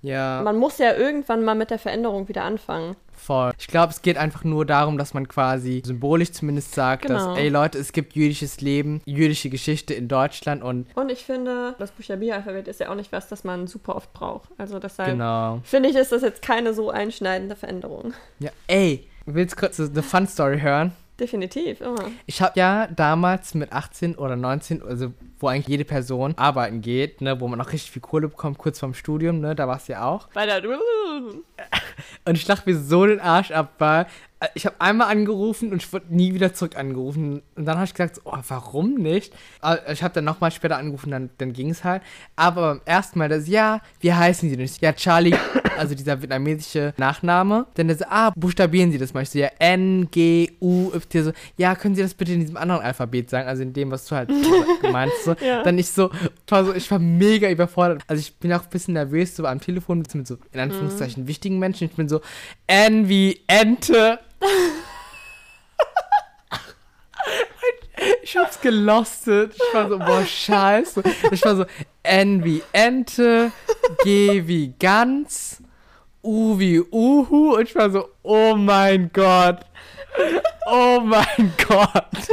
ja, 0.01 0.41
man 0.43 0.57
muss 0.57 0.79
ja 0.79 0.95
irgendwann 0.95 1.45
mal 1.45 1.55
mit 1.55 1.71
der 1.71 1.79
Veränderung 1.79 2.29
wieder 2.29 2.45
anfangen. 2.45 2.97
Voll. 3.29 3.53
Ich 3.59 3.67
glaube, 3.67 3.93
es 3.93 4.01
geht 4.01 4.17
einfach 4.17 4.43
nur 4.43 4.65
darum, 4.65 4.97
dass 4.97 5.13
man 5.13 5.29
quasi 5.29 5.83
symbolisch 5.85 6.33
zumindest 6.33 6.75
sagt, 6.75 7.03
Genau. 7.03 7.15
dass, 7.35 7.39
ey 7.39 7.51
Leute, 7.51 7.79
es 7.79 7.93
gibt 7.93 8.15
jüdisches 8.15 8.61
Leben, 8.63 9.03
jüdische 9.05 9.51
Geschichte 9.51 9.93
in 9.93 10.09
Deutschland 10.09 10.63
und 10.63 10.87
Und 10.97 11.11
ich 11.11 11.25
finde, 11.25 11.75
das 11.79 11.91
Buchstabieralphabet 11.93 12.67
ist 12.69 12.81
ja 12.81 12.91
auch 12.91 12.95
nicht 12.95 13.13
was, 13.13 13.29
das 13.29 13.45
man 13.45 13.67
super 13.67 13.97
oft 13.97 14.13
braucht. 14.15 14.49
Also 14.57 14.79
deshalb 14.79 15.11
genau. 15.11 15.61
finde 15.63 15.91
ich, 15.91 15.97
ist 15.97 16.11
das 16.11 16.23
jetzt 16.23 16.41
keine 16.41 16.73
so 16.73 16.91
einschneidende 16.91 17.55
Veränderung. 17.55 18.15
Ja, 18.39 18.51
ey, 18.67 19.07
willst 19.27 19.57
du 19.57 19.61
kurz 19.61 19.79
eine 19.79 20.03
Fun 20.03 20.27
Story 20.27 20.61
hören? 20.61 20.93
Definitiv, 21.21 21.81
immer. 21.81 22.11
Ich 22.27 22.41
habe 22.41 22.53
ja 22.59 22.87
damals 22.87 23.55
mit 23.55 23.73
18 23.73 24.15
oder 24.15 24.37
19, 24.37 24.83
also 24.83 25.13
wo 25.41 25.49
eigentlich 25.49 25.67
jede 25.67 25.85
Person 25.85 26.35
arbeiten 26.37 26.81
geht, 26.81 27.21
ne, 27.21 27.41
wo 27.41 27.49
man 27.49 27.61
auch 27.61 27.73
richtig 27.73 27.91
viel 27.91 28.03
Kohle 28.03 28.29
bekommt, 28.29 28.59
kurz 28.59 28.79
vorm 28.79 28.95
Studium, 28.95 29.41
ne, 29.41 29.55
da 29.57 29.67
war 29.67 29.77
es 29.77 29.89
ja 29.89 30.05
auch. 30.05 30.29
Bei 30.29 30.47
der 30.47 30.63
Und 32.29 32.35
ich 32.35 32.45
dachte 32.45 32.69
mir 32.69 32.79
so 32.79 33.07
den 33.07 33.21
Arsch 33.21 33.53
ab, 33.53 33.73
weil 33.79 34.05
ich 34.55 34.67
habe 34.67 34.81
einmal 34.81 35.11
angerufen 35.11 35.73
und 35.73 35.83
ich 35.83 35.93
wurde 35.93 36.07
nie 36.11 36.33
wieder 36.33 36.55
zurück 36.55 36.77
angerufen. 36.77 37.43
Und 37.57 37.65
dann 37.65 37.77
habe 37.77 37.87
ich 37.87 37.95
gesagt, 37.95 38.21
oh, 38.25 38.37
warum 38.47 38.95
nicht? 38.95 39.35
Ich 39.91 40.03
habe 40.03 40.15
dann 40.15 40.25
nochmal 40.25 40.53
später 40.53 40.77
angerufen, 40.77 41.11
dann, 41.11 41.31
dann 41.39 41.53
ging 41.53 41.71
es 41.71 41.83
halt. 41.83 42.03
Aber 42.37 42.75
beim 42.75 42.81
ersten 42.85 43.19
Mal, 43.19 43.29
das, 43.29 43.49
ja, 43.49 43.81
wie 44.01 44.13
heißen 44.13 44.49
Sie 44.49 44.57
denn? 44.57 44.71
Ja, 44.81 44.93
Charlie, 44.93 45.35
also 45.79 45.97
dieser 45.97 46.23
vietnamesische 46.23 46.95
Nachname. 46.99 47.67
Dann 47.75 47.91
so, 47.97 48.05
ah, 48.09 48.31
buchstabieren 48.37 48.93
Sie 48.93 48.99
das 48.99 49.13
mal. 49.13 49.23
Ich 49.23 49.31
so, 49.31 49.41
ja, 49.41 49.49
N, 49.59 50.09
G, 50.13 50.53
U, 50.61 50.93
Y. 50.95 51.25
So, 51.25 51.33
ja, 51.57 51.75
können 51.75 51.97
Sie 51.97 52.03
das 52.03 52.15
bitte 52.15 52.33
in 52.33 52.41
diesem 52.41 52.57
anderen 52.57 52.83
Alphabet 52.83 53.31
sagen? 53.31 53.49
Also 53.49 53.65
in 53.65 53.73
dem, 53.73 53.91
was 53.91 54.07
du 54.07 54.15
halt 54.15 54.31
meinst. 54.93 55.25
So. 55.25 55.35
Ja. 55.45 55.65
Dann 55.65 55.79
ich 55.79 55.91
so, 55.91 56.11
ich 56.13 56.53
war 56.53 56.65
so, 56.65 56.75
ich 56.75 56.89
war 56.93 57.01
mega 57.01 57.51
überfordert. 57.51 58.03
Also 58.07 58.21
ich 58.21 58.37
bin 58.37 58.53
auch 58.53 58.63
ein 58.63 58.71
bisschen 58.71 58.95
nervös, 58.95 59.35
so 59.35 59.45
am 59.47 59.61
Telefon 59.61 59.99
mit 59.99 60.29
so, 60.29 60.39
in 60.53 60.61
Anführungszeichen, 60.61 61.27
wichtigen 61.27 61.59
Menschen. 61.59 61.89
Ich 61.89 61.97
bin 61.97 62.09
so, 62.09 62.21
N 62.69 63.09
wie 63.09 63.41
Ente. 63.49 64.21
Ich 68.23 68.37
hab's 68.37 68.61
gelostet. 68.61 69.55
Ich 69.55 69.75
war 69.75 69.89
so, 69.89 69.99
boah, 69.99 70.25
scheiße. 70.25 71.03
Ich 71.31 71.45
war 71.45 71.57
so, 71.57 71.65
N 72.03 72.45
wie 72.45 72.63
Ente, 72.73 73.51
G 74.05 74.47
wie 74.47 74.75
Gans, 74.79 75.63
U 76.23 76.59
wie 76.59 76.81
Uhu. 76.81 77.57
Und 77.57 77.63
ich 77.63 77.75
war 77.75 77.91
so, 77.91 78.09
oh 78.23 78.55
mein 78.55 79.11
Gott. 79.13 79.61
Oh 80.71 81.01
mein 81.03 81.53
Gott. 81.67 82.29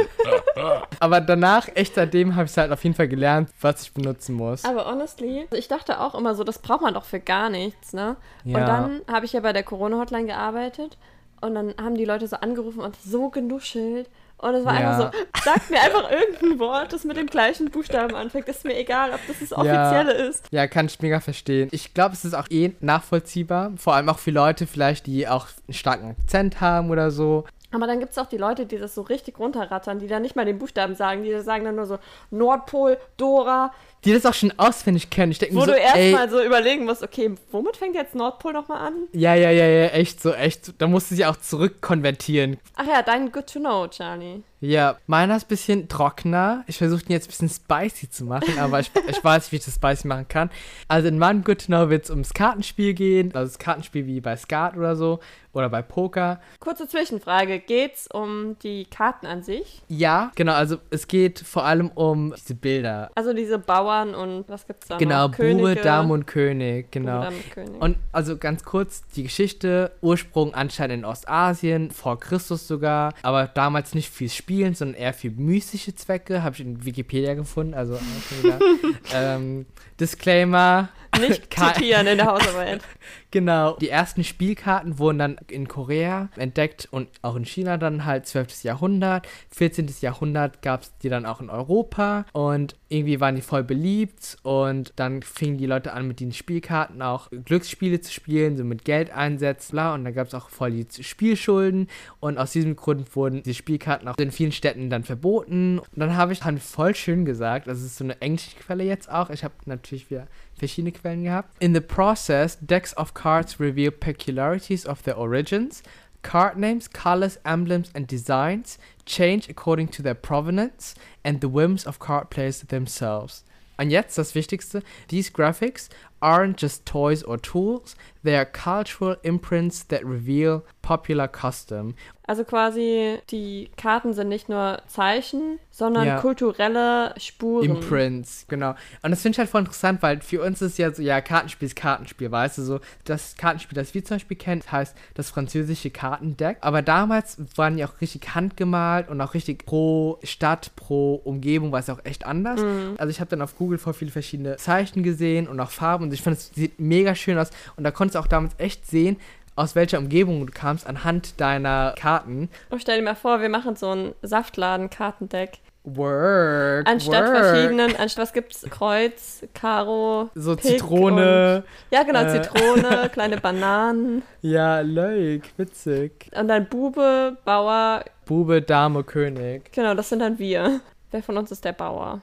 Aber 1.00 1.20
danach, 1.20 1.68
echt 1.74 1.94
seitdem, 1.94 2.36
habe 2.36 2.46
ich 2.46 2.56
halt 2.56 2.72
auf 2.72 2.82
jeden 2.84 2.94
Fall 2.94 3.08
gelernt, 3.08 3.50
was 3.60 3.82
ich 3.82 3.92
benutzen 3.92 4.34
muss. 4.34 4.64
Aber 4.64 4.86
honestly, 4.86 5.46
ich 5.52 5.68
dachte 5.68 6.00
auch 6.00 6.14
immer 6.14 6.34
so, 6.34 6.44
das 6.44 6.58
braucht 6.58 6.82
man 6.82 6.94
doch 6.94 7.04
für 7.04 7.20
gar 7.20 7.48
nichts, 7.48 7.92
ne? 7.92 8.16
Ja. 8.44 8.58
Und 8.58 8.66
dann 8.66 9.00
habe 9.10 9.24
ich 9.24 9.32
ja 9.32 9.40
bei 9.40 9.52
der 9.52 9.62
Corona-Hotline 9.62 10.26
gearbeitet 10.26 10.98
und 11.40 11.54
dann 11.54 11.74
haben 11.80 11.94
die 11.96 12.04
Leute 12.04 12.26
so 12.28 12.36
angerufen 12.36 12.80
und 12.80 12.96
so 13.04 13.28
genuschelt. 13.30 14.08
Und 14.38 14.54
es 14.54 14.66
war 14.66 14.78
Ja. 14.78 14.90
einfach 14.98 15.12
so, 15.14 15.40
sagt 15.50 15.70
mir 15.70 15.80
einfach 15.80 16.10
irgendein 16.10 16.58
Wort, 16.58 16.92
das 16.92 17.04
mit 17.04 17.16
dem 17.16 17.26
gleichen 17.26 17.70
Buchstaben 17.70 18.14
anfängt. 18.14 18.46
Ist 18.48 18.64
mir 18.66 18.76
egal, 18.78 19.12
ob 19.12 19.20
das 19.26 19.38
das 19.40 19.52
Offizielle 19.54 20.12
ist. 20.12 20.44
Ja, 20.50 20.66
kann 20.66 20.86
ich 20.86 21.00
mega 21.00 21.20
verstehen. 21.20 21.68
Ich 21.72 21.94
glaube, 21.94 22.12
es 22.14 22.22
ist 22.24 22.34
auch 22.34 22.50
eh 22.50 22.72
nachvollziehbar. 22.80 23.72
Vor 23.78 23.94
allem 23.94 24.10
auch 24.10 24.18
für 24.18 24.30
Leute 24.32 24.66
vielleicht, 24.66 25.06
die 25.06 25.26
auch 25.26 25.46
einen 25.66 25.72
starken 25.74 26.10
Akzent 26.10 26.60
haben 26.60 26.90
oder 26.90 27.10
so. 27.10 27.44
Aber 27.72 27.86
dann 27.86 27.98
gibt 27.98 28.12
es 28.12 28.18
auch 28.18 28.26
die 28.26 28.36
Leute, 28.36 28.64
die 28.64 28.78
das 28.78 28.94
so 28.94 29.02
richtig 29.02 29.38
runterrattern, 29.38 29.98
die 29.98 30.06
dann 30.06 30.22
nicht 30.22 30.36
mal 30.36 30.44
den 30.44 30.58
Buchstaben 30.58 30.94
sagen, 30.94 31.24
die 31.24 31.38
sagen 31.40 31.64
dann 31.64 31.76
nur 31.76 31.86
so 31.86 31.98
Nordpol, 32.30 32.96
Dora, 33.16 33.72
Die 34.04 34.12
das 34.12 34.24
auch 34.24 34.34
schon 34.34 34.52
auswendig 34.56 35.10
kennen. 35.10 35.32
Ich 35.32 35.38
denke 35.38 35.56
wo 35.56 35.60
mir 35.60 35.66
so, 35.66 35.72
du 35.72 35.78
erstmal 35.78 36.30
so 36.30 36.42
überlegen 36.42 36.84
musst, 36.84 37.02
okay, 37.02 37.34
womit 37.50 37.76
fängt 37.76 37.96
jetzt 37.96 38.14
Nordpol 38.14 38.52
nochmal 38.52 38.86
an? 38.86 38.94
ja, 39.12 39.34
ja, 39.34 39.50
ja, 39.50 39.66
ja, 39.66 39.86
echt 39.88 40.22
so, 40.22 40.32
echt. 40.32 40.80
Da 40.80 40.86
musst 40.86 41.10
du 41.10 41.16
sie 41.16 41.26
auch 41.26 41.36
zurückkonvertieren. 41.36 42.58
Ach 42.76 42.86
ja, 42.86 43.02
dein 43.02 43.32
Good 43.32 43.52
to 43.52 43.58
Know, 43.58 43.88
Charlie. 43.88 44.42
Ja, 44.60 44.96
meiner 45.06 45.36
ist 45.36 45.44
ein 45.44 45.48
bisschen 45.48 45.88
trockener. 45.88 46.64
Ich 46.66 46.78
versuche 46.78 47.02
ihn 47.02 47.12
jetzt 47.12 47.26
ein 47.26 47.46
bisschen 47.46 47.48
spicy 47.48 48.08
zu 48.08 48.24
machen, 48.24 48.58
aber 48.60 48.80
ich, 48.80 48.90
ich 49.08 49.22
weiß 49.22 49.44
nicht, 49.44 49.52
wie 49.52 49.56
ich 49.56 49.64
das 49.64 49.74
spicy 49.74 50.08
machen 50.08 50.28
kann. 50.28 50.50
Also 50.88 51.08
in 51.08 51.18
meinem 51.18 51.44
Know 51.44 51.90
wird 51.90 52.04
es 52.04 52.10
ums 52.10 52.32
Kartenspiel 52.34 52.94
gehen. 52.94 53.34
Also 53.34 53.52
das 53.52 53.58
Kartenspiel 53.58 54.06
wie 54.06 54.20
bei 54.20 54.36
Skat 54.36 54.76
oder 54.76 54.96
so. 54.96 55.20
Oder 55.52 55.70
bei 55.70 55.80
Poker. 55.80 56.38
Kurze 56.60 56.86
Zwischenfrage, 56.86 57.60
geht's 57.60 58.06
um 58.12 58.58
die 58.62 58.84
Karten 58.84 59.24
an 59.24 59.42
sich? 59.42 59.80
Ja, 59.88 60.30
genau, 60.34 60.52
also 60.52 60.76
es 60.90 61.08
geht 61.08 61.38
vor 61.40 61.64
allem 61.64 61.88
um 61.88 62.34
diese 62.36 62.54
Bilder. 62.54 63.10
Also 63.14 63.32
diese 63.32 63.58
Bauern 63.58 64.14
und 64.14 64.46
was 64.50 64.66
gibt's 64.66 64.86
da 64.88 64.98
Genau, 64.98 65.28
noch? 65.28 65.34
Könige, 65.34 65.68
Bube, 65.68 65.76
Dame 65.76 66.12
und 66.12 66.26
König, 66.26 66.90
Bube, 66.90 67.06
genau. 67.06 67.22
Dame 67.22 67.36
und 67.36 67.50
König. 67.50 67.80
Und 67.80 67.96
also 68.12 68.36
ganz 68.36 68.64
kurz, 68.64 69.06
die 69.16 69.22
Geschichte, 69.22 69.92
Ursprung 70.02 70.52
anscheinend 70.52 70.98
in 70.98 71.04
Ostasien, 71.06 71.90
vor 71.90 72.20
Christus 72.20 72.68
sogar, 72.68 73.14
aber 73.22 73.46
damals 73.46 73.94
nicht 73.94 74.10
viel 74.10 74.28
Spielen, 74.46 74.74
sondern 74.74 74.94
eher 75.00 75.12
für 75.12 75.28
mystische 75.28 75.96
Zwecke, 75.96 76.44
habe 76.44 76.54
ich 76.54 76.60
in 76.60 76.84
Wikipedia 76.84 77.34
gefunden, 77.34 77.74
also 77.74 77.98
wieder. 78.40 78.60
ähm, 79.12 79.66
Disclaimer, 80.00 80.90
Nicht 81.20 81.54
zitieren 81.54 82.06
in 82.06 82.18
der 82.18 82.26
Hausarbeit. 82.26 82.82
genau. 83.30 83.76
Die 83.76 83.88
ersten 83.88 84.24
Spielkarten 84.24 84.98
wurden 84.98 85.18
dann 85.18 85.38
in 85.48 85.68
Korea 85.68 86.28
entdeckt 86.36 86.88
und 86.90 87.08
auch 87.22 87.36
in 87.36 87.44
China 87.44 87.76
dann 87.76 88.04
halt 88.04 88.26
12. 88.26 88.64
Jahrhundert. 88.64 89.26
14. 89.50 89.88
Jahrhundert 90.00 90.62
gab 90.62 90.82
es 90.82 90.96
die 90.98 91.08
dann 91.08 91.26
auch 91.26 91.40
in 91.40 91.50
Europa 91.50 92.26
und 92.32 92.76
irgendwie 92.88 93.20
waren 93.20 93.34
die 93.34 93.42
voll 93.42 93.64
beliebt 93.64 94.36
und 94.42 94.92
dann 94.96 95.22
fingen 95.22 95.58
die 95.58 95.66
Leute 95.66 95.92
an 95.92 96.06
mit 96.06 96.20
den 96.20 96.32
Spielkarten 96.32 97.02
auch 97.02 97.30
Glücksspiele 97.30 98.00
zu 98.00 98.12
spielen, 98.12 98.56
so 98.56 98.64
mit 98.64 98.84
Geldeinsätzen, 98.84 99.72
bla 99.72 99.94
und 99.94 100.04
dann 100.04 100.14
gab 100.14 100.28
es 100.28 100.34
auch 100.34 100.48
voll 100.48 100.70
die 100.70 101.02
Spielschulden 101.02 101.88
und 102.20 102.38
aus 102.38 102.52
diesem 102.52 102.76
Grund 102.76 103.16
wurden 103.16 103.42
die 103.42 103.54
Spielkarten 103.54 104.06
auch 104.08 104.16
in 104.18 104.30
vielen 104.30 104.52
Städten 104.52 104.88
dann 104.88 105.02
verboten. 105.02 105.78
Und 105.78 105.88
dann 105.96 106.16
habe 106.16 106.32
ich 106.32 106.40
dann 106.40 106.58
voll 106.58 106.94
schön 106.94 107.24
gesagt, 107.24 107.66
das 107.66 107.82
ist 107.82 107.96
so 107.96 108.04
eine 108.04 108.20
englische 108.20 108.56
Quelle 108.56 108.84
jetzt 108.84 109.10
auch, 109.10 109.30
ich 109.30 109.42
habe 109.42 109.54
natürlich 109.64 109.85
wieder 109.92 110.26
verschiedene 110.58 110.92
Quellen 110.92 111.24
gehabt. 111.24 111.50
In 111.60 111.74
the 111.74 111.80
process, 111.80 112.58
decks 112.60 112.92
of 112.96 113.14
cards 113.14 113.60
reveal 113.60 113.90
peculiarities 113.90 114.86
of 114.86 115.02
their 115.02 115.16
origins. 115.18 115.82
Card 116.22 116.56
names, 116.56 116.90
colors, 116.90 117.38
emblems, 117.44 117.90
and 117.94 118.10
designs 118.10 118.78
change 119.04 119.48
according 119.48 119.90
to 119.90 120.02
their 120.02 120.14
provenance 120.14 120.94
and 121.24 121.40
the 121.40 121.48
whims 121.48 121.86
of 121.86 121.98
card 121.98 122.30
players 122.30 122.60
themselves. 122.66 123.44
Und 123.78 123.90
jetzt 123.90 124.16
das 124.18 124.34
Wichtigste: 124.34 124.82
These 125.08 125.32
graphics 125.32 125.88
aren't 126.20 126.60
just 126.60 126.86
toys 126.86 127.24
or 127.24 127.40
tools, 127.40 127.96
they 128.24 128.36
are 128.36 128.46
cultural 128.46 129.16
imprints 129.22 129.86
that 129.88 130.02
reveal 130.04 130.62
popular 130.82 131.28
custom. 131.28 131.94
Also 132.28 132.42
quasi, 132.42 133.18
die 133.30 133.70
Karten 133.76 134.12
sind 134.12 134.28
nicht 134.28 134.48
nur 134.48 134.82
Zeichen, 134.88 135.60
sondern 135.70 136.06
Ja. 136.06 136.20
kulturelle 136.20 137.14
Spuren. 137.18 137.64
Imprints, 137.64 138.46
genau. 138.48 138.74
Und 139.02 139.12
das 139.12 139.22
finde 139.22 139.34
ich 139.34 139.38
halt 139.38 139.48
voll 139.48 139.60
interessant, 139.60 140.02
weil 140.02 140.20
für 140.22 140.42
uns 140.42 140.60
ist 140.60 140.76
ja 140.76 140.92
so, 140.92 141.02
ja, 141.02 141.20
Kartenspiel 141.20 141.66
ist 141.66 141.76
Kartenspiel, 141.76 142.28
weißt 142.32 142.58
du, 142.58 142.62
so, 142.62 142.80
das 143.04 143.36
Kartenspiel, 143.36 143.76
das 143.76 143.94
wir 143.94 144.04
zum 144.04 144.16
Beispiel 144.16 144.36
kennen, 144.36 144.62
heißt 144.70 144.96
das 145.14 145.30
französische 145.30 145.90
Kartendeck. 145.90 146.58
Aber 146.62 146.82
damals 146.82 147.38
waren 147.54 147.76
die 147.76 147.84
auch 147.84 148.00
richtig 148.00 148.34
handgemalt 148.34 149.08
und 149.08 149.20
auch 149.20 149.34
richtig 149.34 149.64
pro 149.64 150.18
Stadt, 150.24 150.72
pro 150.74 151.14
Umgebung 151.14 151.70
war 151.70 151.78
es 151.78 151.90
auch 151.90 152.04
echt 152.04 152.26
anders. 152.26 152.60
Also 152.98 153.10
ich 153.10 153.20
habe 153.20 153.30
dann 153.30 153.40
auf 153.42 153.56
Google 153.56 153.78
voll 153.78 153.94
viele 153.94 154.10
verschiedene 154.10 154.56
Zeichen 154.56 155.04
gesehen 155.04 155.46
und 155.46 155.60
auch 155.60 155.70
Farben 155.70 156.05
und 156.06 156.14
ich 156.14 156.22
finde, 156.22 156.38
es 156.38 156.50
sieht 156.54 156.78
mega 156.80 157.14
schön 157.14 157.38
aus. 157.38 157.50
Und 157.76 157.84
da 157.84 157.90
konntest 157.90 158.14
du 158.16 158.18
auch 158.20 158.26
damals 158.26 158.54
echt 158.58 158.86
sehen, 158.86 159.16
aus 159.54 159.74
welcher 159.74 159.98
Umgebung 159.98 160.46
du 160.46 160.52
kamst, 160.52 160.86
anhand 160.86 161.40
deiner 161.40 161.94
Karten. 161.98 162.50
Und 162.70 162.82
stell 162.82 162.98
dir 162.98 163.04
mal 163.04 163.14
vor, 163.14 163.40
wir 163.40 163.48
machen 163.48 163.74
so 163.76 163.90
ein 163.90 164.14
Saftladen-Kartendeck. 164.22 165.58
Work, 165.84 166.88
Anstatt 166.88 167.28
work. 167.28 167.36
verschiedenen, 167.36 167.94
anstatt 167.96 168.22
was 168.24 168.32
gibt's? 168.32 168.66
Kreuz, 168.70 169.44
Karo, 169.54 170.30
So 170.34 170.56
Pik 170.56 170.64
Zitrone. 170.80 171.62
Ja, 171.92 172.02
genau, 172.02 172.22
Äh. 172.24 172.42
Zitrone, 172.42 173.08
kleine 173.12 173.36
Bananen. 173.38 174.22
Ja, 174.42 174.80
leuk, 174.80 175.42
witzig. 175.56 176.28
Und 176.36 176.48
dann 176.48 176.68
Bube, 176.68 177.36
Bauer. 177.44 178.04
Bube, 178.24 178.62
Dame, 178.62 179.04
König. 179.04 179.70
Genau, 179.72 179.94
das 179.94 180.08
sind 180.08 180.18
dann 180.18 180.40
wir. 180.40 180.80
Wer 181.12 181.22
von 181.22 181.36
uns 181.38 181.52
ist 181.52 181.64
der 181.64 181.72
Bauer? 181.72 182.20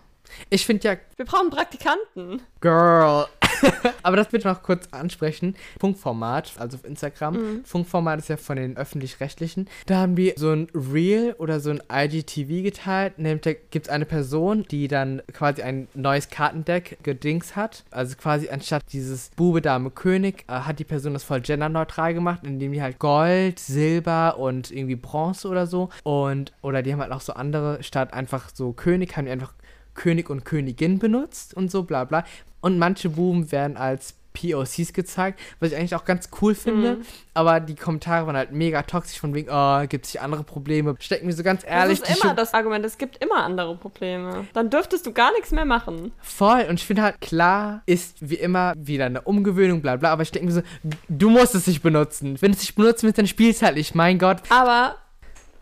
Ich 0.50 0.66
finde 0.66 0.88
ja, 0.88 0.96
Wir 1.18 1.26
brauchen 1.26 1.50
Praktikanten. 1.50 2.42
Girl. 2.62 3.28
Aber 4.04 4.18
das 4.18 4.32
will 4.32 4.40
ich 4.40 4.46
noch 4.46 4.64
kurz 4.64 4.88
ansprechen. 4.92 5.56
Funkformat, 5.80 6.54
also 6.58 6.78
auf 6.78 6.86
Instagram. 6.86 7.64
Funkformat 7.66 8.20
ist 8.20 8.30
ja 8.30 8.38
von 8.38 8.58
den 8.58 8.78
Öffentlich-Rechtlichen. 8.78 9.70
Da 9.86 9.98
haben 9.98 10.16
die 10.16 10.34
so 10.36 10.52
ein 10.52 10.68
Reel 10.74 11.36
oder 11.38 11.60
so 11.60 11.72
ein 11.72 11.82
IGTV 11.92 12.64
geteilt. 12.64 13.20
Nämlich 13.20 13.42
da 13.42 13.54
gibt 13.54 13.88
es 13.88 13.90
eine 13.90 14.06
Person, 14.06 14.66
die 14.70 14.88
dann 14.88 15.22
quasi 15.32 15.62
ein 15.62 15.88
neues 15.94 16.30
Kartendeck 16.30 16.98
gedings 17.04 17.56
hat. 17.56 17.84
Also 17.92 18.16
quasi 18.16 18.50
anstatt 18.50 18.84
dieses 18.92 19.30
Bube, 19.36 19.62
Dame, 19.62 19.92
König, 19.92 20.46
äh, 20.48 20.54
hat 20.54 20.80
die 20.80 20.84
Person 20.84 21.14
das 21.14 21.24
voll 21.24 21.42
genderneutral 21.42 22.14
gemacht, 22.14 22.42
indem 22.44 22.72
die 22.74 22.82
halt 22.82 23.00
Gold, 23.00 23.60
Silber 23.60 24.38
und 24.38 24.72
irgendwie 24.72 24.96
Bronze 24.96 25.48
oder 25.48 25.68
so. 25.68 25.90
Und, 26.04 26.54
oder 26.62 26.82
die 26.82 26.94
haben 26.94 27.02
halt 27.02 27.12
auch 27.12 27.22
so 27.22 27.34
andere, 27.34 27.84
statt 27.84 28.14
einfach 28.14 28.50
so 28.54 28.74
König, 28.74 29.16
haben 29.16 29.26
die 29.26 29.32
einfach 29.32 29.54
König 29.96 30.30
und 30.30 30.46
Königin 30.46 31.00
benutzt 31.00 31.54
und 31.54 31.72
so, 31.72 31.84
bla 31.84 32.04
bla. 32.06 32.24
Und 32.62 32.78
manche 32.80 33.10
Buben 33.10 33.52
werden 33.52 33.78
als 33.78 34.16
POCs 34.34 34.94
gezeigt, 34.94 35.40
was 35.60 35.70
ich 35.72 35.78
eigentlich 35.78 35.96
auch 35.96 36.06
ganz 36.06 36.30
cool 36.42 36.56
finde. 36.56 36.98
Aber 37.36 37.60
die 37.60 37.76
Kommentare 37.76 38.26
waren 38.26 38.36
halt 38.36 38.52
mega 38.52 38.82
toxisch, 38.82 39.20
von 39.20 39.34
wegen, 39.36 39.50
oh, 39.52 39.86
gibt 39.88 40.06
es 40.06 40.12
hier 40.12 40.24
andere 40.24 40.44
Probleme. 40.44 40.96
Stecken 41.00 41.28
wir 41.28 41.36
so 41.36 41.44
ganz 41.44 41.64
ehrlich. 41.64 42.00
das 42.00 42.10
ist 42.10 42.24
immer 42.24 42.34
das 42.34 42.54
Argument. 42.54 42.84
Es 42.84 42.98
gibt 42.98 43.24
immer 43.24 43.44
andere 43.44 43.76
Probleme. 43.76 44.48
Dann 44.54 44.72
dürftest 44.72 45.06
du 45.06 45.12
gar 45.14 45.32
nichts 45.34 45.52
mehr 45.52 45.66
machen. 45.66 46.12
Voll. 46.22 46.66
Und 46.68 46.80
ich 46.80 46.86
finde 46.88 47.04
halt, 47.04 47.22
klar 47.22 47.84
ist 47.86 48.18
wie 48.28 48.36
immer 48.36 48.74
wieder 48.76 49.06
eine 49.06 49.22
Umgewöhnung, 49.22 49.82
bla 49.82 49.98
bla. 49.98 50.12
Aber 50.12 50.24
ich 50.24 50.32
denke 50.32 50.48
mir 50.48 50.54
so, 50.54 50.62
du 51.10 51.30
musst 51.30 51.54
es 51.54 51.68
nicht 51.68 51.84
benutzen. 51.84 52.42
Wenn 52.42 52.52
du 52.52 52.58
es 52.58 52.64
nicht 52.64 52.76
benutzen 52.76 53.04
willst, 53.04 53.20
dann 53.20 53.28
spielst 53.28 53.62
halt 53.62 53.76
nicht. 53.76 53.94
Mein 53.94 54.18
Gott. 54.18 54.38
Aber 54.50 54.96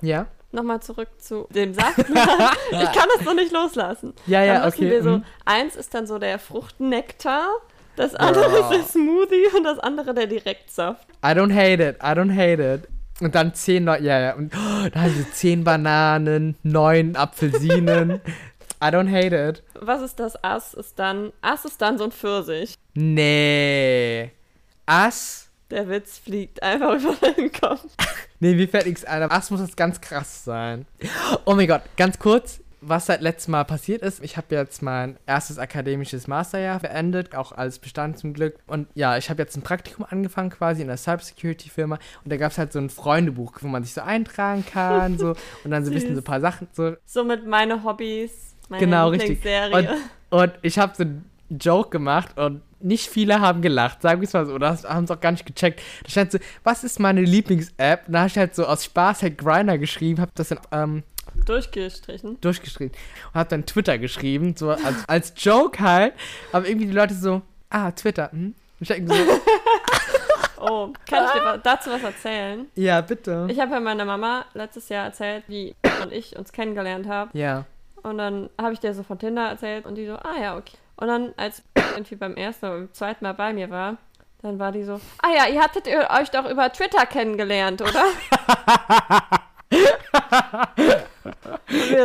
Ja. 0.01 0.27
Nochmal 0.53 0.81
zurück 0.81 1.09
zu 1.17 1.47
dem 1.49 1.73
Saftladen. 1.73 2.15
ich 2.71 2.91
kann 2.91 3.07
das 3.15 3.25
noch 3.25 3.33
nicht 3.33 3.51
loslassen. 3.51 4.13
Ja, 4.27 4.43
ja, 4.43 4.59
dann 4.59 4.69
okay. 4.69 4.89
wir 4.89 5.03
so, 5.03 5.09
mhm. 5.17 5.25
eins 5.45 5.75
ist 5.75 5.93
dann 5.93 6.07
so 6.07 6.19
der 6.19 6.39
Fruchtnektar, 6.39 7.47
das 7.95 8.15
andere 8.15 8.59
ist 8.59 8.69
der 8.69 8.83
Smoothie 8.83 9.47
und 9.55 9.63
das 9.63 9.79
andere 9.79 10.13
der 10.13 10.27
Direktsaft. 10.27 11.07
I 11.23 11.29
don't 11.29 11.53
hate 11.53 11.83
it, 11.83 11.97
I 11.97 12.17
don't 12.17 12.35
hate 12.35 12.61
it. 12.61 12.87
Und 13.21 13.35
dann 13.35 13.53
zehn, 13.53 13.85
ja, 13.85 13.97
ja. 13.97 14.33
Und 14.33 14.53
oh, 14.55 14.89
da 14.91 15.07
sie 15.07 15.29
zehn 15.31 15.63
Bananen, 15.63 16.55
neun 16.63 17.15
Apfelsinen. 17.15 18.19
I 18.83 18.87
don't 18.87 19.11
hate 19.11 19.35
it. 19.35 19.61
Was 19.79 20.01
ist 20.01 20.19
das 20.19 20.43
Ass? 20.43 20.73
Ist 20.73 20.97
dann, 20.97 21.31
Ass 21.41 21.65
ist 21.65 21.79
dann 21.81 21.99
so 21.99 22.05
ein 22.05 22.11
Pfirsich. 22.11 22.73
Nee. 22.95 24.31
Ass? 24.87 25.49
Der 25.69 25.87
Witz 25.87 26.17
fliegt 26.17 26.63
einfach 26.63 26.95
über 26.99 27.13
deinen 27.13 27.51
Kopf. 27.51 27.85
Nee, 28.41 28.55
mir 28.55 28.67
fällt 28.67 28.87
nichts 28.87 29.05
ein. 29.05 29.21
aber 29.23 29.33
Ass 29.33 29.51
muss 29.51 29.61
das 29.61 29.75
ganz 29.75 30.01
krass 30.01 30.43
sein. 30.43 30.85
Oh 31.45 31.53
mein 31.55 31.67
Gott, 31.67 31.83
ganz 31.95 32.19
kurz. 32.19 32.59
Was 32.83 33.05
seit 33.05 33.21
letztem 33.21 33.51
Mal 33.51 33.63
passiert 33.63 34.01
ist, 34.01 34.23
ich 34.23 34.37
habe 34.37 34.55
jetzt 34.55 34.81
mein 34.81 35.17
erstes 35.27 35.59
akademisches 35.59 36.27
Masterjahr 36.27 36.79
beendet, 36.79 37.35
auch 37.35 37.51
alles 37.51 37.77
bestanden 37.77 38.17
zum 38.17 38.33
Glück. 38.33 38.55
Und 38.65 38.87
ja, 38.95 39.17
ich 39.17 39.29
habe 39.29 39.39
jetzt 39.43 39.55
ein 39.55 39.61
Praktikum 39.61 40.03
angefangen 40.09 40.49
quasi 40.49 40.81
in 40.81 40.89
einer 40.89 40.97
Cybersecurity-Firma 40.97 41.99
und 42.23 42.31
da 42.33 42.37
gab 42.37 42.51
es 42.51 42.57
halt 42.57 42.73
so 42.73 42.79
ein 42.79 42.89
Freundebuch, 42.89 43.53
wo 43.61 43.67
man 43.67 43.83
sich 43.83 43.93
so 43.93 44.01
eintragen 44.01 44.65
kann 44.65 45.19
so 45.19 45.35
und 45.63 45.69
dann 45.69 45.85
so 45.85 45.91
ein 45.91 45.93
bisschen 45.93 46.15
so 46.15 46.21
ein 46.21 46.23
paar 46.23 46.41
Sachen 46.41 46.67
so. 46.71 46.95
Somit 47.05 47.45
meine 47.45 47.83
Hobbys, 47.83 48.55
meine 48.67 48.83
Genau, 48.83 49.09
richtig. 49.09 49.43
Lieblingsserie. 49.43 49.97
Und 50.31 50.53
ich 50.63 50.79
habe 50.79 50.93
so 50.95 51.03
einen 51.03 51.29
Joke 51.59 51.89
gemacht 51.89 52.37
und 52.37 52.61
nicht 52.79 53.07
viele 53.09 53.39
haben 53.41 53.61
gelacht, 53.61 54.01
sagen 54.01 54.21
wir 54.21 54.27
es 54.27 54.33
mal 54.33 54.45
so, 54.45 54.53
oder 54.53 54.75
haben 54.83 55.03
es 55.03 55.11
auch 55.11 55.19
gar 55.19 55.31
nicht 55.31 55.45
gecheckt. 55.45 55.81
Da 56.03 56.09
stand 56.09 56.31
so, 56.31 56.39
was 56.63 56.83
ist 56.83 56.99
meine 56.99 57.21
Lieblings-App? 57.21 58.05
Da 58.07 58.19
habe 58.19 58.27
ich 58.27 58.37
halt 58.37 58.55
so 58.55 58.65
aus 58.65 58.85
Spaß 58.85 59.21
halt 59.21 59.37
Grindr 59.37 59.77
geschrieben, 59.77 60.19
habe 60.21 60.31
das 60.35 60.49
dann 60.49 60.59
ähm, 60.71 61.03
Durchgestrichen. 61.45 62.39
durchgeschrieben 62.41 62.95
und 63.33 63.39
habe 63.39 63.49
dann 63.49 63.65
Twitter 63.65 63.97
geschrieben, 63.97 64.55
so 64.57 64.71
als, 64.71 65.07
als 65.07 65.33
Joke 65.37 65.79
halt. 65.79 66.13
Aber 66.51 66.67
irgendwie 66.67 66.87
die 66.87 66.93
Leute 66.93 67.13
so, 67.13 67.41
ah, 67.69 67.91
Twitter, 67.91 68.31
hm? 68.31 68.47
Und 68.47 68.55
ich 68.79 68.87
denke 68.87 69.13
so, 69.13 69.19
Oh, 70.63 70.93
kann 71.09 71.25
ich 71.25 71.31
dir 71.41 71.57
dazu 71.63 71.89
was 71.89 72.03
erzählen? 72.03 72.67
ja, 72.75 73.01
bitte. 73.01 73.47
Ich 73.49 73.59
habe 73.59 73.73
ja 73.73 73.79
meiner 73.79 74.05
Mama 74.05 74.45
letztes 74.53 74.89
Jahr 74.89 75.05
erzählt, 75.05 75.43
wie 75.47 75.75
und 76.03 76.11
ich 76.11 76.35
uns 76.37 76.51
kennengelernt 76.51 77.07
haben. 77.07 77.29
ja. 77.37 77.65
Und 78.03 78.17
dann 78.17 78.49
habe 78.59 78.73
ich 78.73 78.79
dir 78.79 78.95
so 78.95 79.03
von 79.03 79.19
Tinder 79.19 79.47
erzählt 79.47 79.85
und 79.85 79.93
die 79.93 80.07
so, 80.07 80.13
ah 80.15 80.35
ja, 80.41 80.57
okay. 80.57 80.75
Und 81.01 81.07
dann, 81.07 81.33
als 81.35 81.63
irgendwie 81.95 82.15
beim 82.15 82.35
ersten 82.35 82.67
oder 82.67 82.75
beim 82.77 82.93
zweiten 82.93 83.23
Mal 83.23 83.33
bei 83.33 83.53
mir 83.53 83.71
war, 83.71 83.97
dann 84.43 84.59
war 84.59 84.71
die 84.71 84.83
so, 84.83 85.01
ah 85.23 85.29
ja, 85.35 85.47
ihr 85.47 85.59
hattet 85.59 85.87
euch 85.87 86.29
doch 86.29 86.47
über 86.47 86.71
Twitter 86.71 87.07
kennengelernt, 87.07 87.81
oder? 87.81 88.05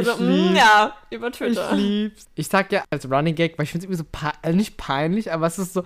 so, 0.02 0.12
Ich 0.12 0.18
mm, 0.18 0.56
ja, 0.56 0.94
über 1.10 1.28
Ich 1.28 1.36
Twitter. 1.36 1.74
lieb's. 1.74 2.26
Ich 2.36 2.48
sag 2.48 2.72
ja 2.72 2.84
als 2.88 3.10
Running 3.10 3.34
Gag, 3.34 3.58
weil 3.58 3.64
ich 3.64 3.72
finde 3.72 3.86
es 3.86 3.90
irgendwie 4.00 4.18
so, 4.22 4.28
also 4.40 4.56
nicht 4.56 4.78
peinlich, 4.78 5.30
aber 5.30 5.46
es 5.46 5.58
ist 5.58 5.74
so, 5.74 5.82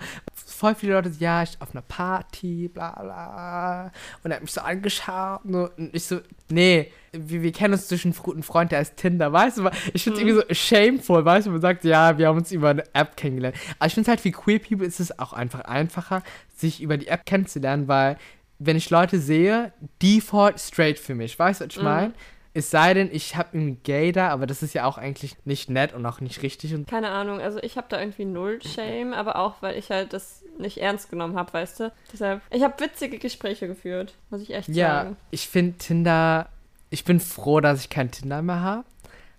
voll 0.61 0.75
viele 0.75 0.93
Leute 0.93 1.11
ja, 1.17 1.41
ich 1.41 1.59
auf 1.59 1.71
einer 1.71 1.81
Party, 1.81 2.69
bla 2.71 2.91
bla. 2.91 3.91
Und 4.23 4.29
er 4.29 4.35
hat 4.35 4.43
mich 4.43 4.51
so 4.51 4.61
angeschaut 4.61 5.43
und, 5.43 5.53
so, 5.53 5.69
und 5.75 5.95
ich 5.95 6.05
so, 6.05 6.19
nee, 6.49 6.91
wir, 7.11 7.41
wir 7.41 7.51
kennen 7.51 7.73
uns 7.73 7.87
durch 7.87 8.05
einen 8.05 8.13
guten 8.13 8.43
Freund, 8.43 8.71
der 8.71 8.77
heißt 8.77 8.95
Tinder, 8.95 9.33
weißt 9.33 9.57
du? 9.57 9.69
Ich 9.95 10.03
finde 10.03 10.19
es 10.19 10.23
irgendwie 10.23 10.35
so 10.35 10.53
shameful, 10.53 11.25
weißt 11.25 11.47
du? 11.47 11.51
Man 11.51 11.61
sagt, 11.61 11.83
ja, 11.83 12.15
wir 12.19 12.27
haben 12.27 12.37
uns 12.37 12.51
über 12.51 12.69
eine 12.69 12.83
App 12.93 13.17
kennengelernt. 13.17 13.55
Aber 13.79 13.87
ich 13.87 13.95
finde 13.95 14.05
es 14.05 14.09
halt, 14.09 14.21
für 14.21 14.29
Queer 14.29 14.59
People 14.59 14.85
ist 14.85 14.99
es 14.99 15.17
auch 15.17 15.33
einfach 15.33 15.61
einfacher, 15.61 16.21
sich 16.55 16.79
über 16.79 16.97
die 16.97 17.07
App 17.07 17.25
kennenzulernen, 17.25 17.87
weil 17.87 18.17
wenn 18.59 18.77
ich 18.77 18.91
Leute 18.91 19.19
sehe, 19.19 19.73
default 20.03 20.59
straight 20.59 20.99
für 20.99 21.15
mich, 21.15 21.39
weißt 21.39 21.61
du, 21.61 21.65
was 21.65 21.75
ich 21.75 21.81
Mhm. 21.81 22.13
Es 22.53 22.69
sei 22.69 22.93
denn, 22.93 23.09
ich 23.11 23.37
habe 23.37 23.53
einen 23.53 23.81
Gay 23.83 24.11
da, 24.11 24.29
aber 24.29 24.45
das 24.45 24.61
ist 24.61 24.73
ja 24.73 24.85
auch 24.85 24.97
eigentlich 24.97 25.37
nicht 25.45 25.69
nett 25.69 25.93
und 25.93 26.05
auch 26.05 26.19
nicht 26.19 26.41
richtig. 26.41 26.73
Und 26.73 26.87
Keine 26.87 27.09
Ahnung, 27.09 27.39
also 27.39 27.59
ich 27.63 27.77
habe 27.77 27.87
da 27.89 27.99
irgendwie 27.99 28.25
null 28.25 28.59
Shame, 28.61 29.13
aber 29.13 29.37
auch, 29.37 29.61
weil 29.61 29.77
ich 29.77 29.89
halt 29.89 30.11
das 30.11 30.43
nicht 30.57 30.77
ernst 30.79 31.09
genommen 31.09 31.37
habe, 31.37 31.53
weißt 31.53 31.79
du? 31.79 31.93
Deshalb, 32.11 32.41
ich 32.49 32.61
habe 32.61 32.77
witzige 32.79 33.19
Gespräche 33.19 33.67
geführt, 33.67 34.15
muss 34.29 34.41
ich 34.41 34.53
echt 34.53 34.67
ja, 34.69 35.03
sagen. 35.03 35.17
ich 35.31 35.47
finde 35.47 35.77
Tinder, 35.77 36.49
ich 36.89 37.05
bin 37.05 37.21
froh, 37.21 37.61
dass 37.61 37.79
ich 37.79 37.89
kein 37.89 38.11
Tinder 38.11 38.41
mehr 38.41 38.61
habe. 38.61 38.85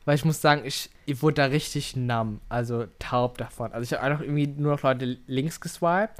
Weil 0.05 0.17
ich 0.17 0.25
muss 0.25 0.41
sagen, 0.41 0.63
ich, 0.65 0.91
ich 1.07 1.23
wurde 1.23 1.35
da 1.35 1.45
richtig 1.45 1.95
numb, 1.95 2.41
also 2.49 2.87
taub 2.99 3.39
davon. 3.39 3.73
Also 3.73 3.85
ich 3.85 3.93
habe 3.93 4.03
einfach 4.03 4.23
irgendwie 4.23 4.49
nur 4.49 4.73
noch 4.73 4.83
Leute 4.83 5.19
links 5.27 5.61
geswiped. 5.61 6.15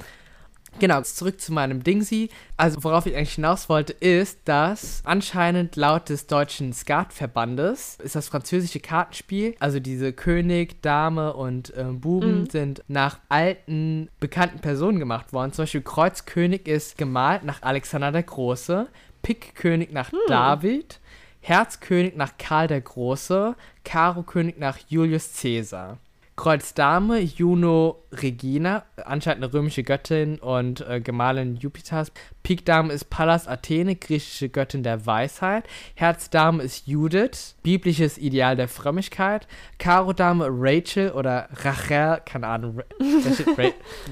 Genau, 0.79 1.01
zurück 1.01 1.39
zu 1.39 1.53
meinem 1.53 1.83
Dingsy. 1.83 2.29
Also 2.57 2.83
worauf 2.83 3.05
ich 3.05 3.15
eigentlich 3.15 3.35
hinaus 3.35 3.69
wollte, 3.69 3.93
ist, 3.93 4.39
dass 4.45 5.01
anscheinend 5.05 5.75
laut 5.75 6.09
des 6.09 6.27
deutschen 6.27 6.73
Skatverbandes 6.73 7.97
ist 8.03 8.15
das 8.15 8.27
französische 8.27 8.79
Kartenspiel, 8.79 9.55
also 9.59 9.79
diese 9.79 10.11
König, 10.13 10.81
Dame 10.81 11.33
und 11.33 11.71
ähm, 11.77 12.01
Buben 12.01 12.41
Mhm. 12.41 12.49
sind 12.49 12.83
nach 12.87 13.19
alten, 13.29 14.09
bekannten 14.19 14.59
Personen 14.59 14.99
gemacht 14.99 15.31
worden. 15.31 15.53
Zum 15.53 15.63
Beispiel 15.63 15.81
Kreuzkönig 15.81 16.67
ist 16.67 16.97
gemalt 16.97 17.43
nach 17.43 17.61
Alexander 17.61 18.11
der 18.11 18.23
Große, 18.23 18.87
Pickkönig 19.21 19.91
nach 19.91 20.11
David, 20.27 20.99
Herzkönig 21.39 22.15
nach 22.15 22.37
Karl 22.37 22.67
der 22.67 22.81
Große, 22.81 23.55
Karo-König 23.85 24.57
nach 24.59 24.77
Julius 24.87 25.29
Caesar. 25.41 25.97
Kreuz 26.35 26.73
Dame, 26.73 27.19
Juno 27.19 28.03
Regina, 28.11 28.83
anscheinend 29.05 29.43
eine 29.43 29.53
römische 29.53 29.83
Göttin 29.83 30.39
und 30.39 30.81
äh, 30.87 30.99
Gemahlin 30.99 31.57
Jupiters. 31.57 32.11
Pik 32.41 32.65
Dame 32.65 32.91
ist 32.91 33.11
Pallas 33.11 33.47
Athene, 33.47 33.95
griechische 33.95 34.49
Göttin 34.49 34.81
der 34.81 35.05
Weisheit. 35.05 35.65
Herz 35.93 36.31
Dame 36.31 36.63
ist 36.63 36.87
Judith, 36.87 37.55
biblisches 37.61 38.17
Ideal 38.17 38.55
der 38.55 38.67
Frömmigkeit. 38.67 39.47
Karo 39.77 40.11
Dame 40.11 40.47
Rachel 40.49 41.11
oder 41.11 41.49
Rachel, 41.53 42.21
keine 42.25 42.47
Ahnung. 42.47 42.79
Ra 42.79 43.69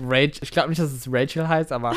Rachel, 0.07 0.39
ich 0.41 0.51
glaube 0.51 0.69
nicht, 0.69 0.79
dass 0.79 0.91
es 0.91 1.11
Rachel 1.11 1.47
heißt, 1.47 1.71
aber 1.71 1.95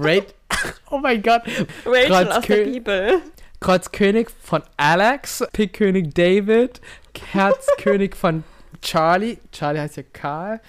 Rachel. 0.00 0.24
oh 0.90 0.98
mein 0.98 1.22
Gott. 1.22 1.42
Rachel 1.84 2.06
Kreuz 2.08 2.28
aus 2.30 2.46
der 2.46 2.64
Bibel. 2.64 3.20
Kreuzkönig 3.60 4.28
von 4.42 4.62
Alex, 4.76 5.44
Pickkönig 5.52 6.14
David, 6.14 6.80
Herzkönig 7.32 8.14
von 8.14 8.44
Charlie. 8.80 9.38
Charlie 9.52 9.80
heißt 9.80 9.96
ja 9.96 10.02
Karl. 10.12 10.60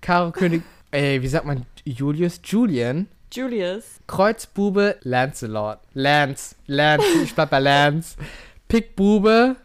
Karo 0.00 0.30
König, 0.32 0.62
ey, 0.90 1.20
wie 1.22 1.28
sagt 1.28 1.46
man 1.46 1.66
Julius? 1.84 2.40
Julian. 2.44 3.08
Julius. 3.32 3.98
Kreuzbube 4.06 4.96
Lancelot. 5.02 5.78
Lance. 5.94 6.56
Lance. 6.66 7.06
Ich 7.22 7.34
bleib 7.34 7.50
bei 7.50 7.58
Lance. 7.58 8.16
Pickbube. 8.68 9.56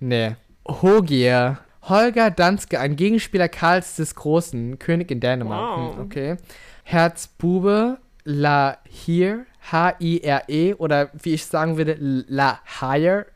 Nee. 0.00 0.36
Hogier. 0.66 1.58
Holger 1.82 2.30
Danske, 2.30 2.80
ein 2.80 2.96
Gegenspieler 2.96 3.48
Karls 3.48 3.96
des 3.96 4.14
Großen, 4.14 4.78
König 4.78 5.10
in 5.10 5.20
Dänemark. 5.20 5.78
Wow. 5.78 5.96
Hm, 5.96 6.00
okay. 6.02 6.36
Herzbube. 6.82 7.98
La 8.24 8.78
Hir. 8.88 9.46
H-I-R-E. 9.70 10.74
Oder 10.74 11.10
wie 11.14 11.34
ich 11.34 11.46
sagen 11.46 11.76
würde, 11.76 11.96
La 11.98 12.60
Hire. 12.80 13.26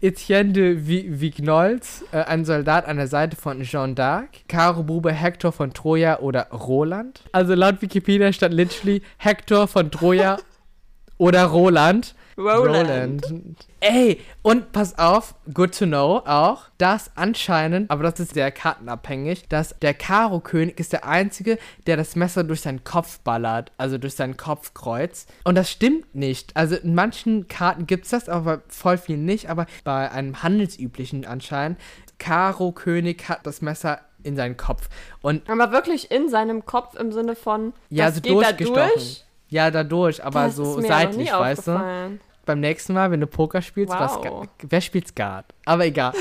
Etienne 0.00 0.52
de 0.52 0.76
Vignols, 1.20 2.04
äh, 2.12 2.18
ein 2.18 2.44
Soldat 2.44 2.86
an 2.86 2.96
der 2.96 3.08
Seite 3.08 3.36
von 3.36 3.62
Jeanne 3.62 3.94
d'Arc, 3.94 4.28
Caro 4.48 4.82
Bube 4.82 5.12
Hector 5.12 5.52
von 5.52 5.72
Troja 5.72 6.20
oder 6.20 6.48
Roland. 6.50 7.22
Also 7.32 7.54
laut 7.54 7.82
Wikipedia 7.82 8.32
stand 8.32 8.54
literally 8.54 9.02
Hector 9.18 9.68
von 9.68 9.90
Troja 9.90 10.38
oder 11.18 11.44
Roland. 11.44 12.14
Roland. 12.38 13.24
Roland. 13.24 13.66
Ey, 13.80 14.20
und 14.42 14.72
pass 14.72 14.98
auf, 14.98 15.34
good 15.54 15.76
to 15.76 15.86
know 15.86 16.18
auch, 16.26 16.64
dass 16.76 17.10
anscheinend, 17.16 17.90
aber 17.90 18.02
das 18.02 18.20
ist 18.20 18.34
sehr 18.34 18.50
kartenabhängig, 18.50 19.48
dass 19.48 19.78
der 19.80 19.94
Karo-König 19.94 20.78
ist 20.78 20.92
der 20.92 21.06
Einzige, 21.06 21.58
der 21.86 21.96
das 21.96 22.14
Messer 22.14 22.44
durch 22.44 22.60
seinen 22.60 22.84
Kopf 22.84 23.20
ballert, 23.20 23.72
also 23.78 23.96
durch 23.96 24.14
sein 24.14 24.36
Kopfkreuz. 24.36 25.26
Und 25.44 25.54
das 25.54 25.70
stimmt 25.70 26.14
nicht. 26.14 26.54
Also 26.56 26.76
in 26.76 26.94
manchen 26.94 27.48
Karten 27.48 27.86
gibt 27.86 28.04
es 28.04 28.10
das, 28.10 28.28
aber 28.28 28.62
voll 28.68 28.98
viel 28.98 29.16
nicht. 29.16 29.48
Aber 29.48 29.66
bei 29.84 30.10
einem 30.10 30.42
handelsüblichen 30.42 31.24
anscheinend, 31.24 31.78
Karo-König 32.18 33.28
hat 33.28 33.46
das 33.46 33.62
Messer 33.62 34.00
in 34.22 34.36
seinen 34.36 34.56
Kopf. 34.56 34.88
Und 35.22 35.48
aber 35.48 35.72
wirklich 35.72 36.10
in 36.10 36.28
seinem 36.28 36.66
Kopf 36.66 36.96
im 36.96 37.12
Sinne 37.12 37.34
von, 37.36 37.72
ja, 37.88 38.10
so 38.10 38.20
durchgestochen. 38.20 38.74
Da 38.74 38.88
durch? 38.88 39.24
Ja, 39.48 39.70
dadurch, 39.70 40.24
aber 40.24 40.46
das 40.46 40.56
so 40.56 40.80
seitlich, 40.80 41.32
weißt 41.32 41.68
du? 41.68 42.18
Beim 42.46 42.60
nächsten 42.60 42.94
Mal, 42.94 43.10
wenn 43.10 43.20
du 43.20 43.26
Poker 43.26 43.60
spielst, 43.60 43.92
wow. 43.92 44.24
was, 44.24 44.48
wer 44.62 44.80
spielt 44.80 45.08
Skat? 45.08 45.44
Aber 45.64 45.84
egal. 45.84 46.12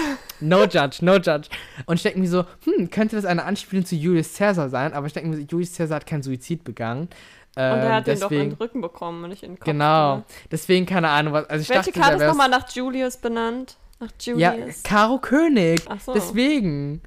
No 0.42 0.64
judge, 0.66 0.98
no 1.00 1.16
judge. 1.16 1.50
Und 1.86 1.96
ich 1.96 2.04
denke 2.04 2.20
mir 2.20 2.28
so, 2.28 2.44
hm, 2.66 2.90
könnte 2.90 3.16
das 3.16 3.24
eine 3.24 3.44
Anspielung 3.46 3.86
zu 3.86 3.96
Julius 3.96 4.36
Caesar 4.36 4.70
sein? 4.70 4.94
Aber 4.94 5.08
ich 5.08 5.14
denke 5.14 5.30
mir, 5.30 5.42
Julius 5.44 5.78
Caesar 5.78 5.98
hat 5.98 6.06
keinen 6.06 6.24
Suizid 6.24 6.66
begangen. 6.66 7.08
Ähm, 7.56 7.74
und 7.74 7.80
er 7.80 7.96
hat 7.96 8.08
deswegen, 8.08 8.30
den 8.30 8.38
doch 8.40 8.44
in 8.44 8.50
den 8.50 8.58
Rücken 8.58 8.82
bekommen 8.82 9.24
und 9.24 9.30
nicht 9.30 9.44
in 9.44 9.52
den 9.52 9.60
Kopf. 9.60 9.66
Genau. 9.66 10.18
Ne? 10.18 10.24
Deswegen 10.52 10.86
keine 10.86 11.10
Ahnung, 11.10 11.34
was. 11.34 11.50
Also 11.50 11.62
ich 11.62 11.70
Welche 11.70 11.92
dachte, 11.92 12.00
Karte 12.00 12.24
ist 12.24 12.28
nochmal 12.28 12.50
nach 12.50 12.70
Julius 12.70 13.18
benannt? 13.18 13.78
Nach 14.00 14.12
Julius? 14.20 14.40
Ja, 14.40 14.54
Karo 14.84 15.20
König. 15.20 15.82
Ach 15.88 16.00
so. 16.02 16.14
Deswegen. 16.14 17.02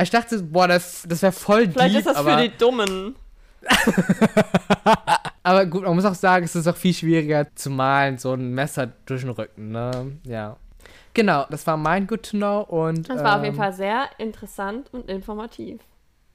Ich 0.00 0.08
dachte, 0.08 0.42
boah, 0.42 0.66
das, 0.66 1.04
das 1.06 1.20
wäre 1.20 1.32
voll 1.32 1.68
Vielleicht 1.68 1.94
deep, 1.94 2.06
ist 2.06 2.06
das 2.06 2.22
für 2.22 2.36
die 2.36 2.56
Dummen. 2.56 3.14
Aber 5.42 5.66
gut, 5.66 5.82
man 5.82 5.94
muss 5.94 6.04
auch 6.04 6.14
sagen, 6.14 6.44
es 6.44 6.54
ist 6.54 6.66
auch 6.66 6.76
viel 6.76 6.94
schwieriger 6.94 7.46
zu 7.54 7.70
malen, 7.70 8.18
so 8.18 8.32
ein 8.32 8.52
Messer 8.54 8.92
durch 9.06 9.22
den 9.22 9.30
Rücken, 9.30 9.72
ne? 9.72 10.12
Ja. 10.24 10.56
Genau, 11.14 11.46
das 11.50 11.66
war 11.66 11.76
mein 11.76 12.06
Good 12.06 12.30
to 12.30 12.36
Know 12.36 12.60
und. 12.62 13.08
Das 13.08 13.22
war 13.22 13.34
ähm, 13.34 13.38
auf 13.38 13.44
jeden 13.44 13.56
ähm, 13.56 13.62
Fall 13.62 13.72
sehr 13.72 14.04
interessant 14.18 14.88
und 14.92 15.08
informativ 15.10 15.80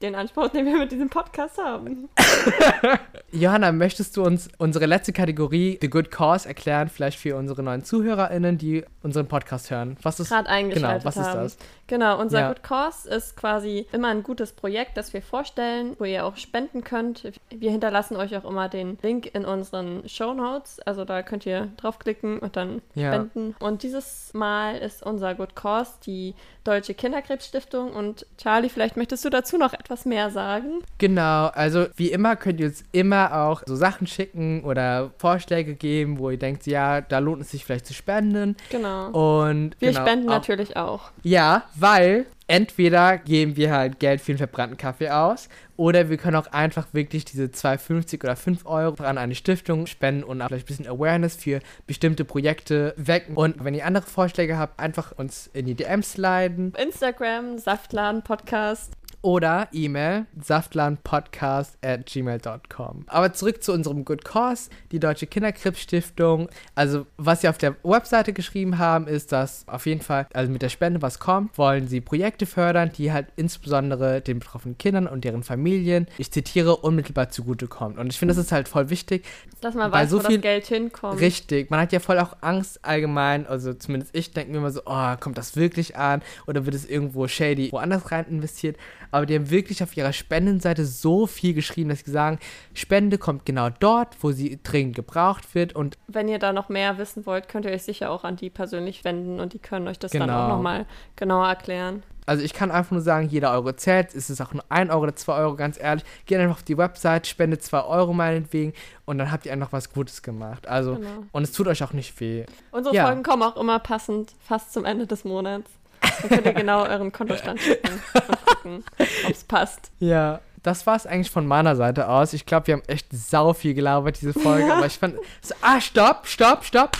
den 0.01 0.15
Anspruch, 0.15 0.49
den 0.49 0.65
wir 0.65 0.77
mit 0.77 0.91
diesem 0.91 1.09
Podcast 1.09 1.57
haben. 1.57 2.09
Johanna, 3.31 3.73
möchtest 3.73 4.15
du 4.15 4.23
uns 4.23 4.49
unsere 4.57 4.85
letzte 4.85 5.11
Kategorie, 5.11 5.77
The 5.81 5.89
Good 5.89 6.11
Cause, 6.11 6.47
erklären, 6.47 6.87
vielleicht 6.87 7.19
für 7.19 7.35
unsere 7.35 7.61
neuen 7.61 7.83
ZuhörerInnen, 7.83 8.57
die 8.57 8.85
unseren 9.03 9.27
Podcast 9.27 9.69
hören? 9.69 9.97
Was 10.01 10.19
ist 10.19 10.29
gerade 10.29 10.49
eingeschaltet 10.49 11.03
Genau, 11.03 11.05
was 11.05 11.15
haben. 11.17 11.45
ist 11.45 11.57
das? 11.59 11.67
Genau, 11.87 12.19
unser 12.19 12.39
ja. 12.39 12.47
Good 12.47 12.63
Cause 12.63 13.09
ist 13.09 13.35
quasi 13.35 13.85
immer 13.91 14.09
ein 14.09 14.23
gutes 14.23 14.53
Projekt, 14.53 14.97
das 14.97 15.13
wir 15.13 15.21
vorstellen, 15.21 15.95
wo 15.99 16.05
ihr 16.05 16.25
auch 16.25 16.37
spenden 16.37 16.83
könnt. 16.83 17.31
Wir 17.49 17.71
hinterlassen 17.71 18.15
euch 18.17 18.35
auch 18.37 18.49
immer 18.49 18.69
den 18.69 18.97
Link 19.01 19.33
in 19.33 19.45
unseren 19.45 20.07
Show 20.07 20.33
Notes, 20.33 20.79
also 20.81 21.05
da 21.05 21.21
könnt 21.21 21.45
ihr 21.45 21.69
draufklicken 21.77 22.39
und 22.39 22.55
dann 22.55 22.81
ja. 22.95 23.13
spenden. 23.13 23.55
Und 23.59 23.83
dieses 23.83 24.33
Mal 24.33 24.77
ist 24.77 25.03
unser 25.03 25.35
Good 25.35 25.55
Cause 25.55 25.91
die 26.05 26.33
Deutsche 26.63 26.93
Kinderkrebsstiftung 26.93 27.93
und 27.93 28.25
Charlie, 28.37 28.67
vielleicht 28.67 28.97
möchtest 28.97 29.23
du 29.23 29.29
dazu 29.29 29.57
noch 29.57 29.73
etwas 29.73 30.03
mehr 30.03 30.31
sagen? 30.31 30.81
Genau, 30.97 31.47
also 31.47 31.85
wie 31.95 32.11
immer 32.11 32.26
könnt 32.35 32.59
ihr 32.59 32.67
uns 32.67 32.83
immer 32.91 33.43
auch 33.43 33.63
so 33.65 33.75
Sachen 33.75 34.07
schicken 34.07 34.63
oder 34.63 35.11
Vorschläge 35.17 35.75
geben, 35.75 36.19
wo 36.19 36.29
ihr 36.29 36.37
denkt, 36.37 36.65
ja, 36.67 37.01
da 37.01 37.19
lohnt 37.19 37.41
es 37.41 37.51
sich 37.51 37.65
vielleicht 37.65 37.85
zu 37.85 37.93
spenden. 37.93 38.55
Genau. 38.69 39.09
Und 39.39 39.75
wir 39.79 39.91
genau, 39.91 40.01
spenden 40.01 40.29
auch, 40.29 40.33
natürlich 40.33 40.77
auch. 40.77 41.11
Ja, 41.23 41.63
weil 41.75 42.25
entweder 42.47 43.17
geben 43.17 43.55
wir 43.55 43.71
halt 43.71 43.99
Geld 43.99 44.21
für 44.21 44.31
einen 44.31 44.37
verbrannten 44.37 44.77
Kaffee 44.77 45.09
aus 45.09 45.49
oder 45.75 46.09
wir 46.09 46.17
können 46.17 46.37
auch 46.37 46.47
einfach 46.47 46.87
wirklich 46.93 47.25
diese 47.25 47.45
2,50 47.45 48.23
oder 48.23 48.35
5 48.35 48.65
Euro 48.65 49.03
an 49.03 49.17
eine 49.17 49.35
Stiftung 49.35 49.85
spenden 49.85 50.23
und 50.23 50.41
auch 50.41 50.47
vielleicht 50.47 50.65
ein 50.65 50.67
bisschen 50.67 50.87
Awareness 50.87 51.35
für 51.35 51.59
bestimmte 51.85 52.25
Projekte 52.25 52.93
wecken. 52.97 53.35
Und 53.35 53.63
wenn 53.63 53.73
ihr 53.73 53.85
andere 53.85 54.05
Vorschläge 54.05 54.57
habt, 54.57 54.79
einfach 54.79 55.11
uns 55.11 55.49
in 55.53 55.65
die 55.65 55.75
DMs 55.75 56.13
sliden. 56.13 56.73
Instagram, 56.77 57.59
Saftladen 57.59 58.23
Podcast 58.23 58.93
oder 59.21 59.67
E-Mail 59.71 60.25
saftlandpodcast 60.39 61.77
at 61.83 62.05
gmail.com. 62.05 63.05
Aber 63.07 63.33
zurück 63.33 63.63
zu 63.63 63.73
unserem 63.73 64.05
Good 64.05 64.23
Cause, 64.23 64.69
die 64.91 64.99
Deutsche 64.99 65.27
Kinderkrebsstiftung. 65.27 66.49
Also, 66.75 67.07
was 67.17 67.41
sie 67.41 67.49
auf 67.49 67.57
der 67.57 67.75
Webseite 67.83 68.33
geschrieben 68.33 68.77
haben, 68.77 69.07
ist, 69.07 69.31
dass 69.31 69.67
auf 69.67 69.85
jeden 69.85 70.01
Fall, 70.01 70.27
also 70.33 70.51
mit 70.51 70.61
der 70.61 70.69
Spende, 70.69 71.01
was 71.01 71.19
kommt, 71.19 71.57
wollen 71.57 71.87
sie 71.87 72.01
Projekte 72.01 72.45
fördern, 72.45 72.91
die 72.95 73.11
halt 73.11 73.27
insbesondere 73.35 74.21
den 74.21 74.39
betroffenen 74.39 74.77
Kindern 74.77 75.07
und 75.07 75.23
deren 75.23 75.43
Familien, 75.43 76.07
ich 76.17 76.31
zitiere, 76.31 76.77
unmittelbar 76.77 77.29
zugutekommt. 77.29 77.97
Und 77.97 78.07
ich 78.07 78.19
finde, 78.19 78.35
das 78.35 78.43
ist 78.43 78.51
halt 78.51 78.67
voll 78.67 78.89
wichtig. 78.89 79.25
Dass 79.61 79.73
man 79.75 79.91
weiß, 79.91 80.09
so 80.09 80.23
wo 80.23 80.27
viel, 80.27 80.37
das 80.37 80.43
Geld 80.43 80.67
hinkommt. 80.67 81.19
Richtig. 81.19 81.71
Man 81.71 81.79
hat 81.79 81.91
ja 81.91 81.99
voll 81.99 82.19
auch 82.19 82.37
Angst 82.41 82.85
allgemein, 82.85 83.47
also 83.47 83.73
zumindest 83.73 84.15
ich 84.15 84.31
denke 84.31 84.51
mir 84.51 84.59
immer 84.59 84.71
so, 84.71 84.81
oh, 84.85 85.15
kommt 85.19 85.37
das 85.37 85.55
wirklich 85.55 85.97
an? 85.97 86.21
Oder 86.45 86.65
wird 86.65 86.75
es 86.75 86.85
irgendwo 86.85 87.27
shady 87.27 87.71
woanders 87.71 88.11
rein 88.11 88.25
investiert? 88.29 88.77
Aber 89.11 89.25
die 89.25 89.35
haben 89.35 89.49
wirklich 89.49 89.83
auf 89.83 89.95
ihrer 89.95 90.13
Spendenseite 90.13 90.85
so 90.85 91.27
viel 91.27 91.53
geschrieben, 91.53 91.89
dass 91.89 91.99
sie 91.99 92.11
sagen, 92.11 92.39
Spende 92.73 93.17
kommt 93.17 93.45
genau 93.45 93.69
dort, 93.69 94.17
wo 94.21 94.31
sie 94.31 94.59
dringend 94.63 94.95
gebraucht 94.95 95.55
wird 95.55 95.73
und 95.73 95.97
wenn 96.07 96.27
ihr 96.27 96.39
da 96.39 96.53
noch 96.53 96.69
mehr 96.69 96.97
wissen 96.97 97.25
wollt, 97.25 97.47
könnt 97.47 97.65
ihr 97.65 97.71
euch 97.71 97.83
sicher 97.83 98.11
auch 98.11 98.23
an 98.23 98.35
die 98.35 98.49
persönlich 98.49 99.03
wenden 99.03 99.39
und 99.39 99.53
die 99.53 99.59
können 99.59 99.87
euch 99.87 99.99
das 99.99 100.11
genau. 100.11 100.27
dann 100.27 100.35
auch 100.35 100.49
nochmal 100.49 100.85
genauer 101.15 101.47
erklären. 101.47 102.03
Also 102.27 102.43
ich 102.43 102.53
kann 102.53 102.71
einfach 102.71 102.91
nur 102.91 103.01
sagen, 103.01 103.29
jeder 103.29 103.53
Euro 103.53 103.71
zählt. 103.71 104.13
Es 104.13 104.29
ist 104.29 104.41
auch 104.41 104.53
nur 104.53 104.63
1 104.67 104.91
Euro 104.91 105.03
oder 105.03 105.15
2 105.15 105.33
Euro, 105.33 105.55
ganz 105.55 105.79
ehrlich. 105.79 106.03
Geht 106.25 106.39
einfach 106.39 106.57
auf 106.57 106.63
die 106.63 106.77
Website, 106.77 107.25
spendet 107.25 107.63
2 107.63 107.85
Euro 107.85 108.11
meinetwegen 108.11 108.73
und 109.05 109.17
dann 109.17 109.31
habt 109.31 109.45
ihr 109.45 109.53
einfach 109.53 109.71
was 109.71 109.93
Gutes 109.93 110.21
gemacht. 110.21 110.67
Also, 110.67 110.95
genau. 110.95 111.23
und 111.31 111.43
es 111.43 111.53
tut 111.53 111.67
euch 111.67 111.81
auch 111.83 111.93
nicht 111.93 112.19
weh. 112.19 112.45
Unsere 112.71 112.93
ja. 112.93 113.05
Folgen 113.05 113.23
kommen 113.23 113.43
auch 113.43 113.55
immer 113.55 113.79
passend 113.79 114.33
fast 114.41 114.73
zum 114.73 114.83
Ende 114.83 115.07
des 115.07 115.23
Monats. 115.23 115.71
Dann 116.01 116.29
könnt 116.29 116.45
ihr 116.45 116.53
genau 116.53 116.83
euren 116.83 117.11
Kontostand 117.11 117.59
checken 117.59 118.01
und 118.13 118.45
gucken, 118.45 118.83
ob 118.97 119.31
es 119.31 119.43
passt. 119.43 119.91
Ja, 119.99 120.41
das 120.63 120.85
war 120.85 120.95
es 120.95 121.05
eigentlich 121.05 121.31
von 121.31 121.47
meiner 121.47 121.75
Seite 121.75 122.09
aus. 122.09 122.33
Ich 122.33 122.45
glaube, 122.45 122.67
wir 122.67 122.73
haben 122.75 122.83
echt 122.87 123.07
sau 123.11 123.53
viel 123.53 123.73
gelabert, 123.73 124.19
diese 124.21 124.33
Folge. 124.33 124.73
aber 124.73 124.85
ich 124.85 124.97
fand. 124.97 125.15
So, 125.41 125.55
ah, 125.61 125.79
stopp, 125.79 126.27
stopp, 126.27 126.65
stopp! 126.65 126.97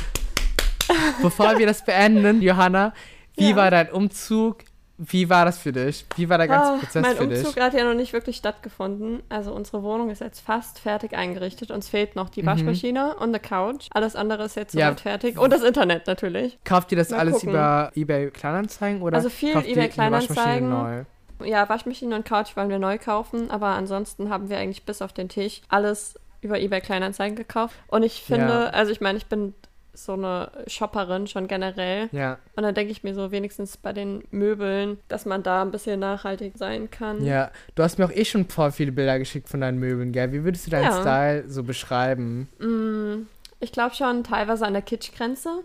Bevor 1.21 1.57
wir 1.57 1.65
das 1.65 1.83
beenden, 1.83 2.41
Johanna, 2.41 2.93
wie 3.35 3.49
ja. 3.49 3.55
war 3.55 3.71
dein 3.71 3.91
Umzug? 3.91 4.59
Wie 4.99 5.29
war 5.29 5.45
das 5.45 5.59
für 5.59 5.71
dich? 5.71 6.05
Wie 6.15 6.27
war 6.27 6.39
der 6.39 6.47
ganze 6.47 6.73
oh, 6.73 6.77
Prozess 6.79 7.05
für 7.05 7.13
dich? 7.13 7.29
Mein 7.29 7.45
Umzug 7.45 7.61
hat 7.61 7.73
ja 7.75 7.83
noch 7.83 7.93
nicht 7.93 8.13
wirklich 8.13 8.37
stattgefunden. 8.37 9.21
Also 9.29 9.53
unsere 9.53 9.83
Wohnung 9.83 10.09
ist 10.09 10.21
jetzt 10.21 10.39
fast 10.39 10.79
fertig 10.79 11.13
eingerichtet. 11.13 11.69
Uns 11.69 11.87
fehlt 11.87 12.15
noch 12.15 12.29
die 12.29 12.41
mhm. 12.41 12.47
Waschmaschine 12.47 13.15
und 13.15 13.29
eine 13.29 13.39
Couch. 13.39 13.87
Alles 13.91 14.15
andere 14.15 14.45
ist 14.45 14.55
jetzt 14.55 14.73
ja. 14.73 14.95
fertig. 14.95 15.37
Und 15.37 15.53
das 15.53 15.61
Internet 15.61 16.07
natürlich. 16.07 16.57
Kauft 16.63 16.91
ihr 16.91 16.97
das 16.97 17.11
Mal 17.11 17.19
alles 17.19 17.35
gucken. 17.35 17.49
über 17.49 17.91
eBay 17.95 18.31
Kleinanzeigen 18.31 19.03
oder 19.03 19.17
Also 19.17 19.29
viel 19.29 19.55
eBay 19.57 19.89
Kleinanzeigen. 19.89 20.69
Neu? 20.69 21.03
Ja, 21.43 21.69
Waschmaschine 21.69 22.15
und 22.15 22.25
Couch 22.25 22.55
wollen 22.55 22.69
wir 22.69 22.79
neu 22.79 22.97
kaufen, 22.97 23.51
aber 23.51 23.67
ansonsten 23.67 24.31
haben 24.31 24.49
wir 24.49 24.57
eigentlich 24.57 24.83
bis 24.83 25.03
auf 25.03 25.13
den 25.13 25.29
Tisch 25.29 25.61
alles 25.69 26.19
über 26.41 26.59
eBay 26.59 26.81
Kleinanzeigen 26.81 27.35
gekauft. 27.35 27.75
Und 27.87 28.01
ich 28.01 28.23
finde, 28.23 28.47
ja. 28.47 28.69
also 28.69 28.91
ich 28.91 29.01
meine, 29.01 29.19
ich 29.19 29.27
bin 29.27 29.53
so 29.97 30.13
eine 30.13 30.51
Shopperin 30.67 31.27
schon 31.27 31.47
generell. 31.47 32.09
Ja. 32.11 32.37
Und 32.55 32.63
dann 32.63 32.75
denke 32.75 32.91
ich 32.91 33.03
mir 33.03 33.13
so, 33.13 33.31
wenigstens 33.31 33.77
bei 33.77 33.93
den 33.93 34.23
Möbeln, 34.31 34.99
dass 35.07 35.25
man 35.25 35.43
da 35.43 35.61
ein 35.61 35.71
bisschen 35.71 35.99
nachhaltig 35.99 36.53
sein 36.57 36.89
kann. 36.91 37.23
Ja, 37.25 37.51
du 37.75 37.83
hast 37.83 37.97
mir 37.99 38.05
auch 38.05 38.11
eh 38.11 38.25
schon 38.25 38.47
voll 38.47 38.71
viele 38.71 38.91
Bilder 38.91 39.19
geschickt 39.19 39.49
von 39.49 39.61
deinen 39.61 39.79
Möbeln, 39.79 40.11
gell? 40.11 40.31
Wie 40.31 40.43
würdest 40.43 40.67
du 40.67 40.71
deinen 40.71 40.85
Ja. 40.85 41.01
Style 41.01 41.43
so 41.49 41.63
beschreiben? 41.63 42.47
Mm, 42.59 43.27
Ich 43.59 43.71
glaube 43.71 43.95
schon 43.95 44.23
teilweise 44.23 44.65
an 44.67 44.73
der 44.73 44.83
Kitschgrenze. 44.83 45.63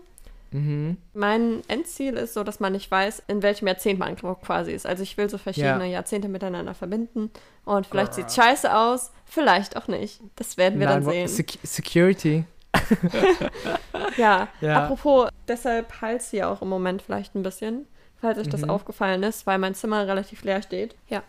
Mhm. 0.51 0.97
Mein 1.13 1.61
Endziel 1.67 2.13
ist 2.13 2.33
so, 2.35 2.43
dass 2.43 2.59
man 2.59 2.73
nicht 2.73 2.89
weiß, 2.89 3.23
in 3.27 3.41
welchem 3.41 3.67
Jahrzehnt 3.67 3.99
man 3.99 4.15
quasi 4.15 4.71
ist. 4.71 4.85
Also 4.85 5.01
ich 5.03 5.17
will 5.17 5.29
so 5.29 5.37
verschiedene 5.39 5.87
Jahrzehnte 5.87 6.27
miteinander 6.27 6.73
verbinden. 6.75 7.31
Und 7.65 7.87
vielleicht 7.87 8.13
sieht 8.13 8.31
scheiße 8.31 8.75
aus, 8.75 9.11
vielleicht 9.25 9.75
auch 9.77 9.87
nicht. 9.87 10.21
Das 10.35 10.57
werden 10.57 10.79
wir 10.79 10.87
dann 10.87 11.03
Nein, 11.03 11.11
sehen. 11.11 11.27
Sec 11.27 11.57
Security. 11.63 12.43
Ja, 14.17 14.47
Ja. 14.61 14.83
apropos, 14.83 15.29
deshalb 15.47 16.01
halt 16.01 16.21
hier 16.23 16.49
auch 16.49 16.61
im 16.61 16.69
Moment 16.69 17.01
vielleicht 17.01 17.35
ein 17.35 17.43
bisschen, 17.43 17.87
falls 18.21 18.37
euch 18.37 18.49
das 18.49 18.61
Mhm. 18.61 18.69
aufgefallen 18.69 19.23
ist, 19.23 19.45
weil 19.47 19.57
mein 19.57 19.75
Zimmer 19.75 20.07
relativ 20.07 20.43
leer 20.43 20.61
steht. 20.61 20.95
Ja, 21.07 21.23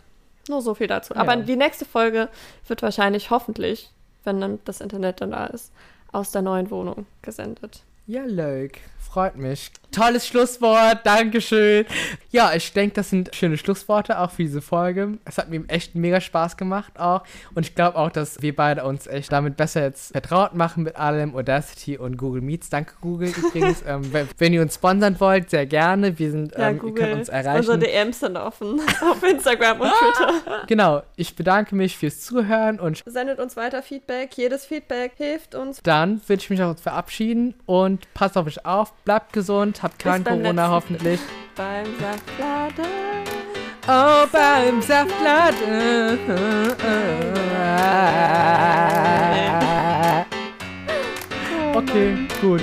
nur 0.48 0.60
so 0.62 0.74
viel 0.74 0.86
dazu. 0.86 1.14
Ja. 1.14 1.20
Aber 1.20 1.36
die 1.36 1.56
nächste 1.56 1.84
Folge 1.84 2.28
wird 2.66 2.82
wahrscheinlich 2.82 3.30
hoffentlich, 3.30 3.90
wenn 4.24 4.40
dann 4.40 4.58
das 4.64 4.80
Internet 4.80 5.20
dann 5.20 5.30
da 5.30 5.46
ist, 5.46 5.72
aus 6.12 6.30
der 6.30 6.42
neuen 6.42 6.70
Wohnung 6.70 7.06
gesendet. 7.22 7.82
Ja, 8.06 8.24
Leuk. 8.26 8.72
Freut 9.14 9.36
mich. 9.36 9.70
Tolles 9.92 10.26
Schlusswort. 10.26 11.06
Dankeschön. 11.06 11.86
Ja, 12.32 12.52
ich 12.52 12.72
denke, 12.72 12.96
das 12.96 13.10
sind 13.10 13.32
schöne 13.32 13.56
Schlussworte 13.56 14.18
auch 14.18 14.32
für 14.32 14.42
diese 14.42 14.60
Folge. 14.60 15.18
Es 15.24 15.38
hat 15.38 15.50
mir 15.50 15.62
echt 15.68 15.94
mega 15.94 16.20
Spaß 16.20 16.56
gemacht 16.56 16.98
auch. 16.98 17.22
Und 17.54 17.64
ich 17.64 17.76
glaube 17.76 17.96
auch, 17.96 18.10
dass 18.10 18.42
wir 18.42 18.56
beide 18.56 18.82
uns 18.82 19.06
echt 19.06 19.30
damit 19.30 19.56
besser 19.56 19.82
jetzt 19.82 20.10
vertraut 20.10 20.54
machen 20.54 20.82
mit 20.82 20.96
allem. 20.96 21.36
Audacity 21.36 21.96
und 21.96 22.16
Google 22.16 22.42
Meets. 22.42 22.70
Danke, 22.70 22.94
Google 23.00 23.28
übrigens. 23.28 23.84
ähm, 23.86 24.12
wenn, 24.12 24.28
wenn 24.36 24.52
ihr 24.52 24.62
uns 24.62 24.74
sponsern 24.74 25.20
wollt, 25.20 25.50
sehr 25.50 25.66
gerne. 25.66 26.18
Wir 26.18 26.32
sind, 26.32 26.52
Ja, 26.58 26.70
ähm, 26.70 26.74
ihr 26.74 26.80
Google, 26.80 27.04
könnt 27.04 27.12
uns 27.20 27.28
unsere 27.28 27.44
erreichen. 27.44 27.80
DMs 27.80 28.18
sind 28.18 28.36
offen 28.36 28.80
auf 29.00 29.22
Instagram 29.22 29.80
und 29.80 29.90
Twitter. 29.92 30.64
Genau. 30.66 31.02
Ich 31.14 31.36
bedanke 31.36 31.76
mich 31.76 31.96
fürs 31.96 32.20
Zuhören 32.20 32.80
und 32.80 33.04
Sendet 33.06 33.38
uns 33.38 33.56
weiter 33.56 33.80
Feedback. 33.80 34.36
Jedes 34.36 34.66
Feedback 34.66 35.12
hilft 35.18 35.54
uns. 35.54 35.80
dann 35.84 36.20
würde 36.26 36.42
ich 36.42 36.50
mich 36.50 36.60
auch 36.60 36.76
verabschieden 36.76 37.54
und 37.66 38.12
passt 38.14 38.36
auf 38.36 38.46
euch 38.48 38.66
auf, 38.66 38.92
bleibt 39.04 39.32
gesund, 39.32 39.82
habt 39.82 39.98
kein 39.98 40.24
Corona 40.24 40.70
hoffentlich. 40.70 41.20
Beim 41.56 41.86
Saftladen. 42.00 42.84
Oh, 43.86 44.26
beim 44.32 44.82
Saftladen. 44.82 46.18
Okay, 51.76 52.16
gut. 52.40 52.62